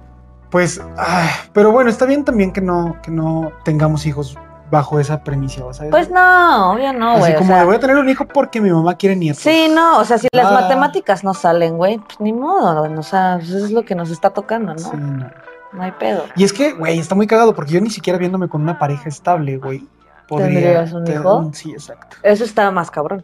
Pues, 0.49 0.81
ay, 0.97 1.29
pero 1.53 1.71
bueno, 1.71 1.89
está 1.89 2.05
bien 2.05 2.25
también 2.25 2.51
que 2.51 2.59
no, 2.59 2.97
que 3.01 3.09
no 3.09 3.53
tengamos 3.63 4.05
hijos 4.05 4.37
bajo 4.69 4.99
esa 4.99 5.23
premisa, 5.23 5.61
¿sabes? 5.71 5.91
Pues 5.91 6.09
no, 6.09 6.73
obvio 6.73 6.91
no, 6.91 7.11
Así 7.11 7.19
güey. 7.19 7.33
o 7.35 7.37
como 7.37 7.47
sea, 7.51 7.59
de 7.59 7.65
voy 7.65 7.75
a 7.75 7.79
tener 7.79 7.95
un 7.95 8.09
hijo 8.09 8.25
porque 8.25 8.59
mi 8.59 8.69
mamá 8.69 8.95
quiere 8.95 9.15
nietos. 9.15 9.41
Sí, 9.43 9.71
no, 9.73 9.99
o 9.99 10.03
sea, 10.03 10.17
si 10.17 10.27
las 10.33 10.47
Ah. 10.47 10.59
matemáticas 10.61 11.23
no 11.23 11.33
salen, 11.33 11.77
güey, 11.77 11.99
pues 11.99 12.19
ni 12.19 12.33
modo, 12.33 12.83
o 12.83 13.03
sea, 13.03 13.35
pues 13.37 13.49
eso 13.49 13.65
es 13.65 13.71
lo 13.71 13.83
que 13.85 13.95
nos 13.95 14.09
está 14.11 14.31
tocando, 14.31 14.73
¿no? 14.73 14.79
Sí, 14.79 14.89
no. 14.97 15.29
No 15.71 15.83
hay 15.83 15.91
pedo. 15.91 16.25
Y 16.35 16.43
es 16.43 16.51
que, 16.51 16.73
güey, 16.73 16.99
está 16.99 17.15
muy 17.15 17.27
cagado 17.27 17.55
porque 17.55 17.71
yo 17.71 17.79
ni 17.79 17.89
siquiera 17.89 18.19
viéndome 18.19 18.49
con 18.49 18.61
una 18.61 18.77
pareja 18.77 19.07
estable, 19.07 19.55
güey. 19.55 19.87
Podría 20.31 20.47
¿Tendrías 20.83 20.93
un 20.93 21.07
hijo? 21.07 21.49
Sí, 21.53 21.71
exacto. 21.71 22.17
Eso 22.23 22.43
está 22.43 22.71
más 22.71 22.89
cabrón. 22.89 23.23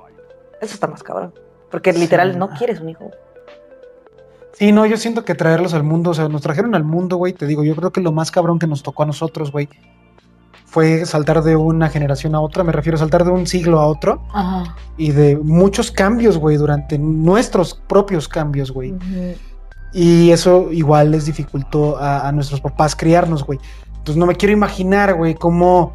Eso 0.61 0.73
está 0.73 0.87
más 0.87 1.03
cabrón. 1.03 1.33
Porque 1.71 1.93
literal 1.93 2.33
Sí. 2.33 2.37
no 2.37 2.49
quieres 2.49 2.79
un 2.81 2.89
hijo. 2.89 3.11
Sí, 4.53 4.71
no, 4.71 4.85
yo 4.85 4.97
siento 4.97 5.23
que 5.23 5.35
traerlos 5.35 5.73
al 5.73 5.83
mundo, 5.83 6.09
o 6.11 6.13
sea, 6.13 6.27
nos 6.29 6.41
trajeron 6.41 6.73
al 6.75 6.83
mundo, 6.83 7.17
güey, 7.17 7.33
te 7.33 7.45
digo, 7.45 7.63
yo 7.63 7.75
creo 7.75 7.91
que 7.91 8.01
lo 8.01 8.11
más 8.11 8.31
cabrón 8.31 8.57
que 8.59 8.65
nos 8.67 8.81
tocó 8.83 9.03
a 9.03 9.05
nosotros, 9.05 9.51
güey, 9.51 9.69
fue 10.65 11.05
saltar 11.05 11.43
de 11.43 11.55
una 11.55 11.89
generación 11.89 12.33
a 12.35 12.41
otra, 12.41 12.63
me 12.63 12.71
refiero 12.71 12.95
a 12.95 12.99
saltar 12.99 13.23
de 13.23 13.31
un 13.31 13.45
siglo 13.45 13.79
a 13.79 13.85
otro 13.85 14.23
Ajá. 14.33 14.75
y 14.97 15.11
de 15.11 15.37
muchos 15.37 15.91
cambios, 15.91 16.37
güey, 16.39 16.57
durante 16.57 16.97
nuestros 16.97 17.75
propios 17.75 18.27
cambios, 18.27 18.71
güey. 18.71 18.95
Y 19.93 20.31
eso 20.31 20.69
igual 20.71 21.11
les 21.11 21.25
dificultó 21.25 21.97
a, 21.97 22.27
a 22.27 22.31
nuestros 22.31 22.59
papás 22.59 22.95
criarnos, 22.95 23.43
güey. 23.45 23.59
Entonces 23.89 24.17
no 24.17 24.25
me 24.25 24.35
quiero 24.35 24.53
imaginar, 24.53 25.13
güey, 25.15 25.35
cómo 25.35 25.93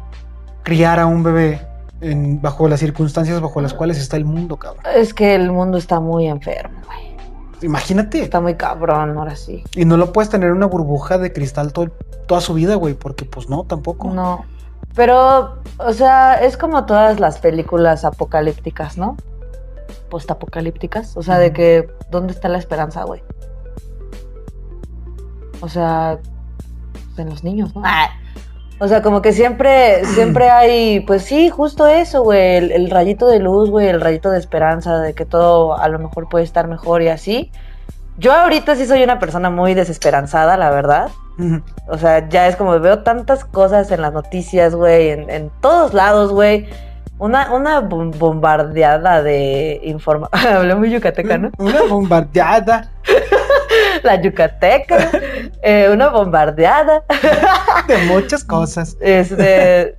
criar 0.63 0.99
a 0.99 1.05
un 1.05 1.23
bebé 1.23 1.61
en- 2.01 2.41
bajo 2.41 2.67
las 2.67 2.79
circunstancias 2.79 3.39
bajo 3.41 3.61
las 3.61 3.73
cuales 3.73 3.97
está 3.97 4.17
el 4.17 4.25
mundo, 4.25 4.57
cabrón. 4.57 4.83
Es 4.95 5.13
que 5.13 5.35
el 5.35 5.51
mundo 5.51 5.77
está 5.77 5.99
muy 5.99 6.27
enfermo, 6.27 6.79
güey. 6.85 7.13
Imagínate. 7.61 8.21
Está 8.21 8.41
muy 8.41 8.55
cabrón, 8.55 9.17
ahora 9.17 9.35
sí. 9.37 9.63
Y 9.75 9.85
no 9.85 9.95
lo 9.95 10.11
puedes 10.11 10.29
tener 10.29 10.49
en 10.49 10.55
una 10.57 10.65
burbuja 10.65 11.17
de 11.17 11.31
cristal 11.31 11.71
todo- 11.71 11.91
toda 12.27 12.41
su 12.41 12.53
vida, 12.53 12.75
güey, 12.75 12.93
porque 12.93 13.23
pues 13.25 13.47
no, 13.49 13.63
tampoco. 13.63 14.09
No. 14.09 14.43
Pero, 14.95 15.59
o 15.77 15.93
sea, 15.93 16.35
es 16.43 16.57
como 16.57 16.85
todas 16.85 17.19
las 17.21 17.39
películas 17.39 18.03
apocalípticas, 18.05 18.97
¿no? 18.97 19.15
Postapocalípticas. 20.09 21.15
O 21.17 21.23
sea, 21.23 21.37
de 21.39 21.53
que, 21.53 21.89
¿dónde 22.11 22.33
está 22.33 22.49
la 22.49 22.57
esperanza, 22.57 23.03
güey? 23.05 23.23
O 25.61 25.69
sea, 25.69 26.19
en 27.17 27.29
los 27.29 27.43
niños, 27.43 27.73
¿no? 27.75 27.81
Ah. 27.85 28.09
O 28.79 28.87
sea, 28.87 29.01
como 29.01 29.21
que 29.21 29.31
siempre, 29.33 30.03
siempre 30.05 30.49
hay, 30.49 30.99
pues 31.01 31.23
sí, 31.23 31.49
justo 31.49 31.87
eso, 31.87 32.23
güey, 32.23 32.57
el, 32.57 32.71
el 32.71 32.89
rayito 32.89 33.27
de 33.27 33.39
luz, 33.39 33.69
güey, 33.69 33.87
el 33.87 34.01
rayito 34.01 34.29
de 34.31 34.39
esperanza, 34.39 34.99
de 34.99 35.13
que 35.13 35.25
todo 35.25 35.77
a 35.79 35.87
lo 35.89 35.99
mejor 35.99 36.27
puede 36.29 36.43
estar 36.43 36.67
mejor 36.67 37.01
y 37.01 37.07
así. 37.09 37.51
Yo 38.17 38.31
ahorita 38.33 38.75
sí 38.75 38.85
soy 38.85 39.01
una 39.03 39.17
persona 39.19 39.49
muy 39.49 39.73
desesperanzada, 39.73 40.57
la 40.57 40.69
verdad. 40.69 41.09
O 41.87 41.97
sea, 41.97 42.29
ya 42.29 42.47
es 42.47 42.55
como 42.55 42.79
veo 42.79 42.99
tantas 42.99 43.43
cosas 43.43 43.91
en 43.91 44.01
las 44.01 44.13
noticias, 44.13 44.73
güey, 44.75 45.09
en, 45.09 45.29
en 45.29 45.51
todos 45.61 45.93
lados, 45.93 46.31
güey. 46.31 46.67
Una, 47.19 47.51
una 47.53 47.81
bom- 47.81 48.17
bombardeada 48.17 49.21
de 49.21 49.79
información. 49.83 50.47
Hablé 50.55 50.75
muy 50.75 50.89
yucateca, 50.91 51.37
¿no? 51.37 51.51
Una 51.57 51.81
bombardeada 51.83 52.89
La 54.07 54.21
yucateca. 54.21 55.09
eh, 55.61 55.89
una 55.91 56.09
bombardeada. 56.09 57.03
de 57.87 57.97
muchas 58.07 58.43
cosas. 58.55 58.97
Este, 58.99 59.95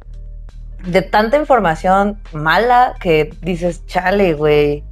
de 0.87 1.03
tanta 1.03 1.37
información 1.37 2.19
mala 2.33 2.95
que 3.01 3.33
dices, 3.41 3.85
chale, 3.87 4.35
güey. 4.35 4.85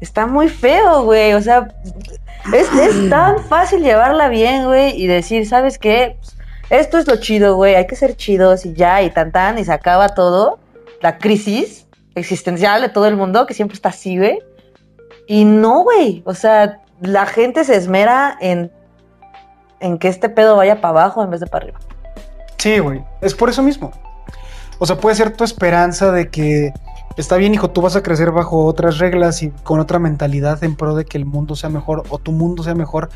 Está 0.00 0.26
muy 0.26 0.48
feo, 0.48 1.04
güey. 1.04 1.32
O 1.34 1.40
sea, 1.40 1.68
es, 2.52 2.72
es 2.72 3.08
tan 3.10 3.40
fácil 3.44 3.82
llevarla 3.82 4.28
bien, 4.28 4.66
güey, 4.66 5.00
y 5.00 5.06
decir, 5.06 5.46
¿sabes 5.46 5.78
qué? 5.78 6.16
Pues, 6.20 6.36
esto 6.70 6.98
es 6.98 7.06
lo 7.06 7.16
chido, 7.16 7.56
güey. 7.56 7.74
Hay 7.74 7.86
que 7.86 7.96
ser 7.96 8.16
chidos 8.16 8.64
y 8.66 8.74
ya, 8.74 9.02
y 9.02 9.10
tan 9.10 9.32
tan, 9.32 9.58
y 9.58 9.64
se 9.64 9.72
acaba 9.72 10.10
todo. 10.10 10.58
La 11.00 11.18
crisis 11.18 11.86
existencial 12.14 12.80
de 12.80 12.88
todo 12.88 13.06
el 13.06 13.16
mundo, 13.16 13.46
que 13.46 13.54
siempre 13.54 13.74
está 13.74 13.90
así, 13.90 14.16
güey. 14.16 14.38
Y 15.26 15.44
no, 15.44 15.82
güey. 15.82 16.22
O 16.26 16.34
sea, 16.34 16.80
la 17.00 17.26
gente 17.26 17.64
se 17.64 17.76
esmera 17.76 18.36
en, 18.40 18.70
en 19.80 19.98
que 19.98 20.08
este 20.08 20.28
pedo 20.28 20.56
vaya 20.56 20.80
para 20.80 21.00
abajo 21.00 21.22
en 21.22 21.30
vez 21.30 21.40
de 21.40 21.46
para 21.46 21.64
arriba. 21.64 21.80
Sí, 22.58 22.78
güey. 22.78 23.04
Es 23.20 23.34
por 23.34 23.50
eso 23.50 23.62
mismo. 23.62 23.92
O 24.78 24.86
sea, 24.86 24.96
puede 24.96 25.14
ser 25.16 25.36
tu 25.36 25.44
esperanza 25.44 26.10
de 26.10 26.30
que 26.30 26.72
está 27.16 27.36
bien, 27.36 27.54
hijo, 27.54 27.70
tú 27.70 27.80
vas 27.80 27.96
a 27.96 28.02
crecer 28.02 28.30
bajo 28.32 28.64
otras 28.64 28.98
reglas 28.98 29.42
y 29.42 29.50
con 29.50 29.80
otra 29.80 29.98
mentalidad 29.98 30.62
en 30.64 30.74
pro 30.74 30.94
de 30.94 31.04
que 31.04 31.16
el 31.16 31.26
mundo 31.26 31.54
sea 31.54 31.70
mejor 31.70 32.04
o 32.08 32.18
tu 32.18 32.32
mundo 32.32 32.62
sea 32.62 32.74
mejor. 32.74 33.10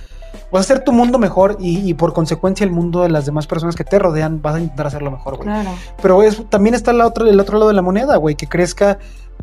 Vas 0.52 0.60
a 0.60 0.64
hacer 0.72 0.84
tu 0.84 0.92
mundo 0.92 1.18
mejor 1.18 1.56
y, 1.58 1.88
y 1.88 1.94
por 1.94 2.12
consecuencia 2.12 2.64
el 2.64 2.70
mundo 2.70 3.02
de 3.02 3.08
las 3.08 3.26
demás 3.26 3.46
personas 3.46 3.74
que 3.74 3.84
te 3.84 3.98
rodean 3.98 4.40
vas 4.40 4.56
a 4.56 4.60
intentar 4.60 4.86
hacerlo 4.86 5.10
mejor, 5.10 5.36
güey. 5.36 5.48
Claro. 5.48 5.70
Pero 6.00 6.22
es, 6.22 6.48
también 6.48 6.74
está 6.74 6.92
la 6.92 7.06
otra, 7.06 7.28
el 7.28 7.40
otro 7.40 7.58
lado 7.58 7.68
de 7.68 7.74
la 7.74 7.82
moneda, 7.82 8.16
güey, 8.16 8.34
que 8.34 8.46
crezca 8.46 8.98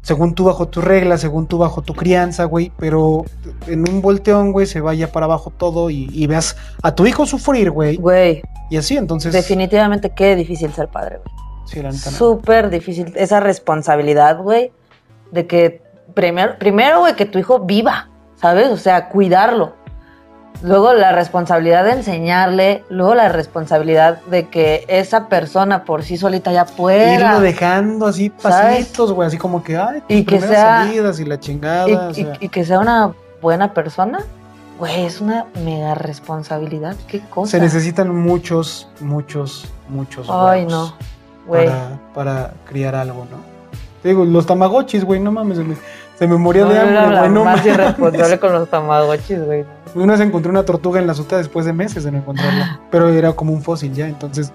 según 0.06 0.36
tú 0.36 0.44
bajo 0.44 0.68
tus 0.68 0.84
reglas, 0.84 1.22
según 1.22 1.48
tú 1.48 1.58
bajo 1.58 1.82
tu 1.82 1.96
crianza, 1.96 2.44
güey, 2.44 2.72
pero 2.78 3.26
en 3.66 3.90
un 3.90 4.04
volteón, 4.04 4.52
güey, 4.52 4.68
se 4.68 4.80
vaya 4.80 5.12
para 5.12 5.26
abajo 5.26 5.50
todo 5.50 5.90
y, 5.90 6.08
y 6.14 6.28
veas 6.28 6.56
a 6.84 6.94
tu 6.94 7.08
hijo 7.08 7.26
sufrir, 7.26 7.72
güey. 7.72 7.96
Güey, 7.96 8.44
Y 8.70 8.78
así, 8.78 8.98
entonces... 8.98 9.34
definitivamente 9.34 10.12
qué 10.12 10.36
difícil 10.36 10.72
ser 10.74 10.90
padre, 10.90 11.22
güey. 11.24 11.36
Sí, 11.66 11.82
la. 11.82 11.92
Súper 11.92 12.70
difícil. 12.70 13.14
Esa 13.16 13.40
responsabilidad, 13.40 14.38
güey, 14.38 14.72
de 15.32 15.48
que 15.48 15.82
primero, 16.14 16.60
primero, 16.60 17.00
güey, 17.00 17.16
que 17.16 17.26
tu 17.26 17.40
hijo 17.40 17.62
viva, 17.62 18.12
¿sabes? 18.36 18.70
O 18.70 18.78
sea, 18.78 19.10
cuidarlo. 19.10 19.74
Luego 20.62 20.94
la 20.94 21.12
responsabilidad 21.12 21.84
de 21.84 21.92
enseñarle, 21.92 22.84
luego 22.90 23.14
la 23.16 23.30
responsabilidad 23.30 24.22
de 24.24 24.48
que 24.48 24.86
esa 24.88 25.28
persona 25.28 25.84
por 25.84 26.04
sí 26.04 26.18
solita 26.18 26.52
ya 26.52 26.66
pueda. 26.66 27.14
Irlo 27.16 27.40
dejando 27.42 28.08
así 28.08 28.30
pasitos, 28.30 29.12
güey, 29.12 29.28
así 29.28 29.38
como 29.38 29.64
que, 29.64 29.78
ay, 29.78 30.02
Y 30.08 30.24
que 30.24 30.40
sea- 30.42 30.84
salidas 30.86 31.20
y 31.20 31.26
la 31.26 31.40
chingada. 31.40 31.90
y, 31.90 31.94
o 31.94 32.10
y- 32.12 32.14
sea. 32.16 32.34
y 32.40 32.50
que 32.50 32.66
sea 32.66 32.80
una 32.80 33.14
buena 33.42 33.74
persona, 33.74 34.20
güey, 34.80 35.06
es 35.06 35.22
una 35.22 35.46
mega 35.64 35.94
responsabilidad. 35.96 36.96
Qué 37.08 37.20
cosa. 37.22 37.52
Se 37.52 37.60
necesitan 37.60 38.14
muchos, 38.16 38.88
muchos, 39.02 39.68
muchos. 39.90 40.28
Ay, 40.30 40.66
no, 40.66 40.96
güey. 41.46 41.68
Para, 41.68 42.00
para 42.14 42.54
criar 42.68 42.96
algo, 42.96 43.26
¿no? 43.30 43.38
Te 44.02 44.10
digo, 44.10 44.24
los 44.26 44.46
tamagotchis, 44.46 45.04
güey, 45.04 45.20
no 45.20 45.32
mames, 45.32 45.58
se 46.18 46.28
me, 46.28 46.38
No, 46.38 46.52
de 46.52 46.80
hambre, 46.80 47.20
güey, 47.20 47.30
no 47.30 47.44
más 47.44 47.66
irresponsable 47.66 48.40
con 48.40 48.54
los 48.54 48.70
tamagotchis, 48.70 49.44
güey. 49.44 49.66
Una 49.96 50.14
vez 50.14 50.22
encontré 50.22 50.50
una 50.50 50.64
tortuga 50.64 51.00
en 51.00 51.08
la 51.08 51.14
azotea 51.14 51.38
después 51.38 51.66
de 51.66 51.74
meses 51.74 52.04
de 52.04 52.12
no 52.12 52.20
encontrarla, 52.20 52.80
pero 52.92 53.10
era 53.10 53.34
como 53.34 53.54
un 53.54 53.62
fósil 53.62 53.94
ya, 53.94 54.08
entonces... 54.08 54.52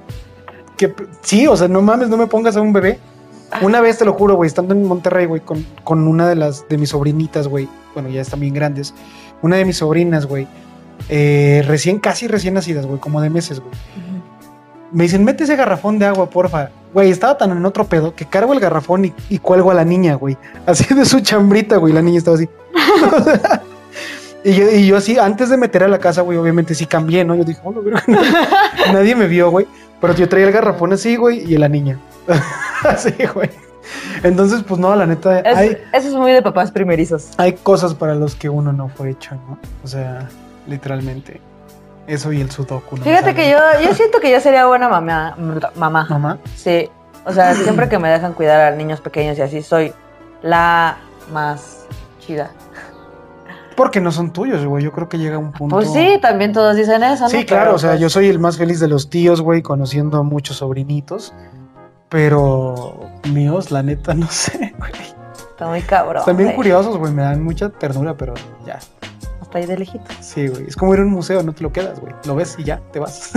Que, 0.76 0.94
sí, 1.20 1.46
o 1.46 1.56
sea, 1.56 1.68
no 1.68 1.82
mames, 1.82 2.08
no 2.08 2.16
me 2.16 2.26
pongas 2.26 2.56
a 2.56 2.62
un 2.62 2.72
bebé. 2.72 2.98
Una 3.60 3.82
vez, 3.82 3.98
te 3.98 4.06
lo 4.06 4.14
juro, 4.14 4.36
güey, 4.36 4.48
estando 4.48 4.72
en 4.72 4.84
Monterrey, 4.86 5.26
güey, 5.26 5.42
con, 5.42 5.66
con 5.84 6.06
una 6.06 6.26
de 6.26 6.36
las 6.36 6.66
de 6.68 6.78
mis 6.78 6.90
sobrinitas, 6.90 7.48
güey, 7.48 7.68
bueno, 7.92 8.08
ya 8.08 8.22
están 8.22 8.40
bien 8.40 8.54
grandes, 8.54 8.94
una 9.42 9.56
de 9.56 9.64
mis 9.66 9.76
sobrinas, 9.76 10.24
güey, 10.24 10.46
eh, 11.08 11.62
recién, 11.66 11.98
casi 11.98 12.28
recién 12.28 12.54
nacidas, 12.54 12.86
güey, 12.86 13.00
como 13.00 13.20
de 13.20 13.28
meses, 13.28 13.60
güey. 13.60 13.72
Me 14.92 15.04
dicen, 15.04 15.24
mete 15.24 15.44
ese 15.44 15.56
garrafón 15.56 15.98
de 15.98 16.06
agua, 16.06 16.28
porfa. 16.30 16.70
Güey, 16.92 17.10
estaba 17.10 17.38
tan 17.38 17.52
en 17.52 17.64
otro 17.64 17.84
pedo 17.84 18.14
que 18.14 18.24
cargo 18.26 18.52
el 18.52 18.58
garrafón 18.60 19.04
y, 19.04 19.14
y 19.28 19.38
cuelgo 19.38 19.70
a 19.70 19.74
la 19.74 19.84
niña, 19.84 20.14
güey. 20.14 20.36
Así 20.66 20.92
de 20.94 21.04
su 21.04 21.20
chambrita, 21.20 21.76
güey. 21.76 21.92
La 21.92 22.02
niña 22.02 22.18
estaba 22.18 22.36
así. 22.36 22.48
y, 24.44 24.52
yo, 24.54 24.70
y 24.70 24.86
yo 24.86 24.96
así, 24.96 25.18
antes 25.18 25.50
de 25.50 25.56
meter 25.56 25.84
a 25.84 25.88
la 25.88 25.98
casa, 25.98 26.22
güey, 26.22 26.38
obviamente 26.38 26.74
sí 26.74 26.86
cambié, 26.86 27.24
¿no? 27.24 27.34
Yo 27.36 27.44
dije, 27.44 27.60
oh, 27.62 27.70
no, 27.72 27.82
verga, 27.82 28.02
nadie 28.92 29.14
me 29.14 29.26
vio, 29.28 29.50
güey. 29.50 29.66
Pero 30.00 30.14
yo 30.14 30.28
traía 30.28 30.46
el 30.46 30.52
garrafón 30.52 30.92
así, 30.92 31.16
güey, 31.16 31.40
y 31.40 31.56
la 31.58 31.68
niña. 31.68 31.98
así, 32.84 33.12
güey. 33.34 33.50
Entonces, 34.22 34.62
pues 34.66 34.80
no, 34.80 34.94
la 34.96 35.06
neta, 35.06 35.40
Es- 35.40 35.56
hay, 35.56 35.76
Eso 35.92 36.08
es 36.08 36.14
muy 36.14 36.32
de 36.32 36.42
papás 36.42 36.70
primerizos. 36.72 37.30
hay 37.36 37.52
cosas 37.54 37.94
para 37.94 38.14
los 38.14 38.34
que 38.34 38.48
uno 38.48 38.72
no 38.72 38.88
fue 38.88 39.10
hecho, 39.10 39.34
¿no? 39.34 39.58
O 39.84 39.86
sea, 39.86 40.28
literalmente. 40.66 41.40
Eso 42.10 42.32
y 42.32 42.40
el 42.40 42.50
sudoku. 42.50 42.96
¿no? 42.96 43.04
Fíjate 43.04 43.36
que 43.36 43.48
yo, 43.48 43.58
yo 43.84 43.94
siento 43.94 44.18
que 44.18 44.32
yo 44.32 44.40
sería 44.40 44.66
buena 44.66 44.88
mamá. 44.88 45.36
mamá. 45.76 46.06
Mamá. 46.10 46.38
Sí. 46.56 46.90
O 47.24 47.32
sea, 47.32 47.54
siempre 47.54 47.88
que 47.88 48.00
me 48.00 48.08
dejan 48.08 48.32
cuidar 48.32 48.72
a 48.72 48.76
niños 48.76 49.00
pequeños 49.00 49.38
y 49.38 49.42
así, 49.42 49.62
soy 49.62 49.92
la 50.42 50.96
más 51.32 51.86
chida. 52.18 52.50
Porque 53.76 54.00
no 54.00 54.10
son 54.10 54.32
tuyos, 54.32 54.64
güey. 54.66 54.82
Yo 54.82 54.90
creo 54.90 55.08
que 55.08 55.18
llega 55.18 55.38
un 55.38 55.52
punto. 55.52 55.76
Pues 55.76 55.92
sí, 55.92 56.18
también 56.20 56.52
todos 56.52 56.74
dicen 56.74 57.00
eso, 57.04 57.24
¿no? 57.24 57.30
Sí, 57.30 57.36
Pero, 57.36 57.46
claro. 57.46 57.74
O 57.76 57.78
sea, 57.78 57.90
pues, 57.90 58.00
yo 58.00 58.10
soy 58.10 58.26
el 58.26 58.40
más 58.40 58.58
feliz 58.58 58.80
de 58.80 58.88
los 58.88 59.08
tíos, 59.08 59.40
güey, 59.40 59.62
conociendo 59.62 60.18
a 60.18 60.24
muchos 60.24 60.56
sobrinitos. 60.56 61.32
Pero 62.08 63.08
míos, 63.32 63.70
la 63.70 63.84
neta, 63.84 64.14
no 64.14 64.26
sé, 64.26 64.74
güey. 64.78 64.92
Está 65.50 65.68
muy 65.68 65.82
cabrón. 65.82 66.18
Están 66.18 66.36
bien 66.36 66.54
curiosos, 66.54 66.96
güey. 66.96 67.12
Me 67.12 67.22
dan 67.22 67.44
mucha 67.44 67.68
ternura, 67.68 68.16
pero 68.16 68.34
ya. 68.66 68.80
Hasta 69.50 69.58
ahí 69.58 69.66
de 69.66 69.78
lejito. 69.78 70.04
Sí, 70.20 70.46
güey. 70.46 70.68
Es 70.68 70.76
como 70.76 70.94
ir 70.94 71.00
a 71.00 71.02
un 71.02 71.10
museo, 71.10 71.42
no 71.42 71.52
te 71.52 71.64
lo 71.64 71.72
quedas, 71.72 71.98
güey. 71.98 72.14
Lo 72.24 72.36
ves 72.36 72.54
y 72.56 72.62
ya, 72.62 72.80
te 72.92 73.00
vas. 73.00 73.32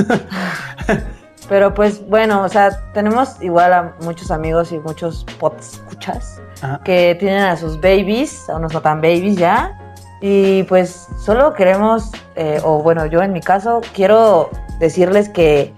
Pero 1.50 1.74
pues 1.74 2.08
bueno, 2.08 2.44
o 2.44 2.50
sea, 2.50 2.92
tenemos 2.94 3.42
igual 3.42 3.74
a 3.74 3.96
muchos 4.02 4.30
amigos 4.30 4.72
y 4.72 4.78
muchos 4.78 5.26
escuchas 5.60 6.40
Ajá. 6.62 6.82
que 6.84 7.18
tienen 7.20 7.42
a 7.42 7.58
sus 7.58 7.82
babies, 7.82 8.48
a 8.48 8.58
unos 8.58 8.72
no 8.74 8.82
tan 8.82 9.02
babies 9.02 9.38
ya. 9.38 9.76
Y 10.22 10.62
pues 10.64 11.08
solo 11.20 11.56
queremos, 11.56 12.12
eh, 12.36 12.62
o 12.64 12.84
bueno, 12.84 13.08
yo 13.08 13.24
en 13.24 13.34
mi 13.34 13.42
caso, 13.42 13.82
quiero 13.96 14.52
decirles 14.80 15.30
que, 15.30 15.74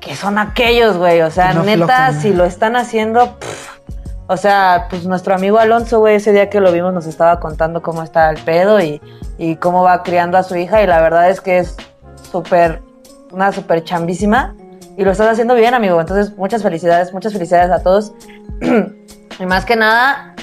que 0.00 0.16
son 0.16 0.38
aquellos, 0.38 0.96
güey. 0.96 1.20
O 1.20 1.30
sea, 1.30 1.52
no 1.52 1.64
neta, 1.64 2.14
si 2.14 2.32
lo 2.32 2.46
están 2.46 2.76
haciendo, 2.76 3.38
pff, 3.38 3.73
o 4.26 4.36
sea, 4.36 4.86
pues 4.88 5.06
nuestro 5.06 5.34
amigo 5.34 5.58
Alonso, 5.58 5.98
güey, 5.98 6.16
ese 6.16 6.32
día 6.32 6.48
que 6.48 6.60
lo 6.60 6.72
vimos 6.72 6.94
nos 6.94 7.06
estaba 7.06 7.40
contando 7.40 7.82
cómo 7.82 8.02
está 8.02 8.30
el 8.30 8.38
pedo 8.38 8.80
y, 8.80 9.00
y 9.36 9.56
cómo 9.56 9.82
va 9.82 10.02
criando 10.02 10.38
a 10.38 10.42
su 10.42 10.56
hija. 10.56 10.82
Y 10.82 10.86
la 10.86 11.00
verdad 11.02 11.28
es 11.28 11.42
que 11.42 11.58
es 11.58 11.76
súper, 12.32 12.80
una 13.32 13.52
súper 13.52 13.84
chambísima. 13.84 14.54
Y 14.96 15.04
lo 15.04 15.10
estás 15.10 15.28
haciendo 15.28 15.54
bien, 15.54 15.74
amigo. 15.74 16.00
Entonces, 16.00 16.36
muchas 16.38 16.62
felicidades, 16.62 17.12
muchas 17.12 17.34
felicidades 17.34 17.70
a 17.70 17.82
todos. 17.82 18.12
y 19.40 19.46
más 19.46 19.66
que 19.66 19.76
nada, 19.76 20.34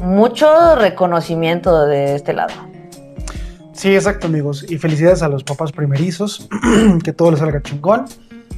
mucho 0.00 0.76
reconocimiento 0.76 1.86
de 1.86 2.14
este 2.14 2.32
lado. 2.32 2.54
Sí, 3.72 3.94
exacto, 3.94 4.26
amigos. 4.26 4.64
Y 4.70 4.78
felicidades 4.78 5.22
a 5.22 5.28
los 5.28 5.44
papás 5.44 5.70
primerizos. 5.70 6.48
que 7.04 7.12
todo 7.12 7.30
les 7.32 7.40
salga 7.40 7.60
chingón. 7.60 8.06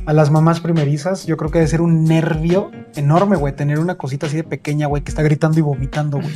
A 0.08 0.14
las 0.14 0.30
mamás 0.30 0.60
primerizas, 0.60 1.26
yo 1.26 1.36
creo 1.36 1.50
que 1.50 1.58
debe 1.58 1.68
ser 1.68 1.82
un 1.82 2.04
nervio 2.04 2.70
enorme, 2.96 3.36
güey, 3.36 3.54
tener 3.54 3.78
una 3.78 3.96
cosita 3.96 4.24
así 4.26 4.36
de 4.36 4.42
pequeña, 4.44 4.86
güey, 4.86 5.02
que 5.02 5.10
está 5.10 5.20
gritando 5.22 5.58
y 5.58 5.60
vomitando, 5.62 6.16
güey. 6.16 6.32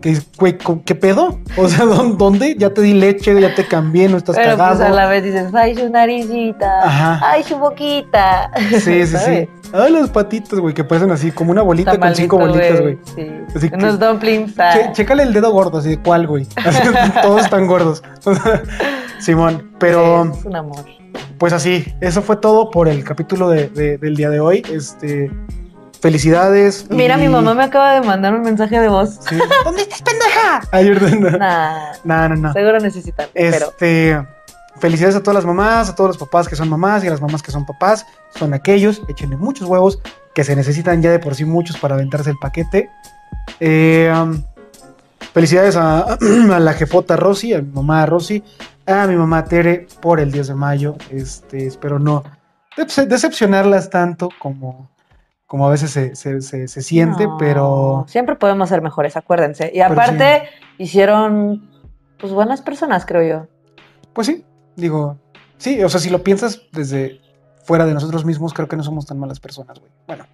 Que 0.00 0.10
es, 0.10 0.26
güey, 0.36 0.58
¿con- 0.58 0.80
¿qué 0.80 0.96
pedo? 0.96 1.38
O 1.56 1.68
sea, 1.68 1.84
¿dó- 1.84 2.16
¿dónde? 2.16 2.56
Ya 2.58 2.70
te 2.74 2.82
di 2.82 2.94
leche, 2.94 3.40
ya 3.40 3.54
te 3.54 3.64
cambié, 3.64 4.08
no 4.08 4.16
estás 4.16 4.34
Pero 4.34 4.56
cagado. 4.56 4.78
pues 4.78 4.88
a 4.88 4.92
la 4.92 5.06
vez 5.06 5.22
dices, 5.22 5.54
ay, 5.54 5.76
su 5.76 5.88
naricita, 5.88 6.82
Ajá. 6.84 7.20
ay, 7.30 7.44
su 7.44 7.56
boquita. 7.58 8.50
Sí, 8.70 9.06
sí, 9.06 9.16
sí. 9.16 9.48
Ah, 9.72 9.88
las 9.88 10.10
patitas, 10.10 10.58
güey, 10.58 10.74
que 10.74 10.82
parecen 10.82 11.12
así, 11.12 11.30
como 11.30 11.52
una 11.52 11.62
bolita 11.62 11.96
con 12.00 12.12
cinco 12.12 12.38
bolitas, 12.38 12.80
güey. 12.80 12.98
Sí. 13.14 13.30
Así 13.54 13.70
que- 13.70 13.76
Unos 13.76 14.00
dumplings. 14.00 14.58
ah. 14.58 14.72
Che- 14.74 14.92
chécale 14.94 15.22
el 15.22 15.32
dedo 15.32 15.52
gordo, 15.52 15.78
así 15.78 15.90
de 15.90 15.98
cuál, 16.00 16.26
güey. 16.26 16.44
Así, 16.56 16.82
Todos 17.22 17.44
están 17.44 17.68
gordos. 17.68 18.02
Simón, 19.20 19.70
pero 19.78 20.24
Es 20.32 20.44
un 20.44 20.56
amor. 20.56 20.84
Pues 21.38 21.52
así, 21.52 21.84
eso 22.00 22.22
fue 22.22 22.36
todo 22.36 22.70
por 22.70 22.88
el 22.88 23.04
capítulo 23.04 23.48
de- 23.48 23.68
de- 23.68 23.98
del 23.98 24.16
día 24.16 24.30
de 24.30 24.40
hoy. 24.40 24.62
Este, 24.72 25.30
felicidades. 26.00 26.86
Mira, 26.90 27.16
y- 27.16 27.20
mi 27.22 27.28
mamá 27.28 27.54
me 27.54 27.64
acaba 27.64 27.94
de 27.94 28.00
mandar 28.06 28.34
un 28.34 28.42
mensaje 28.42 28.78
de 28.80 28.88
voz. 28.88 29.18
Sí. 29.28 29.36
¿Dónde 29.64 29.82
estás, 29.82 30.02
pendeja? 30.02 30.62
Ayer, 30.72 31.20
no, 31.20 31.30
Nah, 31.38 31.92
no, 32.04 32.28
no. 32.30 32.36
no. 32.36 32.52
seguro 32.52 32.78
necesitan. 32.80 33.28
Pero 33.34 33.66
Este, 33.70 34.26
felicidades 34.78 35.16
a 35.16 35.20
todas 35.20 35.34
las 35.36 35.44
mamás, 35.44 35.88
a 35.88 35.94
todos 35.94 36.08
los 36.08 36.18
papás 36.18 36.48
que 36.48 36.56
son 36.56 36.68
mamás 36.68 37.02
y 37.04 37.08
a 37.08 37.10
las 37.10 37.20
mamás 37.20 37.42
que 37.42 37.50
son 37.50 37.64
papás. 37.66 38.06
Son 38.34 38.52
aquellos, 38.54 39.02
échenle 39.08 39.36
muchos 39.36 39.68
huevos, 39.68 39.98
que 40.34 40.44
se 40.44 40.54
necesitan 40.54 41.00
ya 41.02 41.10
de 41.10 41.18
por 41.18 41.34
sí 41.34 41.44
muchos 41.44 41.76
para 41.78 41.94
aventarse 41.94 42.30
el 42.30 42.36
paquete. 42.38 42.90
Eh, 43.60 44.12
um, 44.14 44.42
felicidades 45.32 45.76
a, 45.76 46.00
a 46.54 46.60
la 46.60 46.72
jefota 46.74 47.16
Rosy, 47.16 47.54
a 47.54 47.62
mi 47.62 47.72
mamá 47.72 48.04
Rosy, 48.06 48.42
a 48.86 49.06
mi 49.06 49.16
mamá 49.16 49.44
Tere 49.44 49.86
por 50.00 50.20
el 50.20 50.30
10 50.32 50.48
de 50.48 50.54
mayo. 50.54 50.96
Este, 51.10 51.66
espero 51.66 51.98
no 51.98 52.22
dece- 52.76 53.06
decepcionarlas 53.06 53.90
tanto 53.90 54.28
como, 54.38 54.88
como 55.46 55.66
a 55.66 55.70
veces 55.70 55.90
se, 55.90 56.14
se- 56.16 56.40
se- 56.42 56.68
se 56.68 56.82
siente, 56.82 57.26
no, 57.26 57.36
pero 57.38 58.04
Siempre 58.08 58.36
podemos 58.36 58.68
ser 58.68 58.82
mejores, 58.82 59.16
acuérdense. 59.16 59.70
Y 59.74 59.80
aparte, 59.80 60.42
hicieron 60.78 61.70
pues 62.18 62.32
buenas 62.32 62.62
personas, 62.62 63.04
creo 63.04 63.22
yo. 63.22 63.46
Pues 64.12 64.26
sí, 64.28 64.44
digo, 64.76 65.18
sí, 65.58 65.82
o 65.82 65.88
sea, 65.88 66.00
si 66.00 66.08
lo 66.10 66.22
piensas 66.22 66.62
desde 66.72 67.20
fuera 67.64 67.84
de 67.84 67.92
nosotros 67.94 68.24
mismos, 68.24 68.54
creo 68.54 68.68
que 68.68 68.76
no 68.76 68.82
somos 68.82 69.04
tan 69.06 69.18
malas 69.18 69.40
personas, 69.40 69.78
güey. 69.78 69.90
Bueno, 70.06 70.24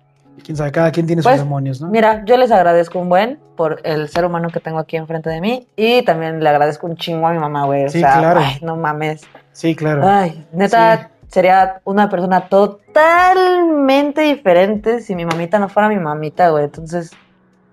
quién 0.45 0.57
sabe, 0.57 0.73
cada 0.73 0.91
quien 0.91 1.07
tiene 1.07 1.23
sus 1.23 1.31
Pues, 1.31 1.41
demonios, 1.41 1.81
¿no? 1.81 1.89
Mira, 1.89 2.25
yo 2.25 2.37
les 2.37 2.51
agradezco 2.51 2.99
un 2.99 3.09
buen 3.09 3.39
por 3.57 3.81
el 3.85 4.09
ser 4.09 4.25
humano 4.25 4.49
que 4.51 4.61
tengo 4.61 4.79
aquí 4.79 4.97
enfrente 4.97 5.31
de 5.31 5.41
mí 5.41 5.67
y 5.77 6.03
también 6.05 6.43
le 6.43 6.49
agradezco 6.49 6.87
un 6.87 6.97
chingo 6.97 7.27
a 7.27 7.33
mi 7.33 7.39
mamá, 7.39 7.65
güey. 7.67 7.85
O 7.85 7.89
Sí, 7.89 8.01
sea, 8.01 8.19
claro. 8.19 8.41
ay, 8.43 8.59
no 8.63 8.77
mames. 8.77 9.23
Sí, 9.53 9.75
claro. 9.77 10.03
Ay, 10.05 10.47
neta, 10.53 11.11
sería 11.29 11.81
una 11.85 12.09
persona 12.09 12.49
totalmente 12.49 14.23
diferente 14.23 15.01
si 15.01 15.15
mi 15.15 15.25
mamita 15.25 15.59
no 15.59 15.69
fuera 15.69 15.89
mi 15.89 15.97
mamita, 15.99 16.51
güey. 16.51 16.65
Entonces, 16.65 17.11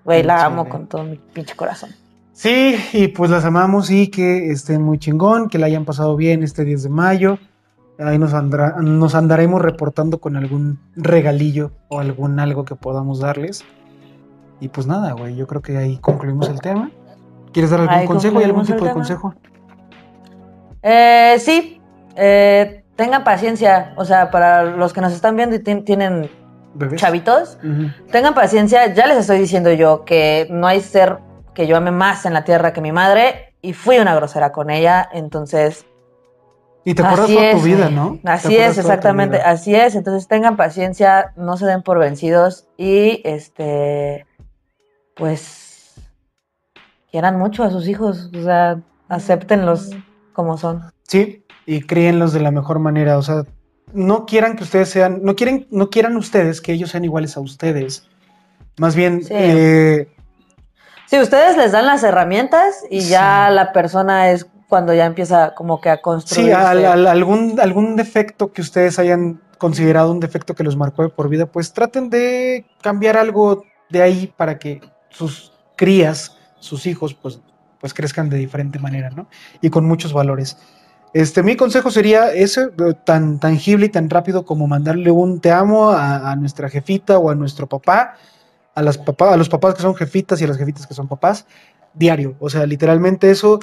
güey, 0.03 0.23
la 0.23 0.45
amo 0.45 0.67
con 0.67 0.87
todo 0.87 1.03
mi 1.03 1.17
pinche 1.17 1.55
corazón. 1.55 1.89
Sí, 2.33 2.77
y 2.93 3.09
pues 3.09 3.29
las 3.31 3.43
amamos 3.43 3.91
y 3.91 4.07
que 4.09 4.49
estén 4.51 4.81
muy 4.81 4.97
chingón, 4.97 5.49
que 5.49 5.57
la 5.57 5.65
hayan 5.65 5.83
pasado 5.85 6.15
bien 6.15 6.41
este 6.43 6.63
10 6.63 6.83
de 6.83 6.89
mayo. 6.89 7.37
Ahí 7.99 8.17
nos, 8.17 8.33
andrá- 8.33 8.75
nos 8.77 9.13
andaremos 9.13 9.61
reportando 9.61 10.19
con 10.19 10.35
algún 10.37 10.79
regalillo 10.95 11.71
o 11.89 11.99
algún 11.99 12.39
algo 12.39 12.63
que 12.65 12.75
podamos 12.75 13.19
darles. 13.19 13.65
Y 14.61 14.69
pues 14.69 14.87
nada, 14.87 15.11
güey, 15.13 15.35
yo 15.35 15.47
creo 15.47 15.61
que 15.61 15.77
ahí 15.77 15.97
concluimos 15.97 16.49
el 16.49 16.61
tema. 16.61 16.91
¿Quieres 17.51 17.71
dar 17.71 17.81
algún 17.81 17.95
Ahí 17.95 18.05
consejo 18.07 18.39
y 18.39 18.43
algún 18.45 18.65
tipo 18.65 18.85
de 18.85 18.91
consejo? 18.91 19.33
Eh, 20.81 21.35
sí, 21.39 21.81
eh, 22.15 22.83
tengan 22.95 23.23
paciencia. 23.23 23.93
O 23.97 24.05
sea, 24.05 24.31
para 24.31 24.63
los 24.63 24.93
que 24.93 25.01
nos 25.01 25.13
están 25.13 25.35
viendo 25.35 25.55
y 25.55 25.59
tien- 25.59 25.83
tienen 25.83 26.29
¿Bebés? 26.75 27.01
chavitos, 27.01 27.57
tengan 28.11 28.33
paciencia. 28.33 28.93
Ya 28.93 29.07
les 29.07 29.17
estoy 29.17 29.39
diciendo 29.39 29.71
yo 29.73 30.05
que 30.05 30.47
no 30.49 30.67
hay 30.67 30.81
ser 30.81 31.17
que 31.53 31.67
yo 31.67 31.75
ame 31.77 31.91
más 31.91 32.25
en 32.25 32.33
la 32.33 32.43
tierra 32.43 32.71
que 32.73 32.81
mi 32.81 32.91
madre. 32.91 33.55
Y 33.61 33.73
fui 33.73 33.97
una 33.99 34.15
grosera 34.15 34.53
con 34.53 34.69
ella, 34.69 35.09
entonces 35.11 35.85
Y 36.85 36.93
te 36.93 37.01
acuerdas 37.03 37.25
así 37.25 37.35
toda 37.35 37.49
es, 37.51 37.57
tu 37.57 37.63
vida. 37.63 37.89
¿no? 37.89 38.19
Así 38.23 38.55
es, 38.55 38.77
exactamente, 38.77 39.41
así 39.41 39.75
es. 39.75 39.95
Entonces 39.95 40.27
tengan 40.27 40.57
paciencia, 40.57 41.33
no 41.35 41.57
se 41.57 41.65
den 41.65 41.83
por 41.83 41.99
vencidos 41.99 42.67
y 42.77 43.21
este, 43.25 44.25
pues, 45.15 45.95
quieran 47.11 47.37
mucho 47.37 47.63
a 47.63 47.69
sus 47.69 47.87
hijos, 47.87 48.29
o 48.37 48.43
sea, 48.43 48.79
acéptenlos 49.09 49.91
como 50.33 50.57
son. 50.57 50.83
Sí, 51.03 51.45
y 51.65 51.81
críenlos 51.81 52.33
de 52.33 52.39
la 52.39 52.51
mejor 52.51 52.79
manera. 52.79 53.17
O 53.17 53.21
sea, 53.21 53.43
no 53.93 54.25
quieran 54.25 54.55
que 54.55 54.63
ustedes 54.63 54.89
sean, 54.89 55.19
no 55.23 55.35
quieren, 55.35 55.67
no 55.71 55.89
quieran 55.89 56.15
ustedes 56.15 56.61
que 56.61 56.71
ellos 56.73 56.91
sean 56.91 57.03
iguales 57.03 57.35
a 57.35 57.41
ustedes. 57.41 58.07
Más 58.77 58.95
bien, 58.95 59.23
Sí. 59.23 59.33
eh, 59.33 60.07
Sí, 61.09 61.19
ustedes 61.19 61.57
les 61.57 61.71
dan 61.71 61.87
las 61.87 62.03
herramientas 62.03 62.83
y 62.87 62.99
ya 63.01 63.49
la 63.49 63.73
persona 63.73 64.29
es 64.29 64.47
cuando 64.69 64.93
ya 64.93 65.05
empieza 65.05 65.53
como 65.55 65.81
que 65.81 65.89
a 65.89 65.99
construir. 66.01 66.47
sí, 66.47 66.51
al- 66.53 66.85
al- 66.85 67.07
algún, 67.07 67.59
algún 67.59 67.95
defecto 67.97 68.53
que 68.53 68.61
ustedes 68.61 68.99
hayan 68.99 69.41
considerado 69.57 70.11
un 70.11 70.21
defecto 70.21 70.55
que 70.55 70.63
los 70.63 70.77
marcó 70.77 71.03
de 71.03 71.09
por 71.09 71.27
vida, 71.27 71.47
pues 71.47 71.73
traten 71.73 72.09
de 72.09 72.65
cambiar 72.81 73.17
algo 73.17 73.63
de 73.89 74.01
ahí 74.01 74.33
para 74.37 74.57
que 74.59 74.79
sus 75.09 75.51
crías, 75.75 76.37
sus 76.59 76.85
hijos, 76.85 77.13
pues, 77.13 77.39
pues 77.81 77.93
crezcan 77.93 78.29
de 78.29 78.37
diferente 78.37 78.79
manera, 78.79 79.09
¿no? 79.09 79.27
Y 79.59 79.69
con 79.69 79.85
muchos 79.85 80.13
valores. 80.13 80.57
Este, 81.13 81.41
mi 81.41 81.55
consejo 81.55 81.89
sería 81.89 82.31
ese, 82.31 82.65
eh, 82.65 82.93
tan 83.03 83.39
tangible 83.39 83.87
y 83.87 83.89
tan 83.89 84.09
rápido 84.09 84.45
como 84.45 84.67
mandarle 84.67 85.09
un 85.09 85.41
te 85.41 85.51
amo 85.51 85.89
a, 85.89 86.29
a 86.31 86.35
nuestra 86.35 86.69
jefita 86.69 87.17
o 87.17 87.31
a 87.31 87.35
nuestro 87.35 87.65
papá, 87.67 88.13
a, 88.75 88.81
las 88.83 88.99
papá, 88.99 89.33
a 89.33 89.37
los 89.37 89.49
papás 89.49 89.73
que 89.73 89.81
son 89.81 89.95
jefitas 89.95 90.39
y 90.39 90.43
a 90.43 90.47
las 90.47 90.57
jefitas 90.57 90.85
que 90.85 90.93
son 90.93 91.07
papás, 91.07 91.47
diario. 91.95 92.35
O 92.39 92.49
sea, 92.49 92.65
literalmente 92.67 93.31
eso, 93.31 93.59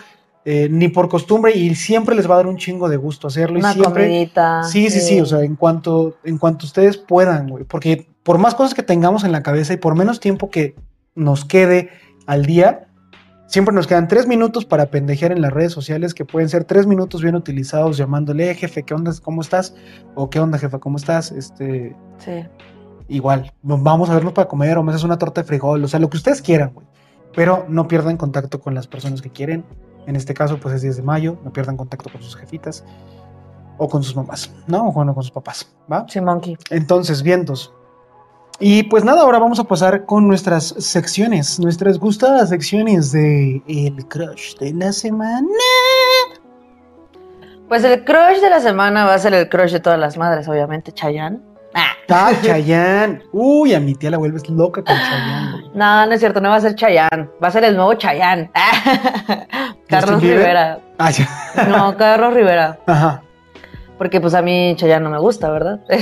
eh, 0.49 0.68
ni 0.70 0.86
por 0.86 1.09
costumbre, 1.09 1.57
y 1.57 1.74
siempre 1.74 2.14
les 2.14 2.30
va 2.30 2.34
a 2.34 2.36
dar 2.36 2.47
un 2.47 2.57
chingo 2.57 2.88
de 2.88 2.97
gusto 2.97 3.26
hacerlo. 3.26 3.59
Una 3.59 3.72
y 3.72 3.74
siempre, 3.74 4.05
comidita. 4.07 4.62
Sí, 4.62 4.88
sí, 4.90 5.01
sí, 5.01 5.20
o 5.20 5.26
sea, 5.26 5.40
en 5.40 5.57
cuanto, 5.57 6.16
en 6.22 6.38
cuanto 6.38 6.66
ustedes 6.66 6.97
puedan, 6.99 7.49
güey, 7.49 7.64
porque 7.64 8.09
por 8.22 8.38
más 8.38 8.55
cosas 8.55 8.72
que 8.74 8.84
tengamos 8.84 9.24
en 9.24 9.32
la 9.32 9.42
cabeza 9.42 9.72
y 9.72 9.76
por 9.76 9.97
menos 9.97 10.20
tiempo 10.20 10.49
que 10.49 10.76
nos 11.16 11.44
quede 11.44 11.90
al 12.26 12.47
día, 12.47 12.86
siempre 13.49 13.74
nos 13.74 13.88
quedan 13.88 14.07
tres 14.07 14.28
minutos 14.28 14.64
para 14.64 14.86
pendejear 14.86 15.32
en 15.32 15.40
las 15.42 15.53
redes 15.53 15.72
sociales, 15.72 16.14
que 16.14 16.24
pueden 16.24 16.49
ser 16.49 16.62
tres 16.64 16.86
minutos 16.86 17.22
bien 17.22 17.34
utilizados 17.34 17.97
llamándole, 17.97 18.49
"Eh, 18.51 18.55
jefe, 18.55 18.84
¿qué 18.84 18.94
onda? 18.94 19.12
¿Cómo 19.22 19.40
estás? 19.42 19.74
O 20.14 20.30
¿qué 20.30 20.38
onda, 20.38 20.59
jefa? 20.59 20.78
¿Cómo 20.78 20.97
estás? 20.97 21.32
Este, 21.32 21.97
Sí. 22.18 22.44
igual, 23.09 23.53
vamos 23.62 24.11
a 24.11 24.14
vernos 24.14 24.32
para 24.32 24.47
comer 24.49 24.78
o 24.78 24.82
me 24.84 24.92
haces 24.92 25.05
una 25.05 25.18
torta 25.18 25.40
de 25.42 25.47
frijol, 25.49 25.82
o 25.84 25.88
sea, 25.88 25.99
lo 25.99 26.09
que 26.09 26.16
ustedes 26.18 26.40
quieran, 26.42 26.70
güey. 26.72 26.86
Pero 27.34 27.66
no 27.68 27.86
pierdan 27.88 28.16
contacto 28.16 28.61
con 28.61 28.74
las 28.74 28.86
personas 28.86 29.22
que 29.22 29.30
quieren. 29.30 29.64
En 30.07 30.16
este 30.16 30.34
caso, 30.34 30.59
pues 30.59 30.74
es 30.74 30.82
10 30.82 30.96
de 30.96 31.02
mayo, 31.02 31.38
no 31.44 31.52
pierdan 31.52 31.76
contacto 31.76 32.11
con 32.11 32.22
sus 32.22 32.36
jefitas 32.36 32.84
o 33.78 33.88
con 33.88 34.02
sus 34.02 34.16
mamás, 34.16 34.52
¿no? 34.66 34.88
O 34.88 34.92
bueno, 34.92 35.14
con 35.14 35.22
sus 35.22 35.32
papás, 35.32 35.68
¿va? 35.90 36.07
Sí, 36.09 36.20
Monkey. 36.20 36.57
Entonces, 36.70 37.22
vientos. 37.22 37.72
Y 38.59 38.84
pues 38.84 39.04
nada, 39.04 39.20
ahora 39.20 39.38
vamos 39.38 39.61
a 39.61 39.64
pasar 39.64 40.07
con 40.07 40.26
nuestras 40.26 40.68
secciones, 40.78 41.61
nuestras 41.61 41.98
gustadas 41.98 42.48
secciones 42.48 43.12
de 43.12 43.62
El 43.66 44.07
Crush 44.09 44.57
de 44.59 44.72
la 44.72 44.92
semana. 44.92 45.46
Pues 47.68 47.82
el 47.82 48.04
crush 48.04 48.40
de 48.40 48.48
la 48.48 48.61
semana 48.61 49.04
va 49.04 49.14
a 49.14 49.18
ser 49.18 49.34
el 49.34 49.48
crush 49.48 49.72
de 49.72 49.80
todas 49.80 49.98
las 49.98 50.16
madres, 50.16 50.46
obviamente, 50.48 50.92
Chayanne. 50.92 51.40
Ah. 51.74 51.90
Ah, 52.09 52.32
Chayanne. 52.40 53.22
Uy, 53.32 53.74
a 53.74 53.80
mi 53.80 53.94
tía 53.94 54.11
la 54.11 54.18
vuelves 54.18 54.48
loca 54.48 54.82
con 54.82 54.94
Chayanne. 54.94 55.70
No, 55.74 56.07
no 56.07 56.12
es 56.12 56.20
cierto, 56.20 56.40
no 56.40 56.48
va 56.48 56.57
a 56.57 56.61
ser 56.61 56.76
Chayanne, 56.76 57.28
va 57.42 57.48
a 57.48 57.50
ser 57.50 57.64
el 57.64 57.76
nuevo 57.76 57.92
Chayanne. 57.94 58.50
Carlos? 59.89 60.20
Rivera. 60.22 60.78
Ah, 60.99 61.11
ya. 61.11 61.28
No, 61.68 61.97
Carlos 61.97 62.34
Rivera. 62.34 62.78
Ajá, 62.87 63.22
Porque 63.99 64.20
pues 64.20 64.34
a 64.34 64.43
mí 64.43 64.74
Chayanne 64.76 65.05
no 65.05 65.11
me 65.11 65.18
gusta, 65.18 65.51
¿verdad? 65.51 65.80
me 65.89 65.97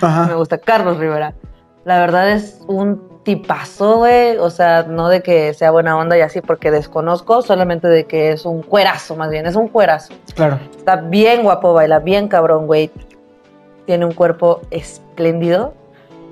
ajá. 0.00 0.34
gusta 0.34 0.58
Carlos 0.58 0.98
Rivera. 0.98 1.34
La 1.84 1.98
verdad 1.98 2.30
es 2.30 2.60
un 2.66 3.22
tipazo, 3.22 3.98
güey. 3.98 4.36
O 4.38 4.50
sea, 4.50 4.84
no 4.84 5.08
de 5.08 5.22
que 5.22 5.54
sea 5.54 5.70
buena 5.70 5.96
onda 5.96 6.16
y 6.18 6.20
así, 6.20 6.40
porque 6.40 6.70
desconozco, 6.70 7.42
solamente 7.42 7.88
de 7.88 8.04
que 8.04 8.32
es 8.32 8.44
un 8.44 8.62
cuerazo, 8.62 9.16
más 9.16 9.30
bien, 9.30 9.46
es 9.46 9.56
un 9.56 9.68
cuerazo. 9.68 10.14
Claro. 10.34 10.58
Está 10.76 10.96
bien 10.96 11.42
guapo, 11.42 11.72
baila 11.72 11.98
bien 11.98 12.28
cabrón, 12.28 12.66
güey. 12.66 12.90
Tiene 13.86 14.04
un 14.04 14.12
cuerpo 14.12 14.60
espléndido. 14.70 15.74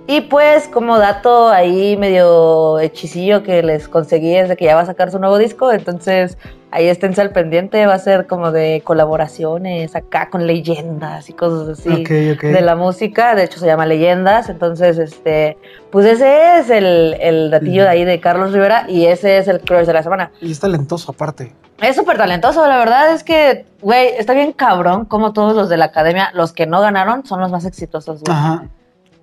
Y 0.09 0.21
pues, 0.21 0.69
como 0.69 0.99
dato 0.99 1.49
ahí 1.49 1.97
medio 1.97 2.79
hechicillo 2.79 3.43
que 3.43 3.63
les 3.63 3.89
conseguí 3.89 4.37
es 4.37 4.49
de 4.49 4.57
que 4.57 4.65
ya 4.65 4.77
va 4.77 4.83
a 4.83 4.87
sacar 4.87 5.11
su 5.11 5.19
nuevo 5.19 5.37
disco. 5.37 5.73
Entonces, 5.73 6.39
ahí 6.71 6.87
esténse 6.87 7.21
al 7.23 7.31
pendiente. 7.31 7.85
Va 7.87 7.95
a 7.95 7.99
ser 7.99 8.29
como 8.29 8.53
de 8.53 8.83
colaboraciones 8.85 9.97
acá 9.97 10.31
con 10.31 10.47
leyendas 10.47 11.29
y 11.29 11.33
cosas 11.33 11.81
así 11.81 11.89
ok, 11.89 12.37
ok. 12.37 12.43
de 12.45 12.61
la 12.61 12.77
música. 12.77 13.35
De 13.35 13.45
hecho, 13.45 13.59
se 13.59 13.67
llama 13.67 13.85
Leyendas. 13.85 14.49
Entonces, 14.49 14.97
este, 14.99 15.59
pues 15.91 16.07
ese 16.07 16.61
es 16.61 16.71
el, 16.71 17.17
el 17.21 17.51
datillo 17.51 17.83
de 17.83 17.89
ahí 17.89 18.05
de 18.05 18.21
Carlos 18.21 18.53
Rivera. 18.53 18.85
Y 18.89 19.07
ese 19.07 19.39
es 19.39 19.49
el 19.49 19.61
crush 19.61 19.87
de 19.87 19.93
la 19.93 20.05
semana. 20.05 20.31
Y 20.41 20.53
es 20.53 20.61
talentoso 20.61 21.11
aparte. 21.11 21.53
Es 21.81 21.95
súper 21.95 22.17
talentoso, 22.17 22.67
la 22.67 22.79
verdad 22.79 23.13
es 23.13 23.23
que, 23.23 23.67
güey, 23.83 24.09
está 24.17 24.33
bien 24.33 24.53
cabrón 24.53 25.05
como 25.05 25.35
todos 25.35 25.55
los 25.55 25.69
de 25.69 25.77
la 25.77 25.87
academia, 25.87 26.31
los 26.33 26.55
que 26.55 26.67
no 26.67 26.81
ganaron 26.81 27.27
son 27.27 27.39
los 27.39 27.51
más 27.51 27.67
exitosos, 27.67 28.23
güey. 28.23 28.35
Ajá. 28.35 28.65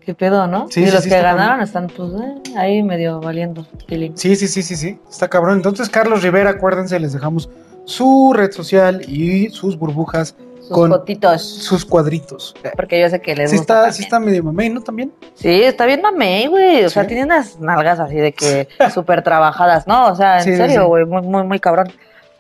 ¿Qué 0.06 0.14
pedo, 0.14 0.48
no? 0.48 0.68
Sí, 0.70 0.82
y 0.82 0.86
sí, 0.88 0.92
los 0.92 1.04
sí, 1.04 1.10
que 1.10 1.22
ganaron 1.22 1.62
están, 1.62 1.88
pues, 1.88 2.12
eh, 2.14 2.58
ahí 2.58 2.84
medio 2.84 3.20
valiendo. 3.22 3.66
feeling. 3.88 4.12
Sí, 4.16 4.36
sí, 4.36 4.48
sí, 4.48 4.62
sí, 4.62 4.76
sí. 4.76 5.00
Está 5.10 5.28
cabrón. 5.30 5.56
Entonces, 5.58 5.90
Carlos 5.90 6.22
Rivera, 6.24 6.50
acuérdense, 6.52 7.00
les 7.00 7.14
dejamos 7.14 7.50
su 7.86 8.34
red 8.36 8.52
social 8.52 9.02
y 9.08 9.50
sus 9.50 9.78
burbujas, 9.78 10.36
Sus 10.60 10.70
con- 10.72 10.90
fotitos. 10.92 11.42
sus 11.42 11.86
cuadritos. 11.86 12.54
Porque 12.76 13.00
yo 13.00 13.10
sé 13.10 13.22
que 13.22 13.36
les 13.36 13.52
Sí 13.52 13.58
gusta. 13.58 13.74
está, 13.74 13.74
también. 13.84 13.94
sí 13.94 14.04
está 14.04 14.20
medio 14.20 14.44
mamey, 14.44 14.70
¿no? 14.70 14.82
También. 14.82 15.12
Sí, 15.36 15.50
está 15.64 15.86
bien 15.86 16.02
mamey, 16.02 16.48
güey. 16.48 16.84
O 16.86 16.90
sea, 16.90 17.06
tiene 17.08 17.24
unas 17.24 17.60
nalgas 17.60 18.00
así 18.00 18.16
de 18.16 18.32
que 18.34 18.68
súper 18.94 19.22
trabajadas, 19.24 19.88
¿no? 19.88 20.08
O 20.08 20.16
sea, 20.16 20.38
en 20.42 20.58
serio, 20.58 20.88
güey, 20.88 21.06
muy, 21.06 21.22
muy, 21.22 21.44
muy 21.44 21.60
cabrón. 21.60 21.92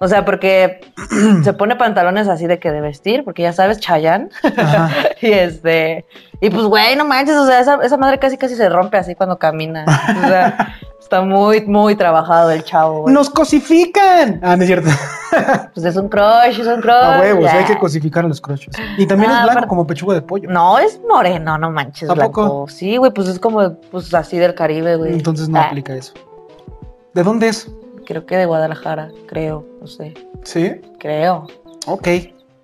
O 0.03 0.07
sea, 0.09 0.25
porque 0.25 0.81
se 1.45 1.53
pone 1.53 1.77
pantalones 1.77 2.27
así 2.27 2.45
de 2.45 2.59
que 2.59 2.71
de 2.71 2.81
vestir, 2.81 3.23
porque 3.23 3.41
ya 3.41 3.53
sabes. 3.53 3.79
Ajá. 3.87 4.89
Y 5.21 5.31
este, 5.31 6.05
y 6.41 6.49
pues, 6.49 6.65
güey, 6.65 6.97
no 6.97 7.05
manches, 7.05 7.37
o 7.37 7.45
sea, 7.45 7.61
esa, 7.61 7.75
esa 7.81 7.95
madre 7.95 8.19
casi 8.19 8.37
casi 8.37 8.55
se 8.55 8.67
rompe 8.67 8.97
así 8.97 9.15
cuando 9.15 9.39
camina. 9.39 9.85
O 9.85 10.27
sea, 10.27 10.75
está 10.99 11.21
muy, 11.21 11.61
muy 11.65 11.95
trabajado 11.95 12.51
el 12.51 12.65
chavo. 12.65 13.09
¡Nos 13.09 13.29
cosifican! 13.29 14.41
Ah, 14.43 14.57
no 14.57 14.63
es 14.63 14.67
cierto. 14.67 14.89
Pues 15.73 15.83
es 15.87 15.95
un 15.95 16.09
crush, 16.09 16.59
es 16.59 16.67
un 16.67 16.79
crush. 16.81 16.93
A 16.93 17.19
huevos, 17.21 17.49
hay 17.49 17.63
que 17.65 17.77
cosificar 17.79 18.23
a 18.25 18.27
los 18.27 18.39
crushes. 18.39 18.75
Y 18.97 19.07
también 19.07 19.31
Ah, 19.31 19.39
es 19.47 19.51
blanco 19.51 19.67
como 19.67 19.87
pechuga 19.87 20.13
de 20.13 20.21
pollo. 20.21 20.47
No, 20.47 20.77
es 20.77 20.99
moreno, 21.09 21.57
no 21.57 21.71
manches, 21.71 22.07
¿A 22.09 22.13
blanco. 22.13 22.45
poco? 22.47 22.67
Sí, 22.67 22.97
güey, 22.97 23.11
pues 23.11 23.27
es 23.29 23.39
como, 23.39 23.73
pues 23.91 24.13
así 24.13 24.37
del 24.37 24.53
Caribe, 24.53 24.95
güey. 24.97 25.13
Entonces 25.13 25.49
no 25.49 25.57
Ah, 25.59 25.63
aplica 25.69 25.95
eso. 25.95 26.13
¿De 27.15 27.23
dónde 27.23 27.47
es? 27.47 27.67
Creo 28.05 28.25
que 28.25 28.37
de 28.37 28.45
Guadalajara, 28.45 29.09
creo, 29.27 29.65
no 29.81 29.87
sé, 29.87 30.13
Sí. 30.43 30.71
creo. 30.99 31.47
Ok. 31.87 32.07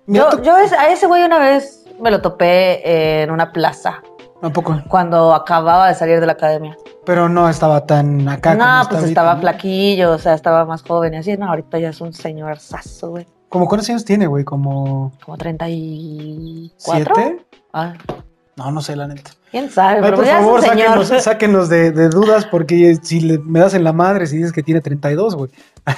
Mira, 0.06 0.30
Yo, 0.32 0.42
yo 0.42 0.54
a 0.56 0.88
ese 0.92 1.06
güey 1.06 1.22
una 1.24 1.38
vez 1.38 1.84
me 2.00 2.10
lo 2.10 2.20
topé 2.20 3.22
en 3.22 3.30
una 3.30 3.52
plaza, 3.52 4.02
¿A 4.42 4.50
poco? 4.50 4.80
cuando 4.88 5.34
acababa 5.34 5.88
de 5.88 5.94
salir 5.94 6.18
de 6.20 6.26
la 6.26 6.32
academia. 6.32 6.76
Pero 7.04 7.28
no 7.28 7.48
estaba 7.48 7.86
tan 7.86 8.28
acá 8.28 8.54
no, 8.54 8.64
pues 8.88 9.00
ahorita, 9.00 9.06
estaba 9.08 9.34
¿no? 9.34 9.40
flaquillo, 9.40 10.12
o 10.12 10.18
sea, 10.18 10.34
estaba 10.34 10.64
más 10.64 10.82
joven 10.82 11.14
y 11.14 11.16
así. 11.18 11.36
No, 11.36 11.48
ahorita 11.48 11.78
ya 11.78 11.88
es 11.90 12.00
un 12.00 12.12
señor 12.12 12.58
sazo, 12.58 13.10
güey. 13.10 13.26
¿Cómo 13.48 13.66
cuántos 13.66 13.88
años 13.90 14.04
tiene, 14.04 14.26
güey? 14.26 14.44
¿Como 14.44 15.12
Como 15.24 15.36
34. 15.36 17.14
siete? 17.14 17.44
Ah, 17.72 17.94
No, 18.60 18.70
no 18.70 18.82
sé, 18.82 18.94
la 18.94 19.06
neta. 19.06 19.30
quién 19.50 19.70
sabe, 19.70 19.96
Ay, 19.96 20.02
pero 20.02 20.16
por 20.16 20.26
favor, 20.26 20.60
sáquenos, 20.62 21.08
sáquenos 21.24 21.68
de, 21.70 21.92
de 21.92 22.08
dudas 22.10 22.44
porque 22.44 22.96
si 23.02 23.20
le- 23.20 23.38
me 23.38 23.58
das 23.60 23.72
en 23.74 23.84
la 23.84 23.92
madre 23.94 24.26
si 24.26 24.36
dices 24.36 24.52
que 24.52 24.62
tiene 24.62 24.80
32, 24.82 25.34
güey. 25.34 25.50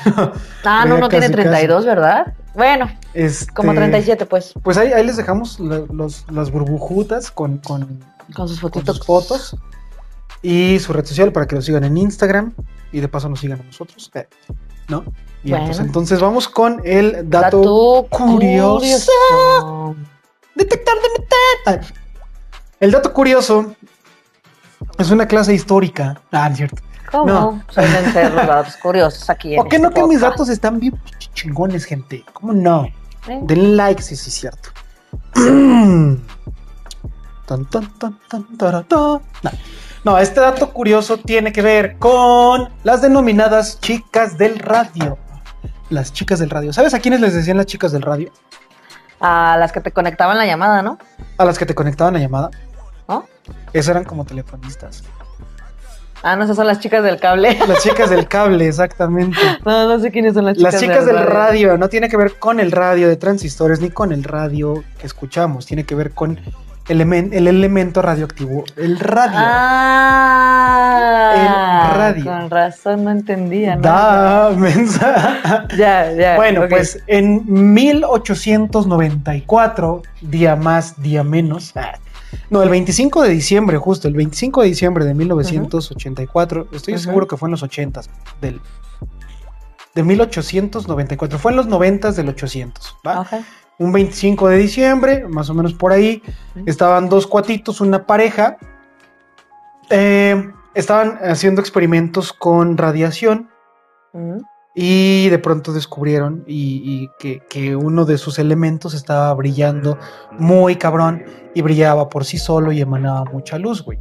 Ah, 0.65 0.85
no, 0.89 0.99
no 0.99 1.09
tiene 1.09 1.27
casi, 1.27 1.43
32, 1.43 1.85
¿verdad? 1.85 2.35
Bueno, 2.55 2.89
Este, 3.15 3.53
como 3.53 3.75
37, 3.75 4.27
pues, 4.27 4.53
Pues 4.63 4.77
ahí, 4.79 4.93
ahí 4.93 5.05
les 5.05 5.17
dejamos 5.17 5.59
la- 5.59 5.83
los, 5.93 6.25
las 6.31 6.51
burbujutas 6.53 7.31
con, 7.33 7.59
con, 7.59 7.99
con 8.35 8.47
sus 8.49 8.61
con 8.61 8.71
fotitos. 8.71 8.97
sus 8.99 9.07
fotos 9.07 9.57
y 10.41 10.79
su 10.79 10.93
red 10.93 11.05
social 11.05 11.33
para 11.33 11.47
que 11.47 11.57
lo 11.57 11.63
sigan 11.63 11.83
en 11.85 11.97
Instagram 11.99 12.53
y 12.93 13.01
de 13.01 13.09
paso 13.09 13.29
nos 13.29 13.41
sigan 13.41 13.61
a 13.61 13.65
nosotros. 13.65 14.11
Eh, 14.15 14.29
¿no? 14.89 15.05
Bueno. 15.45 15.65
pues 15.67 15.81
entonces 15.81 16.21
vamos 16.21 16.49
con 16.49 16.81
el 16.85 17.29
dato, 17.29 17.57
Dato 17.59 18.07
curioso. 18.11 18.79
curioso. 18.79 19.97
Detectar 20.55 20.95
de 20.95 21.77
metal. 21.81 21.95
El 22.83 22.91
dato 22.91 23.13
curioso 23.13 23.77
es 24.99 25.09
una 25.13 25.27
clase 25.27 25.55
histórica. 25.55 26.21
Ah, 26.33 26.49
es 26.51 26.57
cierto. 26.57 26.83
¿Cómo? 27.13 27.27
No. 27.27 27.63
Suelen 27.69 28.13
ser 28.13 28.33
los 28.35 28.45
datos 28.49 28.77
curiosos 28.77 29.31
aquí. 29.31 29.55
¿Por 29.55 29.69
qué 29.69 29.77
este 29.77 29.89
no 29.89 29.95
que 29.95 30.03
mis 30.03 30.19
podcast? 30.19 30.33
datos 30.33 30.49
están 30.49 30.81
bien 30.81 31.01
chingones, 31.33 31.85
gente? 31.85 32.25
¿Cómo 32.33 32.53
no? 32.53 32.87
¿Eh? 33.29 33.39
Denle 33.43 33.77
like 33.77 34.03
si 34.03 34.17
sí 34.17 34.31
es 34.31 34.35
cierto. 34.35 34.71
No. 38.91 39.23
No, 40.05 40.19
este 40.19 40.41
dato 40.41 40.73
curioso 40.73 41.19
tiene 41.19 41.53
que 41.53 41.63
ver 41.63 41.99
con 41.99 42.69
las 42.83 43.03
denominadas 43.03 43.79
chicas 43.79 44.39
del 44.39 44.59
radio. 44.59 45.19
Las 45.91 46.13
chicas 46.13 46.41
del 46.41 46.51
radio. 46.51 46.73
¿Sabes 46.73 46.95
a 46.95 46.99
quiénes 46.99 47.21
les 47.21 47.35
decían 47.35 47.59
las 47.59 47.67
chicas 47.67 47.93
del 47.93 48.03
radio? 48.03 48.33
A 49.21 49.57
las 49.59 49.71
que 49.71 49.81
te 49.81 49.93
conectaban 49.93 50.39
la 50.39 50.47
llamada, 50.47 50.83
¿no? 50.83 50.99
A 51.37 51.45
las 51.45 51.59
que 51.59 51.67
te 51.67 51.75
conectaban 51.75 52.15
la 52.15 52.21
llamada. 52.21 52.51
¿No? 53.09 53.25
Esas 53.73 53.89
eran 53.91 54.05
como 54.05 54.25
telefonistas. 54.25 55.03
Ah, 56.25 56.37
no, 56.37 56.45
esas 56.45 56.55
son 56.57 56.69
las 56.69 56.79
chicas 56.79 57.03
del 57.03 57.19
cable. 57.19 57.59
Las 57.69 57.83
chicas 57.83 58.09
del 58.09 58.29
cable, 58.29 58.69
exactamente. 58.69 59.37
No, 59.65 59.89
no 59.89 59.99
sé 59.99 60.13
quiénes 60.13 60.35
son 60.35 60.45
las 60.45 60.57
chicas, 60.57 60.73
Las 60.75 60.81
chicas 60.81 61.05
del 61.05 61.19
radio 61.27 61.77
no 61.77 61.89
tiene 61.89 62.09
que 62.09 62.17
ver 62.17 62.39
con 62.39 62.61
el 62.61 62.71
radio 62.71 63.09
de 63.09 63.17
transistores 63.17 63.81
ni 63.81 63.91
con 63.91 64.13
el 64.13 64.23
radio 64.23 64.85
que 65.01 65.07
escuchamos. 65.09 65.67
Tiene 65.67 65.83
que 65.85 65.97
ver 65.97 66.13
con 66.13 66.39
elemen- 66.87 67.31
el 67.33 67.49
elemento 67.49 68.03
radioactivo, 68.03 68.63
el 68.77 69.01
radio. 69.01 69.37
Ah, 70.55 71.89
El 71.91 71.97
radio. 71.99 72.25
Con 72.25 72.51
razón 72.51 73.03
no 73.05 73.11
entendía, 73.11 73.75
¿no? 73.75 73.83
Da, 73.83 74.51
mensa. 74.57 75.65
Ya, 75.77 76.13
ya. 76.13 76.37
Bueno, 76.37 76.67
pues 76.69 77.03
en 77.09 77.43
1894, 77.47 80.03
día 80.21 80.55
más, 80.57 81.01
día 81.03 81.25
menos. 81.25 81.73
No, 82.51 82.63
el 82.63 82.69
25 82.69 83.23
de 83.23 83.31
diciembre, 83.31 83.79
justo, 83.79 84.09
el 84.09 84.15
25 84.15 84.63
de 84.63 84.69
diciembre 84.69 85.05
de 85.05 85.15
1984, 85.15 86.69
estoy 86.73 86.99
seguro 86.99 87.27
que 87.27 87.37
fue 87.37 87.49
en 87.49 87.53
los 87.53 87.63
80 87.63 88.03
del 88.41 88.61
de 89.95 90.03
1894, 90.03 91.39
fue 91.39 91.51
en 91.53 91.57
los 91.57 91.67
90 91.67 92.13
del 92.13 92.29
800, 92.31 92.97
¿va? 93.07 93.21
Ok. 93.21 93.29
Un 93.79 93.93
25 93.93 94.49
de 94.49 94.57
diciembre, 94.57 95.29
más 95.29 95.51
o 95.51 95.55
menos 95.55 95.75
por 95.75 95.93
ahí, 95.93 96.23
estaban 96.67 97.09
dos 97.09 97.27
cuatitos, 97.27 97.81
una 97.81 98.07
pareja, 98.07 98.57
eh, 99.91 100.51
estaban 100.75 101.19
haciendo 101.23 101.61
experimentos 101.61 102.33
con 102.33 102.79
radiación. 102.79 103.51
Y 104.75 105.29
de 105.29 105.39
pronto 105.39 105.73
descubrieron 105.73 106.45
y, 106.47 106.83
y 106.85 107.11
que, 107.19 107.41
que 107.49 107.77
uno 107.77 108.05
de 108.05 108.17
sus 108.19 108.39
elementos 108.39 108.95
estaba 108.95 109.33
brillando 109.35 109.99
muy 110.39 110.77
cabrón 110.77 111.25
y 111.55 111.61
brillaba 111.63 112.09
por 112.09 112.25
sí 112.25 112.39
solo 112.39 112.73
y 112.73 112.81
emanaba 112.81 113.25
mucha 113.25 113.59
luz, 113.59 113.83
güey. 113.85 113.99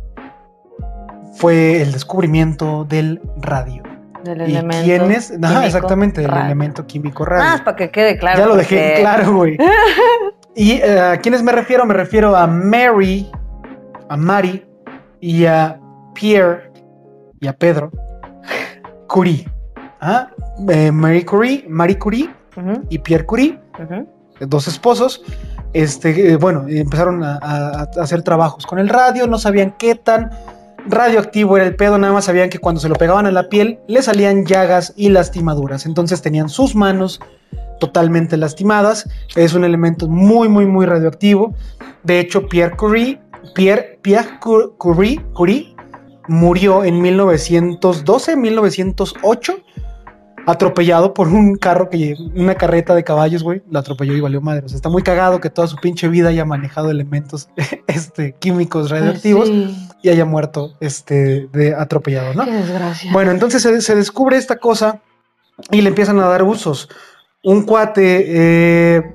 Fue 1.35 1.81
el 1.81 1.91
descubrimiento 1.91 2.85
del 2.85 3.21
radio. 3.37 3.83
Del 4.23 4.41
¿Y 4.41 4.43
elemento. 4.55 4.83
quién 4.85 5.11
es? 5.11 5.33
Ajá, 5.41 5.65
exactamente, 5.65 6.21
del 6.21 6.29
radio. 6.29 6.45
elemento 6.45 6.85
químico 6.85 7.25
radio. 7.25 7.45
Ah, 7.47 7.61
para 7.65 7.75
que 7.75 7.89
quede 7.89 8.17
claro. 8.17 8.39
ya 8.39 8.45
lo 8.45 8.55
dejé 8.55 8.75
porque- 8.77 9.01
claro, 9.01 9.33
güey. 9.35 9.57
¿Y 10.55 10.73
eh, 10.73 10.99
a 10.99 11.17
quiénes 11.17 11.41
me 11.43 11.51
refiero? 11.51 11.85
Me 11.85 11.93
refiero 11.93 12.35
a 12.35 12.45
Mary, 12.45 13.31
a 14.09 14.17
Mari 14.17 14.65
y 15.21 15.45
a 15.45 15.79
Pierre 16.13 16.71
y 17.39 17.47
a 17.47 17.53
Pedro 17.53 17.89
Curie. 19.07 19.50
Eh, 20.69 20.91
Marie 20.91 21.25
Curie, 21.25 21.65
Marie 21.69 21.97
Curie 21.99 22.29
y 22.89 22.97
Pierre 22.99 23.25
Curie, 23.25 23.59
ujú. 23.81 24.07
dos 24.47 24.67
esposos. 24.67 25.23
Este, 25.73 26.31
eh, 26.33 26.35
bueno, 26.37 26.65
empezaron 26.67 27.23
a, 27.23 27.37
a- 27.41 27.81
a 27.81 28.01
hacer 28.01 28.23
trabajos 28.23 28.65
con 28.65 28.79
el 28.79 28.89
radio, 28.89 29.27
no 29.27 29.37
sabían 29.37 29.75
qué 29.77 29.95
tan 29.95 30.31
radioactivo 30.87 31.55
era 31.57 31.65
el 31.67 31.75
pedo, 31.75 31.97
nada 31.97 32.11
más 32.13 32.25
sabían 32.25 32.49
que 32.49 32.57
cuando 32.57 32.81
se 32.81 32.89
lo 32.89 32.95
pegaban 32.95 33.25
a 33.27 33.31
la 33.31 33.47
piel 33.49 33.79
le 33.87 34.01
salían 34.01 34.45
llagas 34.45 34.93
y 34.97 35.09
lastimaduras. 35.09 35.85
Entonces 35.85 36.21
tenían 36.21 36.49
sus 36.49 36.75
manos 36.75 37.19
totalmente 37.79 38.35
lastimadas. 38.37 39.07
Es 39.35 39.53
un 39.53 39.63
elemento 39.63 40.07
muy, 40.07 40.49
muy, 40.49 40.65
muy 40.65 40.85
radioactivo. 40.87 41.53
De 42.03 42.19
hecho, 42.19 42.47
Pierre 42.47 42.75
Curie, 42.75 43.21
Pierre, 43.53 43.99
Pierre 44.01 44.39
Cur- 44.41 44.73
Curie, 44.77 45.23
Curie 45.33 45.75
murió 46.27 46.83
en 46.83 47.01
1912, 47.01 48.35
1908, 48.35 49.53
atropellado 50.45 51.13
por 51.13 51.27
un 51.27 51.55
carro 51.55 51.89
que, 51.89 52.15
una 52.35 52.55
carreta 52.55 52.95
de 52.95 53.03
caballos, 53.03 53.43
güey, 53.43 53.61
la 53.69 53.79
atropelló 53.79 54.13
y 54.13 54.21
valió 54.21 54.41
madre. 54.41 54.65
O 54.65 54.69
sea, 54.69 54.75
está 54.75 54.89
muy 54.89 55.03
cagado 55.03 55.39
que 55.39 55.49
toda 55.49 55.67
su 55.67 55.77
pinche 55.77 56.07
vida 56.07 56.29
haya 56.29 56.45
manejado 56.45 56.89
elementos 56.89 57.49
este, 57.87 58.33
químicos 58.33 58.89
radioactivos 58.89 59.47
sí. 59.47 59.89
y 60.01 60.09
haya 60.09 60.25
muerto 60.25 60.75
este, 60.79 61.47
de 61.47 61.75
atropellado, 61.75 62.33
¿no? 62.33 62.45
Qué 62.45 62.51
desgracia. 62.51 63.11
Bueno, 63.11 63.31
entonces 63.31 63.61
se, 63.61 63.81
se 63.81 63.95
descubre 63.95 64.37
esta 64.37 64.57
cosa 64.57 65.01
y 65.69 65.81
le 65.81 65.89
empiezan 65.89 66.19
a 66.19 66.27
dar 66.27 66.43
usos. 66.43 66.89
Un 67.43 67.63
cuate 67.63 68.25
eh, 68.27 69.13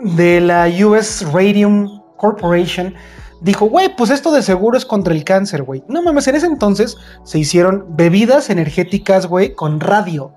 de 0.00 0.40
la 0.40 0.68
US 0.86 1.26
Radium 1.32 2.02
Corporation 2.16 2.94
dijo, 3.40 3.66
güey, 3.66 3.94
pues 3.96 4.10
esto 4.10 4.32
de 4.32 4.42
seguro 4.42 4.76
es 4.76 4.84
contra 4.84 5.14
el 5.14 5.24
cáncer, 5.24 5.62
güey. 5.62 5.82
No 5.88 6.02
mames, 6.02 6.28
en 6.28 6.36
ese 6.36 6.46
entonces 6.46 6.96
se 7.24 7.38
hicieron 7.38 7.84
bebidas 7.90 8.50
energéticas, 8.50 9.26
güey, 9.26 9.54
con 9.54 9.80
radio, 9.80 10.32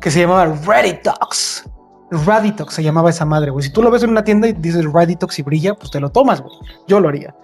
que 0.00 0.10
se 0.10 0.20
llamaba 0.20 0.46
Raditox. 0.64 1.64
Raditox 2.10 2.74
se 2.74 2.82
llamaba 2.82 3.10
esa 3.10 3.24
madre, 3.24 3.50
güey. 3.50 3.64
Si 3.64 3.72
tú 3.72 3.82
lo 3.82 3.90
ves 3.90 4.02
en 4.02 4.10
una 4.10 4.24
tienda 4.24 4.48
y 4.48 4.52
dices 4.52 4.84
Raditox 4.84 5.38
y 5.38 5.42
brilla, 5.42 5.74
pues 5.74 5.90
te 5.90 6.00
lo 6.00 6.10
tomas, 6.10 6.42
güey. 6.42 6.54
Yo 6.86 7.00
lo 7.00 7.08
haría. 7.08 7.34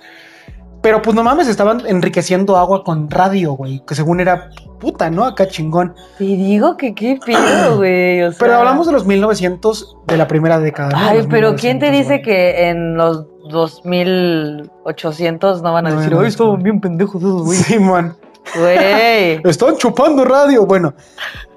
Pero 0.81 1.03
pues 1.03 1.16
no 1.16 1.24
mames, 1.24 1.49
estaban 1.49 1.83
enriqueciendo 1.87 2.57
agua 2.57 2.85
con 2.85 3.11
radio, 3.11 3.55
güey, 3.55 3.83
que 3.87 3.97
según 3.97 4.20
era 4.20 4.51
puta, 4.79 5.11
¿no? 5.11 5.24
Acá 5.24 5.49
chingón. 5.49 5.93
Te 6.18 6.24
digo 6.24 6.76
que 6.76 6.95
qué 6.95 7.18
pido, 7.24 7.39
güey. 7.79 8.22
O 8.22 8.31
sea, 8.31 8.39
Pero 8.39 8.59
hablamos 8.59 8.87
de 8.87 8.93
los 8.93 9.05
1900 9.05 9.97
de 10.07 10.16
la 10.16 10.29
primera 10.29 10.61
década. 10.61 10.91
¿no? 10.91 10.99
Ay, 10.99 11.26
pero 11.29 11.57
¿quién 11.57 11.81
te 11.81 11.91
1900, 11.91 11.99
dice 11.99 12.22
que 12.22 12.68
en 12.68 12.97
los 12.97 13.26
2800 13.51 15.62
no 15.62 15.72
van 15.72 15.87
a 15.87 15.91
No 15.91 16.01
decir, 16.01 16.14
ay, 16.18 16.18
estaban 16.29 16.55
descubrir". 16.55 16.64
bien 16.64 16.81
pendejos 16.81 17.22
esos, 17.22 17.43
güey? 17.43 17.59
Sí, 17.59 17.79
man. 17.79 18.16
Güey. 18.57 19.41
Están 19.45 19.76
chupando 19.76 20.24
radio. 20.24 20.64
Bueno, 20.64 20.95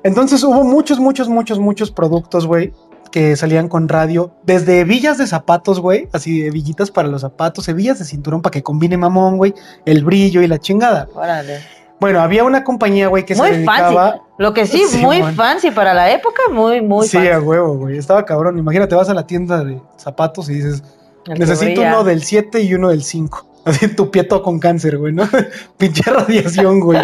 entonces 0.04 0.44
hubo 0.44 0.64
muchos, 0.64 1.00
muchos, 1.00 1.30
muchos, 1.30 1.60
muchos 1.60 1.92
productos, 1.92 2.46
güey, 2.46 2.74
que 3.12 3.36
salían 3.36 3.68
con 3.68 3.88
radio. 3.90 4.32
Desde 4.44 4.80
hebillas 4.80 5.18
de 5.18 5.28
zapatos, 5.28 5.80
güey, 5.80 6.08
así 6.14 6.44
hebillitas 6.44 6.90
para 6.92 7.08
los 7.08 7.22
zapatos, 7.22 7.68
hebillas 7.68 8.00
de 8.00 8.06
cinturón 8.06 8.42
para 8.42 8.52
que 8.52 8.64
combine 8.64 8.98
mamón, 8.98 9.38
güey, 9.38 9.54
el 9.86 10.04
brillo 10.04 10.42
y 10.42 10.48
la 10.48 10.58
chingada. 10.60 11.08
Órale. 11.14 11.60
Bueno, 12.00 12.20
había 12.22 12.44
una 12.44 12.64
compañía, 12.64 13.10
güey, 13.10 13.26
que 13.26 13.36
se 13.36 13.42
Muy 13.42 13.52
dedicaba. 13.52 14.12
fancy. 14.14 14.24
Lo 14.40 14.54
que 14.56 14.66
sí, 14.66 14.86
Sí, 14.90 14.98
muy 15.06 15.22
man. 15.22 15.36
fancy 15.36 15.70
para 15.70 15.94
la 15.94 16.10
época, 16.12 16.42
muy, 16.52 16.82
muy 16.82 17.06
sí, 17.06 17.18
fancy. 17.18 17.30
a 17.32 17.40
huevo, 17.40 17.76
güey. 17.78 17.98
Estaba 18.00 18.26
cabrón. 18.26 18.58
Imagínate, 18.58 18.96
vas 18.96 19.08
a 19.10 19.14
la 19.14 19.28
tienda 19.28 19.64
de 19.64 19.80
zapatos 19.98 20.50
y 20.50 20.56
dices, 20.56 20.84
El 21.28 21.38
necesito 21.38 21.82
uno 21.82 22.04
del 22.04 22.24
7 22.24 22.62
y 22.62 22.74
uno 22.74 22.90
del 22.90 23.04
5. 23.04 23.46
Así 23.66 23.88
tu 23.90 24.10
pie 24.10 24.24
todo 24.24 24.42
con 24.42 24.60
cáncer, 24.60 24.98
güey, 24.98 25.14
¿no? 25.14 25.28
Pinche 25.78 26.04
radiación, 26.10 26.80
güey. 26.80 27.00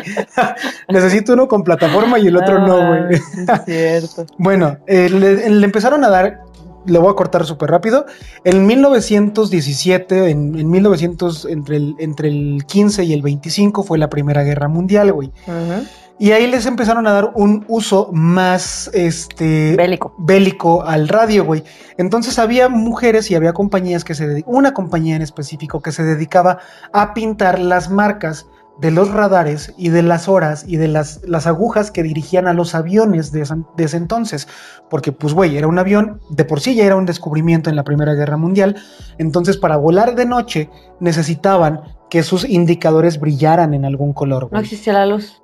necesito 0.90 1.34
uno 1.34 1.48
con 1.48 1.64
plataforma 1.64 2.18
y 2.20 2.28
el 2.28 2.38
otro 2.38 2.60
no, 2.66 2.78
güey. 2.88 3.02
mames, 3.02 3.22
sí 3.34 3.42
es 3.42 3.66
cierto. 3.66 4.26
Bueno, 4.38 4.78
eh, 4.88 5.10
le, 5.10 5.50
le 5.50 5.66
empezaron 5.66 6.04
a 6.04 6.10
dar, 6.10 6.40
le 6.86 7.00
voy 7.00 7.12
a 7.12 7.14
cortar 7.16 7.46
súper 7.46 7.70
rápido. 7.70 8.06
En 8.44 8.66
1917, 8.66 10.30
en, 10.30 10.58
en 10.58 10.70
1900, 10.70 11.46
entre 11.46 11.78
el, 11.78 11.96
entre 12.00 12.30
el 12.30 12.64
15 12.66 13.04
y 13.04 13.14
el 13.14 13.22
25 13.22 13.84
fue 13.84 13.98
la 13.98 14.10
Primera 14.10 14.44
Guerra 14.44 14.68
Mundial, 14.68 15.12
güey. 15.14 15.32
Ujú. 15.48 15.86
Y 16.20 16.32
ahí 16.32 16.48
les 16.48 16.66
empezaron 16.66 17.06
a 17.06 17.12
dar 17.12 17.32
un 17.36 17.64
uso 17.68 18.10
más, 18.12 18.90
este, 18.94 19.76
Bélico. 19.76 20.16
bélico 20.18 20.84
al 20.84 21.08
radio, 21.08 21.46
güey. 21.46 21.64
Entonces 21.98 22.40
había 22.40 22.70
mujeres 22.70 23.30
y 23.30 23.36
había 23.36 23.54
compañías 23.54 24.04
que 24.04 24.16
se 24.16 24.28
dedicaban, 24.28 24.56
una 24.58 24.74
compañía 24.74 25.16
en 25.16 25.22
específico 25.22 25.82
que 25.82 25.92
se 25.92 26.04
dedicaba 26.04 26.58
a 26.92 27.14
pintar 27.14 27.60
las 27.60 27.90
marcas 27.92 28.48
de 28.80 28.92
los 28.92 29.10
radares 29.12 29.74
y 29.78 29.90
de 29.90 30.04
las 30.04 30.28
horas 30.28 30.64
y 30.68 30.78
de 30.78 30.88
las, 30.88 31.22
las 31.24 31.48
agujas 31.48 31.90
que 31.92 32.04
dirigían 32.04 32.48
a 32.48 32.54
los 32.54 32.74
aviones 32.76 33.32
de, 33.32 33.42
esa- 33.42 33.58
de 33.76 33.84
ese 33.84 33.98
entonces. 33.98 34.48
Porque, 34.90 35.12
pues, 35.12 35.34
güey, 35.34 35.56
era 35.58 35.68
un 35.68 35.78
avión, 35.80 36.20
de 36.30 36.46
por 36.46 36.62
sí 36.62 36.74
ya 36.76 36.86
era 36.86 36.96
un 36.96 37.06
descubrimiento 37.06 37.70
en 37.72 37.76
la 37.76 37.84
Primera 37.84 38.14
Guerra 38.16 38.38
Mundial. 38.38 38.76
Entonces, 39.20 39.58
para 39.58 39.78
volar 39.78 40.16
de 40.16 40.26
noche 40.26 40.70
necesitaban 41.00 41.82
que 42.10 42.22
sus 42.24 42.48
indicadores 42.48 43.20
brillaran 43.20 43.74
en 43.74 43.86
algún 43.86 44.14
color, 44.14 44.50
No 44.52 44.60
existía 44.60 44.94
la 44.94 45.06
luz. 45.06 45.42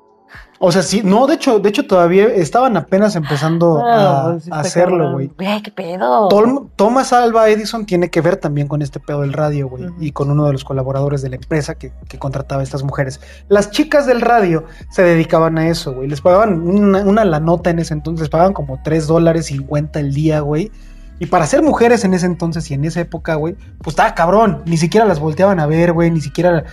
O 0.66 0.72
sea, 0.72 0.82
sí, 0.82 1.02
no, 1.04 1.28
de 1.28 1.34
hecho, 1.34 1.60
de 1.60 1.68
hecho 1.68 1.86
todavía 1.86 2.24
estaban 2.28 2.78
apenas 2.78 3.18
empezando 3.18 3.82
Ah, 3.86 4.28
a, 4.28 4.32
pues 4.32 4.44
sí 4.46 4.50
a 4.50 4.56
está 4.56 4.68
hacerlo, 4.68 5.12
güey. 5.12 5.30
Güey, 5.38 5.62
qué 5.62 5.72
pedo. 5.72 6.30
Tom- 6.30 6.70
Thomas 6.78 7.12
Alva 7.12 7.50
Edison 7.50 7.86
tiene 7.86 8.10
que 8.10 8.22
ver 8.22 8.38
también 8.38 8.70
con 8.70 8.82
este 8.82 9.02
pedo 9.02 9.22
del 9.22 9.34
radio, 9.34 9.68
güey, 9.68 9.88
y 10.00 10.12
con 10.14 10.32
uno 10.32 10.46
de 10.46 10.54
los 10.54 10.64
colaboradores 10.64 11.22
de 11.22 11.30
la 11.30 11.36
empresa 11.36 11.76
que, 11.76 11.92
que 12.08 12.18
contrataba 12.18 12.62
a 12.62 12.64
estas 12.64 12.82
mujeres. 12.84 13.20
Las 13.50 13.72
chicas 13.72 14.06
del 14.08 14.22
radio 14.22 14.64
se 14.90 15.04
dedicaban 15.04 15.58
a 15.58 15.68
eso, 15.68 15.94
güey. 15.94 16.08
Les 16.08 16.22
pagaban 16.22 16.62
una, 16.62 17.02
una 17.02 17.26
la 17.26 17.42
nota 17.42 17.70
en 17.70 17.80
ese 17.80 17.94
entonces, 17.94 18.22
les 18.22 18.30
pagaban 18.30 18.54
como 18.54 18.80
3 18.84 19.06
dólares 19.06 19.48
50 19.48 20.00
el 20.00 20.14
día, 20.14 20.40
güey. 20.40 20.72
Y 21.20 21.26
para 21.26 21.46
ser 21.46 21.62
mujeres 21.62 22.06
en 22.06 22.14
ese 22.14 22.26
entonces 22.26 22.72
y 22.72 22.74
en 22.74 22.86
esa 22.86 23.02
época, 23.02 23.36
güey, 23.36 23.56
pues 23.80 23.90
estaba 23.94 24.16
cabrón. 24.16 24.62
Ni 24.66 24.78
siquiera 24.78 25.06
las 25.06 25.20
volteaban 25.20 25.60
a 25.60 25.66
ver, 25.68 25.92
güey, 25.92 26.10
ni 26.10 26.22
siquiera... 26.22 26.64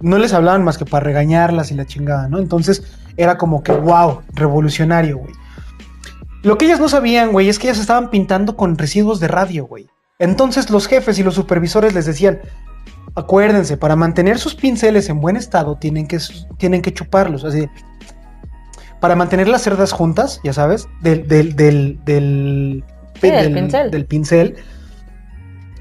No 0.00 0.18
les 0.18 0.32
hablaban 0.32 0.64
más 0.64 0.78
que 0.78 0.84
para 0.84 1.04
regañarlas 1.04 1.70
y 1.70 1.74
la 1.74 1.86
chingada, 1.86 2.28
¿no? 2.28 2.38
Entonces 2.38 2.82
era 3.16 3.36
como 3.36 3.62
que, 3.62 3.72
wow, 3.72 4.22
revolucionario, 4.32 5.18
güey. 5.18 5.32
Lo 6.42 6.56
que 6.56 6.64
ellas 6.64 6.80
no 6.80 6.88
sabían, 6.88 7.32
güey, 7.32 7.48
es 7.48 7.58
que 7.58 7.68
ellas 7.68 7.80
estaban 7.80 8.10
pintando 8.10 8.56
con 8.56 8.78
residuos 8.78 9.20
de 9.20 9.28
radio, 9.28 9.66
güey. 9.66 9.88
Entonces 10.18 10.70
los 10.70 10.86
jefes 10.86 11.18
y 11.18 11.22
los 11.22 11.34
supervisores 11.34 11.94
les 11.94 12.06
decían, 12.06 12.40
acuérdense, 13.14 13.76
para 13.76 13.96
mantener 13.96 14.38
sus 14.38 14.54
pinceles 14.54 15.08
en 15.08 15.20
buen 15.20 15.36
estado 15.36 15.76
tienen 15.76 16.06
que, 16.06 16.18
tienen 16.56 16.80
que 16.82 16.94
chuparlos, 16.94 17.44
así. 17.44 17.68
Para 19.00 19.16
mantener 19.16 19.48
las 19.48 19.62
cerdas 19.62 19.92
juntas, 19.92 20.40
ya 20.44 20.52
sabes, 20.52 20.88
del, 21.02 21.26
del, 21.26 21.56
del, 21.56 22.00
del, 22.04 22.84
Sí, 23.20 23.30
del 23.30 23.52
pincel. 23.52 23.90
del 23.90 24.06
pincel, 24.06 24.56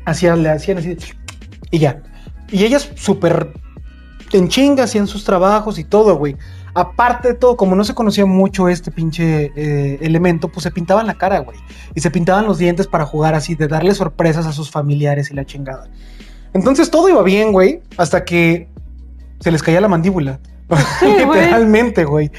hacían, 0.06 0.44
le 0.44 0.50
hacían 0.50 0.78
así, 0.78 0.98
y 1.72 1.80
ya. 1.80 2.02
Y 2.50 2.66
ellas 2.66 2.90
súper 2.96 3.54
en 4.38 4.48
chinga 4.48 4.84
hacían 4.84 5.08
sus 5.08 5.24
trabajos 5.24 5.80
y 5.80 5.84
todo, 5.84 6.16
güey. 6.18 6.38
Aparte 6.74 7.30
de 7.30 7.34
todo, 7.34 7.58
como 7.58 7.76
no 7.76 7.84
se 7.84 7.94
conocía 7.96 8.26
mucho 8.26 8.70
este 8.70 8.92
pinche 8.92 9.52
eh, 9.56 9.98
elemento, 10.02 10.50
pues 10.50 10.64
se 10.64 10.72
pintaban 10.72 11.08
la 11.08 11.16
cara, 11.16 11.40
güey. 11.40 11.58
Y 11.96 12.02
se 12.02 12.12
pintaban 12.12 12.46
los 12.46 12.58
dientes 12.58 12.88
para 12.88 13.06
jugar 13.06 13.34
así, 13.36 13.56
de 13.56 13.68
darle 13.68 13.94
sorpresas 13.96 14.46
a 14.46 14.52
sus 14.52 14.70
familiares 14.70 15.32
y 15.32 15.34
la 15.34 15.46
chingada. 15.46 15.90
Entonces 16.54 16.90
todo 16.92 17.10
iba 17.10 17.24
bien, 17.24 17.52
güey, 17.52 17.82
hasta 17.98 18.24
que 18.24 18.70
se 19.40 19.52
les 19.52 19.64
caía 19.64 19.82
la 19.82 19.88
mandíbula. 19.88 20.40
Sí. 21.00 21.08
Literalmente, 21.18 22.06
güey. 22.06 22.32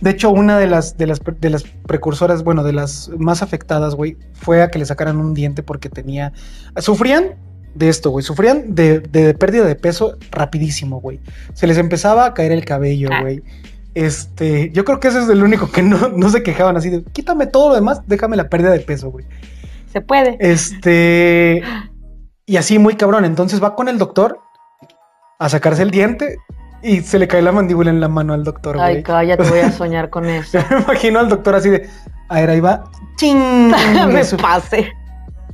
De 0.00 0.10
hecho, 0.10 0.30
una 0.30 0.58
de 0.58 0.66
las, 0.66 0.98
de, 0.98 1.06
las, 1.06 1.22
de 1.24 1.50
las 1.50 1.62
precursoras, 1.64 2.44
bueno, 2.44 2.62
de 2.62 2.72
las 2.72 3.10
más 3.16 3.42
afectadas, 3.42 3.94
güey, 3.94 4.18
fue 4.34 4.62
a 4.62 4.70
que 4.70 4.78
le 4.78 4.84
sacaran 4.84 5.16
un 5.16 5.32
diente 5.32 5.62
porque 5.62 5.88
tenía... 5.88 6.32
Sufrían 6.78 7.36
de 7.76 7.88
esto, 7.88 8.10
güey. 8.10 8.24
Sufrían 8.24 8.74
de, 8.74 9.00
de 9.00 9.34
pérdida 9.34 9.64
de 9.64 9.74
peso 9.76 10.16
rapidísimo, 10.30 11.00
güey. 11.00 11.20
Se 11.54 11.66
les 11.66 11.78
empezaba 11.78 12.26
a 12.26 12.34
caer 12.34 12.52
el 12.52 12.64
cabello, 12.64 13.08
Ah. 13.12 13.20
güey. 13.22 13.42
Este, 13.94 14.70
yo 14.72 14.84
creo 14.84 15.00
que 15.00 15.08
ese 15.08 15.22
es 15.22 15.28
el 15.30 15.42
único 15.42 15.70
que 15.72 15.82
no, 15.82 16.08
no 16.08 16.28
se 16.28 16.42
quejaban 16.42 16.76
así 16.76 16.90
de, 16.90 17.02
quítame 17.12 17.46
todo 17.46 17.70
lo 17.70 17.74
demás, 17.76 18.02
déjame 18.06 18.36
la 18.36 18.48
pérdida 18.50 18.70
de 18.70 18.80
peso, 18.80 19.10
güey. 19.10 19.24
Se 19.90 20.02
puede. 20.02 20.36
Este, 20.38 21.62
y 22.44 22.56
así 22.58 22.78
muy 22.78 22.94
cabrón. 22.96 23.24
Entonces 23.24 23.62
va 23.62 23.74
con 23.74 23.88
el 23.88 23.96
doctor 23.98 24.38
a 25.38 25.48
sacarse 25.48 25.82
el 25.82 25.90
diente 25.90 26.36
y 26.82 27.00
se 27.00 27.18
le 27.18 27.26
cae 27.26 27.40
la 27.40 27.52
mandíbula 27.52 27.88
en 27.90 28.00
la 28.00 28.08
mano 28.08 28.34
al 28.34 28.44
doctor, 28.44 28.76
Ay, 28.78 28.94
güey. 28.96 29.02
cállate, 29.02 29.48
voy 29.48 29.60
a 29.60 29.72
soñar 29.72 30.10
con 30.10 30.26
eso. 30.26 30.58
Me 30.70 30.80
imagino 30.80 31.18
al 31.18 31.30
doctor 31.30 31.54
así 31.54 31.70
de, 31.70 31.88
a 32.28 32.34
ver, 32.40 32.50
ahí 32.50 32.60
va, 32.60 32.84
ching, 33.16 33.68
Me 34.12 34.22
pase. 34.42 34.92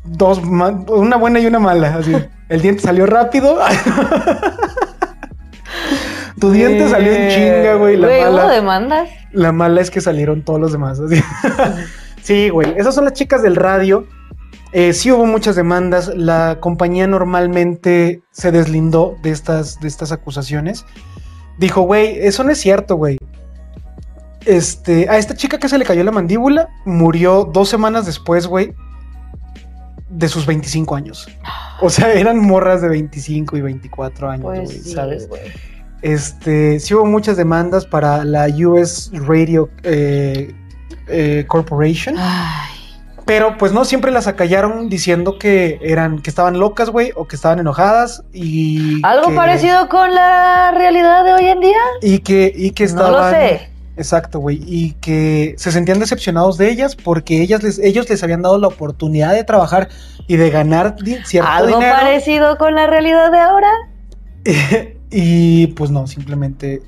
Dos, 0.05 0.39
una 0.39 1.17
buena 1.17 1.41
y 1.41 1.47
una 1.47 1.59
mala, 1.59 1.97
así. 1.97 2.13
El 2.49 2.61
diente 2.61 2.83
salió 2.83 3.07
rápido. 3.07 3.59
tu 6.41 6.51
diente 6.51 6.89
salió 6.89 7.13
en 7.13 7.31
chinga, 7.31 7.75
güey. 7.75 7.97
La 7.97 8.07
Güey, 8.09 8.23
¿hubo 8.25 8.33
mala, 8.33 8.53
demandas? 8.53 9.09
la 9.33 9.53
mala 9.53 9.81
es 9.81 9.91
que 9.91 10.01
salieron 10.01 10.43
todos 10.43 10.61
los 10.61 10.73
demás. 10.73 11.01
así. 11.01 11.23
sí, 12.23 12.49
güey. 12.51 12.75
Esas 12.77 12.95
son 12.95 13.05
las 13.05 13.15
chicas 13.15 13.43
del 13.43 13.57
radio. 13.57 14.07
Eh, 14.73 14.93
sí 14.93 15.11
hubo 15.13 15.27
muchas 15.27 15.57
demandas. 15.57 16.09
La 16.15 16.59
compañía 16.61 17.07
normalmente 17.07 18.23
se 18.31 18.51
deslindó 18.51 19.17
de 19.23 19.31
estas, 19.31 19.81
de 19.81 19.89
estas 19.89 20.13
acusaciones. 20.13 20.85
Dijo, 21.59 21.83
güey, 21.83 22.19
eso 22.21 22.43
no 22.45 22.51
es 22.51 22.59
cierto, 22.59 22.97
güey. 22.97 23.19
Este, 24.45 25.09
a 25.09 25.19
esta 25.19 25.35
chica 25.37 25.59
que 25.59 25.69
se 25.69 25.79
le 25.79 25.85
cayó 25.85 26.03
la 26.03 26.11
mandíbula 26.11 26.69
murió 26.85 27.45
dos 27.45 27.69
semanas 27.69 28.07
después, 28.07 28.49
güey, 28.49 28.75
de 30.13 30.29
sus 30.29 30.47
25 30.47 30.95
años. 30.95 31.27
O 31.81 31.91
sea, 31.91 32.13
eran 32.13 32.39
morras 32.39 32.83
de 32.83 32.89
25 32.89 33.57
y 33.57 33.61
24 33.63 34.31
años, 34.31 34.45
Pues 34.45 34.71
sí, 34.71 34.93
¿sabes? 34.93 35.29
güey. 35.29 35.41
Este, 36.03 36.81
sí 36.81 36.95
hubo 36.95 37.07
muchas 37.07 37.37
demandas 37.37 37.87
para 37.87 38.25
la 38.25 38.47
US 38.49 39.11
Radio 39.13 39.71
eh, 39.85 40.53
eh, 41.07 41.45
Corporation, 41.47 42.17
Ay, 42.19 42.71
pero 43.25 43.57
pues 43.57 43.73
no 43.73 43.85
siempre 43.85 44.11
las 44.11 44.27
acallaron 44.27 44.89
diciendo 44.89 45.39
que 45.39 45.79
eran, 45.81 46.21
que 46.21 46.29
estaban 46.29 46.59
locas, 46.59 46.91
güey, 46.91 47.13
o 47.15 47.27
que 47.29 47.37
estaban 47.37 47.61
enojadas 47.61 48.25
y 48.33 49.01
¿Algo 49.05 49.29
que- 49.29 49.35
parecido 49.37 49.89
con 49.89 50.13
la 50.13 50.73
realidad 50.77 51.25
de 51.25 51.35
hoy 51.35 51.45
en 51.47 51.61
día? 51.61 51.79
y 52.03 52.19
que 52.19 52.53
y 52.55 52.73
que 52.73 52.83
No 52.85 52.89
estaban 52.91 53.13
lo 53.13 53.31
sé. 53.31 53.71
Exacto, 53.97 54.39
güey, 54.39 54.63
y 54.67 54.93
que 54.95 55.55
se 55.59 55.71
sentían 55.71 55.99
decepcionados 55.99 56.57
de 56.57 56.71
ellas 56.71 56.97
porque 56.97 57.43
ellas 57.43 57.63
les, 57.63 57.79
ellos 57.79 58.09
les 58.09 58.23
habían 58.23 58.41
dado 58.41 58.59
la 58.59 58.69
oportunidad 58.69 59.35
de 59.35 59.45
trabajar 59.45 59.89
y 60.27 60.37
de 60.37 60.51
ganar 60.51 60.97
cierto 61.25 61.51
¿Algo 61.51 61.79
dinero. 61.79 61.97
parecido 61.97 62.57
con 62.57 62.75
la 62.75 62.87
realidad 62.87 63.31
de 63.31 63.39
ahora? 63.39 63.71
y 65.11 65.67
pues 65.69 65.91
no, 65.91 66.07
simplemente, 66.07 66.83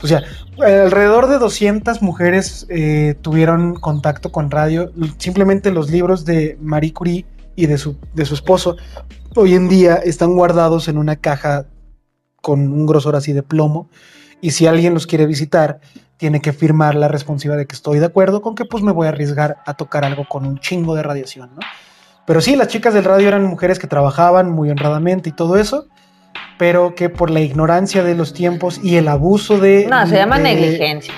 pues 0.00 0.10
ya, 0.10 0.22
alrededor 0.62 1.26
de 1.26 1.38
200 1.38 2.02
mujeres 2.02 2.66
eh, 2.68 3.16
tuvieron 3.20 3.74
contacto 3.74 4.30
con 4.30 4.50
radio. 4.50 4.92
Simplemente 5.18 5.72
los 5.72 5.90
libros 5.90 6.24
de 6.24 6.56
Marie 6.60 6.92
Curie 6.92 7.26
y 7.56 7.66
de 7.66 7.78
su, 7.78 7.96
de 8.14 8.24
su 8.24 8.34
esposo 8.34 8.76
hoy 9.36 9.54
en 9.54 9.68
día 9.68 9.96
están 9.96 10.34
guardados 10.34 10.88
en 10.88 10.98
una 10.98 11.16
caja 11.16 11.66
con 12.40 12.72
un 12.72 12.86
grosor 12.86 13.16
así 13.16 13.32
de 13.32 13.42
plomo. 13.42 13.88
Y 14.40 14.52
si 14.52 14.66
alguien 14.66 14.94
los 14.94 15.06
quiere 15.06 15.26
visitar, 15.26 15.80
tiene 16.16 16.40
que 16.40 16.52
firmar 16.52 16.94
la 16.94 17.08
responsiva 17.08 17.56
de 17.56 17.66
que 17.66 17.74
estoy 17.74 17.98
de 17.98 18.06
acuerdo 18.06 18.40
con 18.42 18.54
que 18.54 18.64
pues 18.64 18.82
me 18.82 18.92
voy 18.92 19.06
a 19.06 19.10
arriesgar 19.10 19.58
a 19.66 19.74
tocar 19.74 20.04
algo 20.04 20.24
con 20.28 20.46
un 20.46 20.58
chingo 20.58 20.94
de 20.94 21.02
radiación, 21.02 21.50
¿no? 21.54 21.60
Pero 22.26 22.40
sí, 22.40 22.56
las 22.56 22.68
chicas 22.68 22.94
del 22.94 23.04
radio 23.04 23.28
eran 23.28 23.44
mujeres 23.44 23.78
que 23.78 23.86
trabajaban 23.86 24.50
muy 24.50 24.70
honradamente 24.70 25.28
y 25.28 25.32
todo 25.32 25.58
eso, 25.58 25.86
pero 26.58 26.94
que 26.94 27.10
por 27.10 27.30
la 27.30 27.40
ignorancia 27.40 28.02
de 28.02 28.14
los 28.14 28.32
tiempos 28.32 28.80
y 28.82 28.96
el 28.96 29.08
abuso 29.08 29.58
de... 29.58 29.86
No, 29.90 30.06
se 30.06 30.16
llama 30.16 30.38
de- 30.38 30.44
negligencia. 30.44 31.12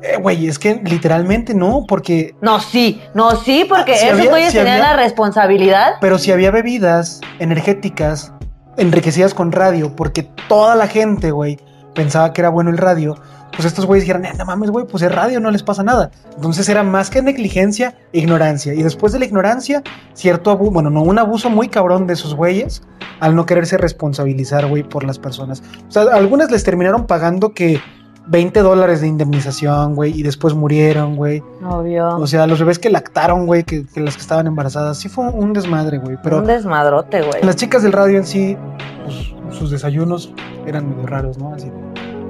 Eh, 0.00 0.16
Güey, 0.16 0.46
es 0.46 0.58
que 0.58 0.80
literalmente 0.84 1.54
no, 1.54 1.84
porque... 1.86 2.34
No, 2.40 2.60
sí, 2.60 3.02
no, 3.14 3.34
sí, 3.36 3.66
porque 3.68 3.96
si 3.96 4.06
esos 4.06 4.26
güeyes 4.28 4.52
si 4.52 4.58
tenían 4.58 4.80
la 4.80 4.94
responsabilidad. 4.96 5.94
Pero 6.00 6.18
si 6.18 6.30
había 6.30 6.50
bebidas 6.52 7.20
energéticas 7.40 8.32
enriquecidas 8.76 9.34
con 9.34 9.50
radio, 9.50 9.94
porque 9.96 10.22
toda 10.48 10.76
la 10.76 10.86
gente, 10.86 11.32
güey, 11.32 11.58
pensaba 11.98 12.32
que 12.32 12.40
era 12.40 12.48
bueno 12.48 12.70
el 12.70 12.78
radio, 12.78 13.16
pues 13.52 13.64
estos 13.64 13.84
güeyes 13.86 14.04
dijeron, 14.04 14.24
"Eh, 14.24 14.32
no 14.38 14.44
mames, 14.44 14.70
güey, 14.70 14.86
pues 14.86 15.02
es 15.02 15.12
radio, 15.12 15.40
no 15.40 15.50
les 15.50 15.64
pasa 15.64 15.82
nada. 15.82 16.12
Entonces 16.36 16.68
era 16.68 16.84
más 16.84 17.10
que 17.10 17.20
negligencia, 17.22 17.96
ignorancia. 18.12 18.72
Y 18.72 18.84
después 18.84 19.12
de 19.12 19.18
la 19.18 19.24
ignorancia, 19.24 19.82
cierto 20.14 20.52
abuso, 20.52 20.70
bueno, 20.70 20.90
no, 20.90 21.02
un 21.02 21.18
abuso 21.18 21.50
muy 21.50 21.68
cabrón 21.68 22.06
de 22.06 22.12
esos 22.12 22.36
güeyes 22.36 22.82
al 23.18 23.34
no 23.34 23.46
quererse 23.46 23.76
responsabilizar, 23.76 24.66
güey, 24.66 24.84
por 24.84 25.02
las 25.02 25.18
personas. 25.18 25.60
O 25.88 25.90
sea, 25.90 26.02
algunas 26.12 26.52
les 26.52 26.62
terminaron 26.62 27.06
pagando 27.06 27.52
que 27.52 27.80
20 28.28 28.60
dólares 28.60 29.00
de 29.00 29.08
indemnización, 29.08 29.94
güey, 29.96 30.12
y 30.16 30.22
después 30.22 30.54
murieron, 30.54 31.16
güey. 31.16 31.42
Obvio. 31.66 32.16
O 32.18 32.26
sea, 32.28 32.46
los 32.46 32.60
bebés 32.60 32.78
que 32.78 32.90
lactaron, 32.90 33.46
güey, 33.46 33.64
que, 33.64 33.86
que 33.86 34.00
las 34.00 34.14
que 34.14 34.20
estaban 34.20 34.46
embarazadas, 34.46 34.98
sí 34.98 35.08
fue 35.08 35.30
un 35.30 35.52
desmadre, 35.54 35.98
güey. 35.98 36.16
Pero 36.22 36.38
Un 36.38 36.46
desmadrote, 36.46 37.22
güey. 37.22 37.42
las 37.42 37.56
chicas 37.56 37.82
del 37.82 37.92
radio 37.92 38.18
en 38.18 38.26
sí, 38.26 38.56
pues, 39.04 39.32
sus 39.50 39.70
desayunos 39.70 40.32
eran 40.66 40.88
medio 40.90 41.06
raros, 41.06 41.38
¿no? 41.38 41.54
Así. 41.54 41.70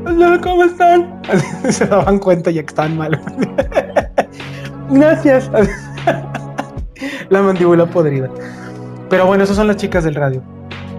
Hola, 0.07 0.39
¿cómo 0.43 0.65
están? 0.65 1.21
Así, 1.29 1.47
se 1.73 1.87
daban 1.87 2.19
cuenta 2.19 2.51
ya 2.51 2.63
que 2.63 2.69
estaban 2.69 2.97
mal. 2.97 3.21
Gracias. 4.91 5.51
La 7.29 7.43
mandíbula 7.43 7.87
podrida. 7.87 8.29
Pero 9.11 9.27
bueno, 9.27 9.45
esas 9.45 9.57
son 9.57 9.67
las 9.67 9.77
chicas 9.77 10.05
del 10.05 10.15
radio, 10.15 10.43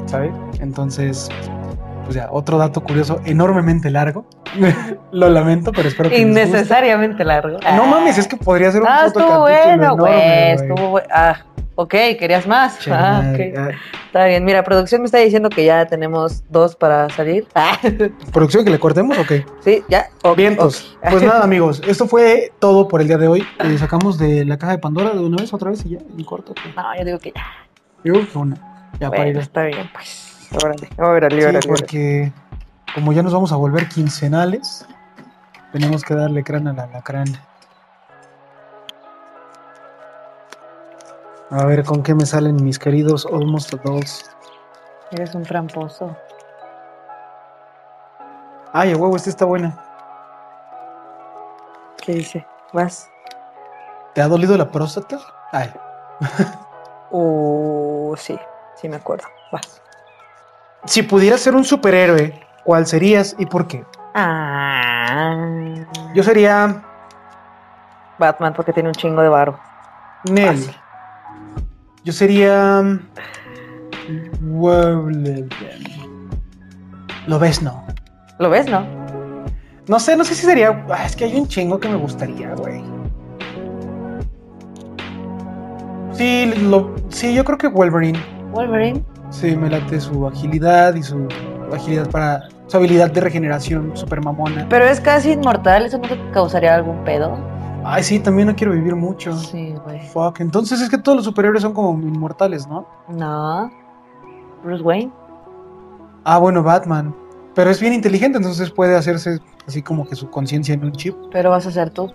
¿sabes? 0.05 0.32
Entonces, 0.59 1.30
pues 2.05 2.15
ya, 2.15 2.28
otro 2.32 2.57
dato 2.57 2.82
curioso, 2.82 3.20
enormemente 3.26 3.89
largo. 3.89 4.26
Lo 5.11 5.30
lamento, 5.30 5.72
pero 5.72 5.89
espero 5.89 6.09
que 6.09 6.17
les 6.17 6.26
guste. 6.26 6.41
Innecesariamente 6.41 7.24
largo. 7.24 7.59
No 7.76 7.86
mames, 7.86 8.17
es 8.17 8.28
que 8.28 8.38
podría 8.38 8.72
ser 8.72 8.82
un 8.82 8.88
Ah, 8.88 9.05
estuvo 9.05 9.41
bueno, 9.41 9.95
güey. 9.97 10.51
Estuvo 10.53 10.89
bueno. 10.89 11.07
Ah, 11.13 11.36
ok, 11.82 11.91
querías 12.19 12.45
más. 12.45 12.77
Ah, 12.88 13.21
madre, 13.23 13.53
ok. 13.53 13.57
ah. 13.57 13.69
Está 14.07 14.25
bien. 14.25 14.43
Mira, 14.43 14.63
producción 14.63 15.01
me 15.01 15.05
está 15.05 15.17
diciendo 15.19 15.49
que 15.49 15.63
ya 15.63 15.86
tenemos 15.86 16.43
dos 16.49 16.75
para 16.75 17.09
salir. 17.09 17.47
Ah, 17.55 17.77
¿Producción 18.34 18.65
que 18.65 18.71
le 18.71 18.80
cortemos 18.80 19.17
o 19.17 19.25
qué? 19.25 19.45
sí, 19.61 19.84
ya. 19.88 20.07
ok, 20.23 20.36
Vientos. 20.38 20.97
Pues 21.09 21.23
nada, 21.23 21.43
amigos, 21.43 21.82
esto 21.88 22.07
fue 22.07 22.51
todo 22.59 22.88
por 22.88 23.01
el 23.01 23.07
día 23.07 23.17
de 23.17 23.27
hoy. 23.27 23.45
Eh, 23.59 23.77
sacamos 23.77 24.17
de 24.17 24.43
la 24.45 24.57
caja 24.57 24.73
de 24.73 24.80
Pandora 24.80 25.11
de 25.11 25.19
una 25.19 25.38
vez, 25.38 25.53
otra 25.53 25.69
vez 25.71 25.86
y 25.86 25.89
ya, 25.91 25.99
en 25.99 26.23
corto. 26.23 26.53
No, 26.75 26.97
yo 26.97 27.05
digo 27.05 27.19
que 27.19 27.32
ya. 27.34 27.43
Yo 28.03 28.13
que 28.13 28.38
una. 28.38 28.89
Ya 28.99 29.09
para 29.09 29.27
ir. 29.27 29.38
Está 29.38 29.63
bien, 29.63 29.89
pues. 29.93 30.49
Órale, 30.51 30.89
órale, 30.97 31.41
Sí, 31.41 31.47
órale. 31.47 31.67
porque 31.67 32.32
como 32.93 33.13
ya 33.13 33.23
nos 33.23 33.34
vamos 33.34 33.51
a 33.51 33.55
volver 33.55 33.88
quincenales, 33.88 34.86
Tenemos 35.71 36.03
que 36.03 36.15
darle 36.15 36.43
crán 36.43 36.67
al 36.67 36.80
alacrán. 36.80 37.27
A 41.52 41.66
ver 41.66 41.84
con 41.84 42.04
qué 42.04 42.14
me 42.14 42.26
salen 42.26 42.64
mis 42.64 42.78
queridos 42.78 43.26
Almost 43.26 43.74
Adults. 43.74 44.30
Eres 45.12 45.34
un 45.34 45.43
tramposo. 45.43 46.16
Ay, 48.72 48.91
a 48.91 48.97
huevo, 48.97 49.16
esta 49.16 49.32
está 49.32 49.45
buena. 49.45 49.76
¿Qué 52.04 52.14
dice? 52.14 52.45
¿Vas? 52.72 53.10
¿Te 54.14 54.22
ha 54.22 54.28
dolido 54.28 54.56
la 54.58 54.70
próstata? 54.70 55.20
Ay. 55.52 55.72
Uh, 57.12 58.14
sí, 58.18 58.38
sí 58.76 58.88
me 58.88 58.97
acuerdo. 58.97 59.24
Vas. 59.52 59.82
Si 60.86 61.02
pudieras 61.02 61.41
ser 61.41 61.56
un 61.56 61.64
superhéroe, 61.66 62.39
¿cuál 62.64 62.86
serías 62.86 63.36
y 63.39 63.47
por 63.47 63.66
qué? 63.66 63.84
Ah. 64.14 65.36
Yo 66.14 66.22
sería 66.22 66.84
Batman 68.20 68.54
porque 68.54 68.74
tiene 68.74 68.89
un 68.89 68.93
chingo 68.93 69.24
de 69.24 69.30
varo. 69.30 69.60
Nell. 70.26 70.56
Fácil. 70.56 70.89
Yo 72.04 72.14
sería. 72.14 72.82
Wolverine. 74.41 75.47
Lo 77.28 77.38
ves, 77.39 77.62
no. 77.62 77.84
¿Lo 78.39 78.50
ves, 78.50 78.68
no? 78.70 78.86
No 79.88 80.00
sé, 80.00 80.16
no 80.16 80.24
sé 80.24 80.36
si 80.36 80.45
sería. 80.45 80.86
ah, 80.89 81.06
Es 81.06 81.16
que 81.16 81.26
hay 81.26 81.36
un 81.36 81.47
chingo 81.47 81.80
que 81.80 81.89
me 81.89 81.95
gustaría, 81.95 82.54
güey. 82.56 82.82
Sí, 86.14 86.52
lo... 86.64 86.95
sí, 87.10 87.34
yo 87.34 87.45
creo 87.45 87.58
que 87.58 87.68
Wolverine. 87.68 88.20
Wolverine. 88.52 89.04
Sí, 89.30 89.56
me 89.56 89.70
late 89.70 90.00
su 90.00 90.28
agilidad 90.28 90.95
y 90.95 91.04
su 91.04 91.28
agilidad 91.74 92.10
para. 92.10 92.47
Su 92.68 92.78
habilidad 92.78 93.10
de 93.12 93.22
regeneración 93.22 93.91
super 93.95 94.22
mamona. 94.24 94.68
Pero 94.70 94.86
es 94.86 95.00
casi 95.02 95.32
inmortal, 95.32 95.86
¿eso 95.88 95.97
no 95.97 96.08
te 96.08 96.20
causaría 96.32 96.76
algún 96.76 97.04
pedo? 97.04 97.36
Ay, 97.84 98.03
sí, 98.03 98.19
también 98.19 98.47
no 98.47 98.55
quiero 98.55 98.73
vivir 98.73 98.95
mucho. 98.95 99.36
Sí, 99.38 99.73
güey. 99.86 99.99
Fuck. 100.09 100.41
Entonces 100.41 100.82
es 100.82 100.89
que 100.89 100.97
todos 100.97 101.17
los 101.17 101.25
superhéroes 101.25 101.61
son 101.61 101.73
como 101.73 101.91
inmortales, 102.01 102.67
¿no? 102.67 102.88
No. 103.07 103.71
Bruce 104.63 104.84
Wayne. 104.84 105.11
Ah, 106.23 106.38
bueno, 106.38 106.61
Batman. 106.61 107.15
Pero 107.55 107.69
es 107.69 107.80
bien 107.80 107.93
inteligente, 107.93 108.38
entonces 108.38 108.69
puede 108.69 108.95
hacerse 108.95 109.39
así 109.67 109.82
como 109.82 110.07
que 110.07 110.15
su 110.15 110.30
conciencia 110.30 110.73
en 110.73 110.84
un 110.84 110.91
chip. 110.91 111.15
Pero 111.32 111.49
vas 111.49 111.65
a 111.65 111.71
ser 111.71 111.89
tú. 111.89 112.11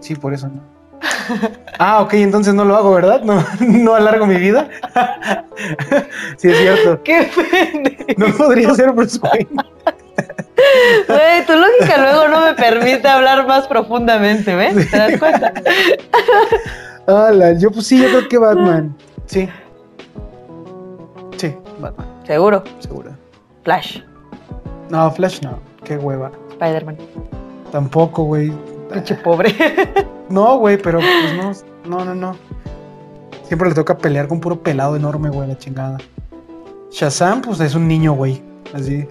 Sí, 0.00 0.14
por 0.14 0.34
eso 0.34 0.48
no. 0.48 0.60
Ah, 1.78 2.00
ok, 2.00 2.14
entonces 2.14 2.54
no 2.54 2.64
lo 2.64 2.74
hago, 2.74 2.92
¿verdad? 2.92 3.22
No, 3.22 3.44
no 3.60 3.94
alargo 3.94 4.26
mi 4.26 4.36
vida. 4.36 4.68
sí, 6.38 6.48
es 6.48 6.56
cierto. 6.56 7.02
¡Qué 7.02 7.28
pendejo! 7.34 8.04
No 8.16 8.26
podría 8.36 8.74
ser 8.74 8.92
Bruce 8.92 9.18
Wayne. 9.22 9.48
Güey, 11.08 11.46
tu 11.46 11.52
lógica 11.52 11.98
luego 11.98 12.28
no 12.28 12.40
me 12.46 12.54
permite 12.54 13.06
hablar 13.08 13.46
más 13.46 13.66
profundamente, 13.66 14.54
¿ves? 14.54 14.90
¿Te 14.90 14.96
das 14.96 15.18
cuenta? 15.18 15.52
Ala, 17.06 17.52
yo 17.58 17.70
pues 17.70 17.86
sí, 17.86 18.00
yo 18.02 18.08
creo 18.08 18.28
que 18.28 18.38
Batman. 18.38 18.96
Sí. 19.26 19.48
Sí, 21.36 21.54
Batman, 21.80 22.06
Seguro. 22.26 22.64
seguro. 22.80 23.10
Flash. 23.64 24.00
No, 24.90 25.10
Flash 25.12 25.40
no. 25.42 25.58
Qué 25.84 25.96
hueva. 25.96 26.30
Spider-Man. 26.50 26.96
Tampoco, 27.70 28.24
güey. 28.24 28.52
Pinche 28.92 29.14
pobre. 29.16 29.54
No, 30.28 30.58
güey, 30.58 30.76
pero 30.76 30.98
pues 30.98 31.64
no, 31.86 31.98
no, 31.98 32.04
no, 32.04 32.12
no. 32.16 32.36
Siempre 33.44 33.68
le 33.68 33.76
toca 33.76 33.96
pelear 33.96 34.26
con 34.26 34.40
puro 34.40 34.60
pelado 34.60 34.96
enorme, 34.96 35.30
güey, 35.30 35.46
la 35.46 35.56
chingada. 35.56 35.98
Shazam, 36.90 37.42
pues 37.42 37.60
es 37.60 37.76
un 37.76 37.86
niño, 37.86 38.12
güey. 38.14 38.42
Así. 38.74 39.06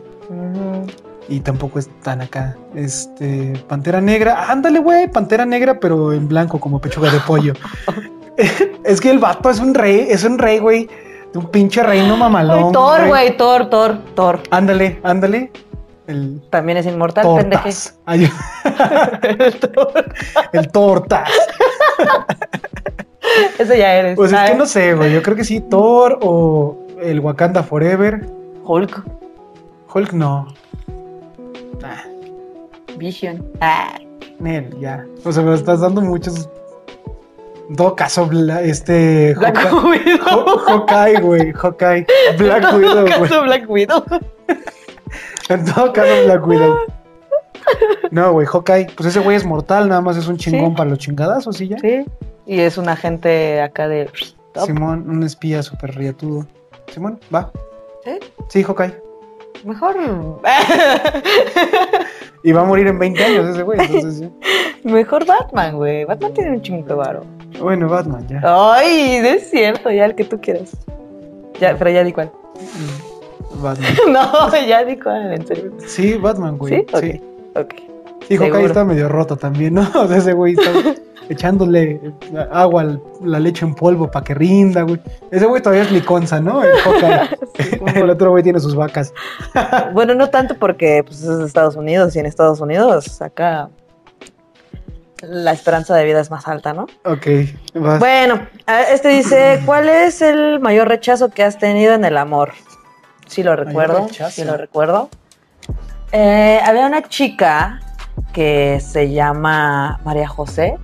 Y 1.28 1.40
tampoco 1.40 1.80
es 1.80 1.90
tan 2.02 2.22
acá. 2.22 2.56
Este, 2.76 3.54
Pantera 3.68 4.00
Negra. 4.02 4.52
Ándale, 4.52 4.80
güey, 4.80 5.10
Pantera 5.10 5.46
Negra, 5.46 5.80
pero 5.80 6.14
en 6.14 6.28
blanco, 6.28 6.60
como 6.60 6.80
pechuga 6.80 7.12
de 7.12 7.20
pollo. 7.20 7.54
es 8.84 9.02
que 9.02 9.10
el 9.10 9.20
vato 9.20 9.50
es 9.50 9.60
un 9.60 9.74
rey, 9.74 10.08
es 10.10 10.24
un 10.24 10.38
rey, 10.38 10.60
güey. 10.60 10.88
De 11.34 11.40
un 11.40 11.50
pinche 11.50 11.84
reino 11.84 12.16
mamalón. 12.16 12.72
Thor, 12.72 13.08
güey, 13.08 13.36
Thor, 13.36 13.70
Thor, 13.70 13.98
Thor. 14.16 14.42
Ándale, 14.52 15.00
ándale. 15.04 15.52
El 16.08 16.42
También 16.52 16.78
es 16.78 16.86
inmortal, 16.86 17.26
pendeje. 17.36 17.72
Ay, 18.06 18.30
el 20.54 20.72
tortas. 20.72 21.30
Ese 23.58 23.78
ya 23.78 23.96
eres. 23.96 24.16
Pues 24.16 24.32
es 24.32 24.52
que 24.52 24.56
no 24.56 24.66
sé, 24.68 24.94
güey. 24.94 25.12
Yo 25.12 25.24
creo 25.24 25.36
que 25.36 25.44
sí, 25.44 25.62
Thor 25.62 26.20
o 26.22 26.78
el 27.02 27.20
Wakanda 27.20 27.64
Forever. 27.64 28.24
Hulk. 28.64 29.04
Hulk 29.96 30.12
no. 30.14 30.46
Ah, 31.84 32.04
Vision. 32.98 33.44
Ah. 33.62 33.98
Nel, 34.40 34.78
ya. 34.80 35.06
O 35.24 35.32
sea, 35.32 35.42
me 35.44 35.56
estás 35.56 35.80
dando 35.80 36.02
muchos. 36.02 36.50
En 37.70 37.76
todo 37.78 37.96
caso, 37.96 38.28
Bla- 38.28 38.62
este. 38.62 39.34
Black 39.36 39.58
Hawkeye- 39.58 40.06
Widow. 40.06 40.58
Hawkeye, 40.68 41.22
güey. 41.22 41.54
Hawkeye. 41.54 42.06
Black 42.38 42.74
Widow, 42.76 43.02
güey. 43.04 43.14
¿Acaso 43.14 43.42
Black 43.44 43.70
Widow? 43.70 44.04
En 45.50 45.66
todo 45.66 45.94
caso, 45.94 46.26
Black 46.26 46.46
Widow. 46.48 46.76
No, 48.12 48.32
güey, 48.34 48.46
Hawkeye. 48.46 48.88
Pues 48.96 49.10
ese 49.10 49.20
güey 49.22 49.36
es 49.38 49.44
mortal, 49.44 49.90
nada 49.90 50.00
más 50.00 50.16
es 50.18 50.28
un 50.28 50.38
chingón 50.38 50.70
Sí. 50.72 50.76
para 50.78 50.90
los 50.92 51.00
chingadazos 51.00 51.60
y 51.62 51.70
ya. 51.70 51.80
Sí. 51.80 52.06
Y 52.46 52.60
es 52.60 52.78
un 52.78 52.88
agente 52.88 53.60
acá 53.60 53.88
de. 53.88 54.08
top. 54.54 54.66
Simón, 54.68 55.10
un 55.10 55.24
espía 55.24 55.64
súper 55.64 55.96
riatudo. 55.96 56.46
Simón, 56.94 57.20
va. 57.34 57.52
Sí. 58.04 58.12
Sí, 58.50 58.64
Hawkeye. 58.64 58.94
Mejor. 59.66 59.96
Y 62.44 62.52
va 62.52 62.62
a 62.62 62.66
morir 62.66 62.86
en 62.86 63.00
20 63.00 63.24
años 63.24 63.50
ese 63.50 63.64
güey, 63.64 63.80
entonces 63.80 64.20
sí. 64.20 64.30
Mejor 64.84 65.26
Batman, 65.26 65.78
güey. 65.78 66.06
Batman 66.06 66.34
tiene 66.36 66.52
un 66.52 66.62
chingo 66.62 66.86
de 66.86 66.94
varo. 66.94 67.24
Bueno, 67.60 67.90
Batman, 67.90 68.28
ya. 68.28 68.42
Ay, 68.44 69.18
no 69.22 69.28
es 69.30 69.50
cierto, 69.50 69.90
ya 69.90 70.06
el 70.06 70.14
que 70.14 70.26
tú 70.26 70.40
quieras. 70.40 70.78
Ya, 71.60 71.76
pero 71.76 71.90
ya 71.90 72.04
di 72.04 72.14
cuál. 72.14 72.32
Mm, 72.56 73.64
Batman. 73.64 73.92
No, 74.10 74.68
ya 74.68 74.86
di 74.86 74.98
cuál, 75.00 75.34
en 75.34 75.48
serio. 75.48 75.72
Sí, 75.80 76.14
Batman, 76.14 76.60
güey. 76.60 76.76
¿Sí? 76.76 76.86
Ok. 76.94 77.02
Sí. 77.02 77.22
Ok. 77.56 77.74
Sí, 78.28 78.38
Hawkeye 78.38 78.66
está 78.66 78.86
medio 78.86 79.10
roto 79.10 79.36
también, 79.38 79.74
¿no? 79.74 79.88
O 79.96 80.08
sea, 80.08 80.18
ese 80.18 80.34
güey 80.34 80.54
está 80.54 80.72
echándole 81.30 82.00
agua 82.52 82.82
al- 82.82 83.02
la 83.24 83.40
leche 83.40 83.66
en 83.66 83.74
polvo 83.76 84.10
para 84.12 84.24
que 84.24 84.34
rinda, 84.34 84.82
güey. 84.84 85.00
Ese 85.32 85.46
güey 85.46 85.62
todavía 85.62 85.84
es 85.84 85.92
liconza, 85.92 86.40
¿no? 86.40 86.64
El 86.64 86.72
Hawkeye. 86.84 87.38
El 88.02 88.10
otro 88.10 88.32
güey 88.32 88.44
tiene 88.44 88.60
sus 88.60 88.76
vacas. 88.76 89.14
Bueno, 89.94 90.14
no 90.16 90.30
tanto 90.30 90.56
porque 90.56 91.04
pues, 91.06 91.22
es 91.22 91.38
de 91.40 91.46
Estados 91.46 91.76
Unidos 91.76 92.16
y 92.16 92.20
en 92.20 92.26
Estados 92.26 92.60
Unidos 92.62 93.22
acá 93.22 93.70
la 95.22 95.54
esperanza 95.54 95.96
de 95.96 96.04
vida 96.06 96.20
es 96.20 96.30
más 96.30 96.48
alta, 96.48 96.74
¿no? 96.74 96.84
Ok, 97.06 97.26
vas. 97.74 98.00
Bueno, 98.00 98.40
a- 98.68 98.84
este 98.84 99.08
dice, 99.10 99.62
¿cuál 99.66 99.88
es 99.90 100.22
el 100.22 100.60
mayor 100.60 100.88
rechazo 100.88 101.30
que 101.30 101.44
has 101.44 101.58
tenido 101.58 101.94
en 101.94 102.06
el 102.06 102.18
amor? 102.18 102.52
Sí 103.28 103.42
lo 103.42 103.56
recuerdo, 103.56 104.08
sí 104.30 104.44
lo 104.44 104.56
recuerdo. 104.58 105.10
Eh, 106.12 106.60
había 106.64 106.86
una 106.86 107.02
chica 107.04 107.80
que 108.34 108.80
se 108.82 109.12
llama 109.12 110.00
María 110.04 110.28
José. 110.28 110.78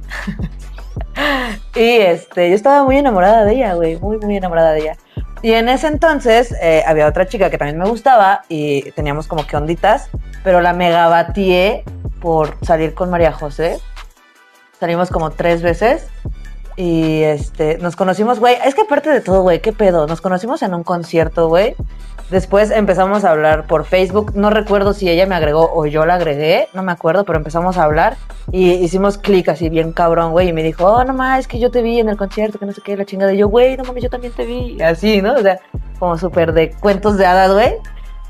y 1.75 1.79
este, 1.79 2.49
yo 2.49 2.55
estaba 2.55 2.83
muy 2.83 2.97
enamorada 2.97 3.45
de 3.45 3.53
ella, 3.53 3.73
güey, 3.73 3.99
muy, 3.99 4.17
muy 4.17 4.37
enamorada 4.37 4.71
de 4.71 4.79
ella. 4.79 4.97
Y 5.41 5.53
en 5.53 5.69
ese 5.69 5.87
entonces 5.87 6.55
eh, 6.61 6.83
había 6.85 7.07
otra 7.07 7.25
chica 7.25 7.49
que 7.49 7.57
también 7.57 7.77
me 7.77 7.89
gustaba 7.89 8.43
y 8.47 8.91
teníamos 8.91 9.27
como 9.27 9.47
que 9.47 9.57
onditas, 9.57 10.09
pero 10.43 10.61
la 10.61 10.73
mega 10.73 11.07
batié 11.07 11.83
por 12.19 12.57
salir 12.63 12.93
con 12.93 13.09
María 13.09 13.31
José. 13.31 13.79
Salimos 14.79 15.09
como 15.09 15.31
tres 15.31 15.61
veces 15.61 16.07
y 16.81 17.21
este, 17.21 17.77
nos 17.77 17.95
conocimos, 17.95 18.39
güey. 18.39 18.57
Es 18.65 18.73
que 18.73 18.81
aparte 18.81 19.11
de 19.11 19.21
todo, 19.21 19.43
güey, 19.43 19.61
qué 19.61 19.71
pedo. 19.71 20.07
Nos 20.07 20.19
conocimos 20.19 20.63
en 20.63 20.73
un 20.73 20.83
concierto, 20.83 21.47
güey. 21.47 21.75
Después 22.31 22.71
empezamos 22.71 23.23
a 23.23 23.29
hablar 23.29 23.67
por 23.67 23.85
Facebook. 23.85 24.31
No 24.33 24.49
recuerdo 24.49 24.93
si 24.93 25.07
ella 25.07 25.27
me 25.27 25.35
agregó 25.35 25.71
o 25.71 25.85
yo 25.85 26.07
la 26.07 26.15
agregué. 26.15 26.69
No 26.73 26.81
me 26.81 26.91
acuerdo, 26.91 27.23
pero 27.23 27.37
empezamos 27.37 27.77
a 27.77 27.83
hablar 27.83 28.17
y 28.51 28.71
hicimos 28.71 29.19
clic 29.19 29.49
así 29.49 29.69
bien 29.69 29.91
cabrón, 29.91 30.31
güey. 30.31 30.49
Y 30.49 30.53
me 30.53 30.63
dijo, 30.63 30.85
oh, 30.85 31.03
no 31.03 31.13
más, 31.13 31.41
es 31.41 31.47
que 31.47 31.59
yo 31.59 31.69
te 31.69 31.83
vi 31.83 31.99
en 31.99 32.09
el 32.09 32.17
concierto, 32.17 32.57
que 32.57 32.65
no 32.65 32.71
sé 32.71 32.81
qué, 32.81 32.97
la 32.97 33.05
chingada. 33.05 33.31
Y 33.31 33.37
yo, 33.37 33.47
güey, 33.47 33.77
no 33.77 33.83
mames, 33.83 34.01
yo 34.01 34.09
también 34.09 34.33
te 34.33 34.43
vi. 34.43 34.81
Así, 34.81 35.21
¿no? 35.21 35.35
O 35.35 35.41
sea, 35.41 35.59
como 35.99 36.17
súper 36.17 36.51
de 36.51 36.71
cuentos 36.71 37.15
de 37.15 37.27
hadas, 37.27 37.53
güey. 37.53 37.75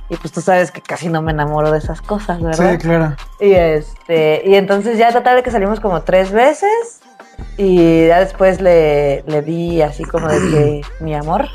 Y 0.09 0.17
pues 0.17 0.33
tú 0.33 0.41
sabes 0.41 0.71
que 0.71 0.81
casi 0.81 1.07
no 1.07 1.21
me 1.21 1.31
enamoro 1.31 1.71
de 1.71 1.77
esas 1.77 2.01
cosas, 2.01 2.41
¿verdad? 2.41 2.73
Sí, 2.73 2.77
claro. 2.79 3.15
Y 3.39 3.53
este, 3.53 4.41
y 4.45 4.55
entonces 4.55 4.97
ya 4.97 5.13
total 5.13 5.41
que 5.41 5.51
salimos 5.51 5.79
como 5.79 6.01
tres 6.01 6.33
veces. 6.33 7.00
Y 7.57 8.07
ya 8.07 8.19
después 8.19 8.61
le, 8.61 9.23
le 9.27 9.41
di 9.41 9.81
así 9.81 10.03
como 10.03 10.27
de 10.27 10.37
que 10.37 10.81
mi 11.03 11.15
amor, 11.15 11.47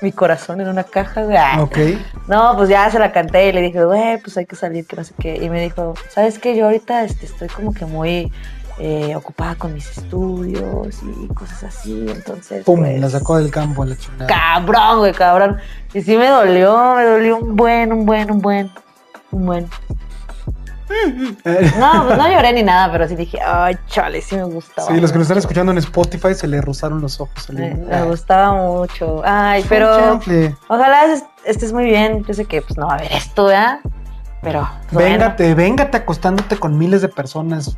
mi 0.00 0.12
corazón 0.12 0.60
en 0.60 0.68
una 0.68 0.84
caja, 0.84 1.22
güey. 1.24 1.36
Ah. 1.36 1.58
Ok. 1.60 1.78
No, 2.26 2.54
pues 2.56 2.68
ya 2.68 2.90
se 2.90 2.98
la 2.98 3.12
canté 3.12 3.48
y 3.48 3.52
le 3.52 3.60
dije, 3.60 3.84
güey, 3.84 4.20
pues 4.20 4.36
hay 4.36 4.46
que 4.46 4.56
salir, 4.56 4.86
que 4.86 4.96
no 4.96 5.04
sé 5.04 5.14
qué. 5.18 5.36
Y 5.36 5.48
me 5.48 5.62
dijo, 5.62 5.94
¿sabes 6.08 6.38
qué? 6.38 6.56
Yo 6.56 6.66
ahorita 6.66 7.04
este, 7.04 7.26
estoy 7.26 7.48
como 7.48 7.74
que 7.74 7.84
muy 7.84 8.32
eh, 8.78 9.14
ocupada 9.14 9.56
con 9.56 9.74
mis 9.74 9.98
estudios 9.98 11.00
y 11.02 11.28
cosas 11.34 11.64
así. 11.64 12.06
Entonces. 12.08 12.64
Pum, 12.64 12.80
pues, 12.80 13.00
la 13.00 13.10
sacó 13.10 13.36
del 13.36 13.50
campo 13.50 13.84
la 13.84 13.96
chingada. 13.96 14.26
Cabrón, 14.26 14.98
güey, 15.00 15.12
cabrón. 15.12 15.58
Y 15.92 16.00
sí 16.00 16.16
me 16.16 16.28
dolió, 16.28 16.94
me 16.94 17.04
dolió 17.04 17.36
un 17.36 17.56
buen, 17.56 17.92
un 17.92 18.06
buen, 18.06 18.30
un 18.30 18.40
buen, 18.40 18.70
un 19.32 19.46
buen. 19.46 19.68
No, 21.78 22.04
pues 22.06 22.18
no 22.18 22.28
lloré 22.30 22.52
ni 22.52 22.62
nada, 22.62 22.90
pero 22.92 23.06
sí 23.08 23.14
dije, 23.16 23.38
ay, 23.40 23.76
chale, 23.86 24.20
sí 24.20 24.36
me 24.36 24.44
gustaba. 24.44 24.88
Sí, 24.88 25.00
los 25.00 25.12
que 25.12 25.18
nos 25.18 25.26
están 25.26 25.38
escuchando 25.38 25.72
en 25.72 25.78
Spotify 25.78 26.34
se 26.34 26.46
le 26.46 26.60
rozaron 26.60 27.00
los 27.00 27.20
ojos. 27.20 27.44
se 27.44 27.52
le- 27.52 27.74
Me, 27.74 28.02
gustaba 28.04 28.52
mucho. 28.54 29.22
Ay, 29.24 29.64
pero 29.68 30.20
ojalá 30.68 31.04
es- 31.12 31.24
estés 31.44 31.72
muy 31.72 31.84
bien. 31.84 32.24
Yo 32.24 32.34
sé 32.34 32.44
que 32.44 32.62
pues 32.62 32.76
no 32.78 32.86
va 32.86 32.94
a 32.94 32.96
haber 32.96 33.12
esto, 33.12 33.44
¿verdad? 33.44 33.78
Pero 34.42 34.66
pues, 34.84 34.92
bueno. 34.92 35.08
Véngate, 35.10 35.54
véngate 35.54 35.96
acostándote 35.98 36.56
con 36.56 36.76
miles 36.78 37.02
de 37.02 37.08
personas 37.08 37.76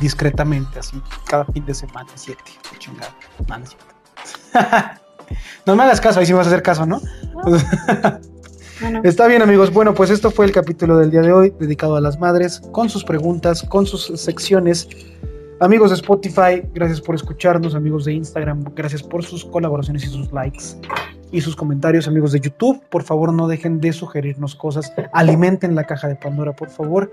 discretamente, 0.00 0.78
así, 0.78 1.00
cada 1.28 1.44
fin 1.44 1.64
de 1.66 1.74
semana, 1.74 2.08
siete. 2.14 2.42
chingada. 2.78 3.10
No, 3.48 3.58
no. 3.58 3.64
No 5.64 5.76
me 5.76 5.84
hagas 5.84 6.00
caso, 6.00 6.20
ahí 6.20 6.26
sí 6.26 6.32
me 6.32 6.38
vas 6.38 6.46
a 6.46 6.50
hacer 6.50 6.62
caso, 6.62 6.84
¿no? 6.84 7.00
Bueno, 8.82 9.00
Está 9.04 9.26
bien, 9.28 9.42
amigos. 9.42 9.72
Bueno, 9.72 9.94
pues 9.94 10.10
esto 10.10 10.30
fue 10.30 10.44
el 10.46 10.52
capítulo 10.52 10.98
del 10.98 11.10
día 11.10 11.20
de 11.22 11.32
hoy, 11.32 11.54
dedicado 11.58 11.96
a 11.96 12.00
las 12.00 12.18
madres, 12.18 12.60
con 12.72 12.88
sus 12.88 13.04
preguntas, 13.04 13.62
con 13.62 13.86
sus 13.86 14.06
secciones. 14.20 14.88
Amigos 15.60 15.90
de 15.90 15.96
Spotify, 15.96 16.62
gracias 16.74 17.00
por 17.00 17.14
escucharnos. 17.14 17.74
Amigos 17.74 18.04
de 18.04 18.14
Instagram, 18.14 18.64
gracias 18.74 19.02
por 19.02 19.22
sus 19.24 19.44
colaboraciones 19.44 20.04
y 20.04 20.08
sus 20.08 20.32
likes 20.32 20.64
y 21.30 21.40
sus 21.40 21.54
comentarios. 21.54 22.08
Amigos 22.08 22.32
de 22.32 22.40
YouTube, 22.40 22.82
por 22.90 23.04
favor, 23.04 23.32
no 23.32 23.46
dejen 23.46 23.80
de 23.80 23.92
sugerirnos 23.92 24.54
cosas. 24.56 24.92
Alimenten 25.12 25.74
la 25.76 25.84
caja 25.84 26.08
de 26.08 26.16
Pandora, 26.16 26.52
por 26.52 26.68
favor. 26.68 27.10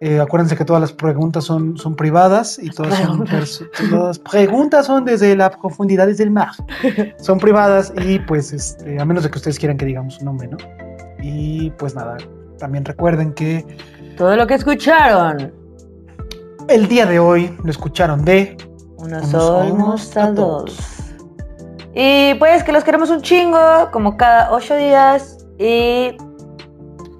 Eh, 0.00 0.20
acuérdense 0.20 0.56
que 0.56 0.64
todas 0.64 0.80
las 0.80 0.92
preguntas 0.92 1.44
son, 1.44 1.76
son 1.76 1.96
privadas 1.96 2.58
y 2.62 2.70
todas 2.70 2.96
son 2.98 3.24
perso- 3.26 3.64
las 3.90 4.18
preguntas 4.20 4.86
son 4.86 5.04
desde 5.04 5.34
las 5.34 5.56
profundidades 5.56 6.18
del 6.18 6.30
mar. 6.30 6.50
Son 7.18 7.38
privadas 7.38 7.92
y 8.04 8.18
pues 8.20 8.52
este, 8.52 9.00
a 9.00 9.04
menos 9.04 9.24
de 9.24 9.30
que 9.30 9.38
ustedes 9.38 9.58
quieran 9.58 9.76
que 9.76 9.86
digamos 9.86 10.14
su 10.14 10.24
nombre, 10.24 10.46
¿no? 10.48 10.56
Y 11.20 11.70
pues 11.72 11.94
nada, 11.94 12.16
también 12.58 12.84
recuerden 12.84 13.32
que 13.32 13.64
todo 14.16 14.36
lo 14.36 14.46
que 14.46 14.54
escucharon. 14.54 15.52
el 16.68 16.88
día 16.88 17.06
de 17.06 17.18
hoy 17.18 17.56
lo 17.62 17.70
escucharon 17.70 18.24
de 18.24 18.56
Unos 18.96 19.32
Unos 19.32 20.16
a 20.16 20.24
adults. 20.24 21.14
Y 21.94 22.34
pues 22.34 22.62
que 22.62 22.72
los 22.72 22.84
queremos 22.84 23.10
un 23.10 23.22
chingo, 23.22 23.58
como 23.92 24.16
cada 24.16 24.52
ocho 24.52 24.76
días. 24.76 25.46
Y 25.58 26.16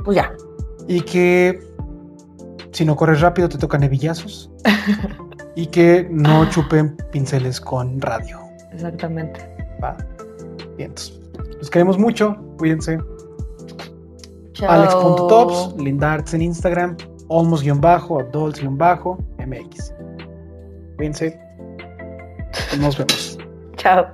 pues 0.05 0.17
ya. 0.17 0.33
y 0.87 1.01
que 1.01 1.61
si 2.73 2.85
no 2.85 2.95
corres 2.95 3.21
rápido 3.21 3.49
te 3.49 3.59
tocan 3.59 3.83
hebillazos 3.83 4.51
y 5.57 5.67
que 5.67 6.07
no 6.11 6.49
chupen 6.49 6.97
pinceles 7.11 7.61
con 7.61 8.01
radio. 8.01 8.39
Exactamente. 8.73 9.41
¿va? 9.83 9.97
Vientos. 10.77 11.21
Los 11.59 11.71
queremos 11.71 11.99
mucho, 11.99 12.37
cuídense. 12.59 12.99
Alex.tops, 14.67 15.75
Lindarts 15.79 16.35
en 16.35 16.43
Instagram, 16.43 16.97
almost-adults-mx. 17.29 19.95
Cuídense. 20.97 21.41
Nos 22.81 22.97
vemos. 22.97 23.39
Chao. 23.77 24.07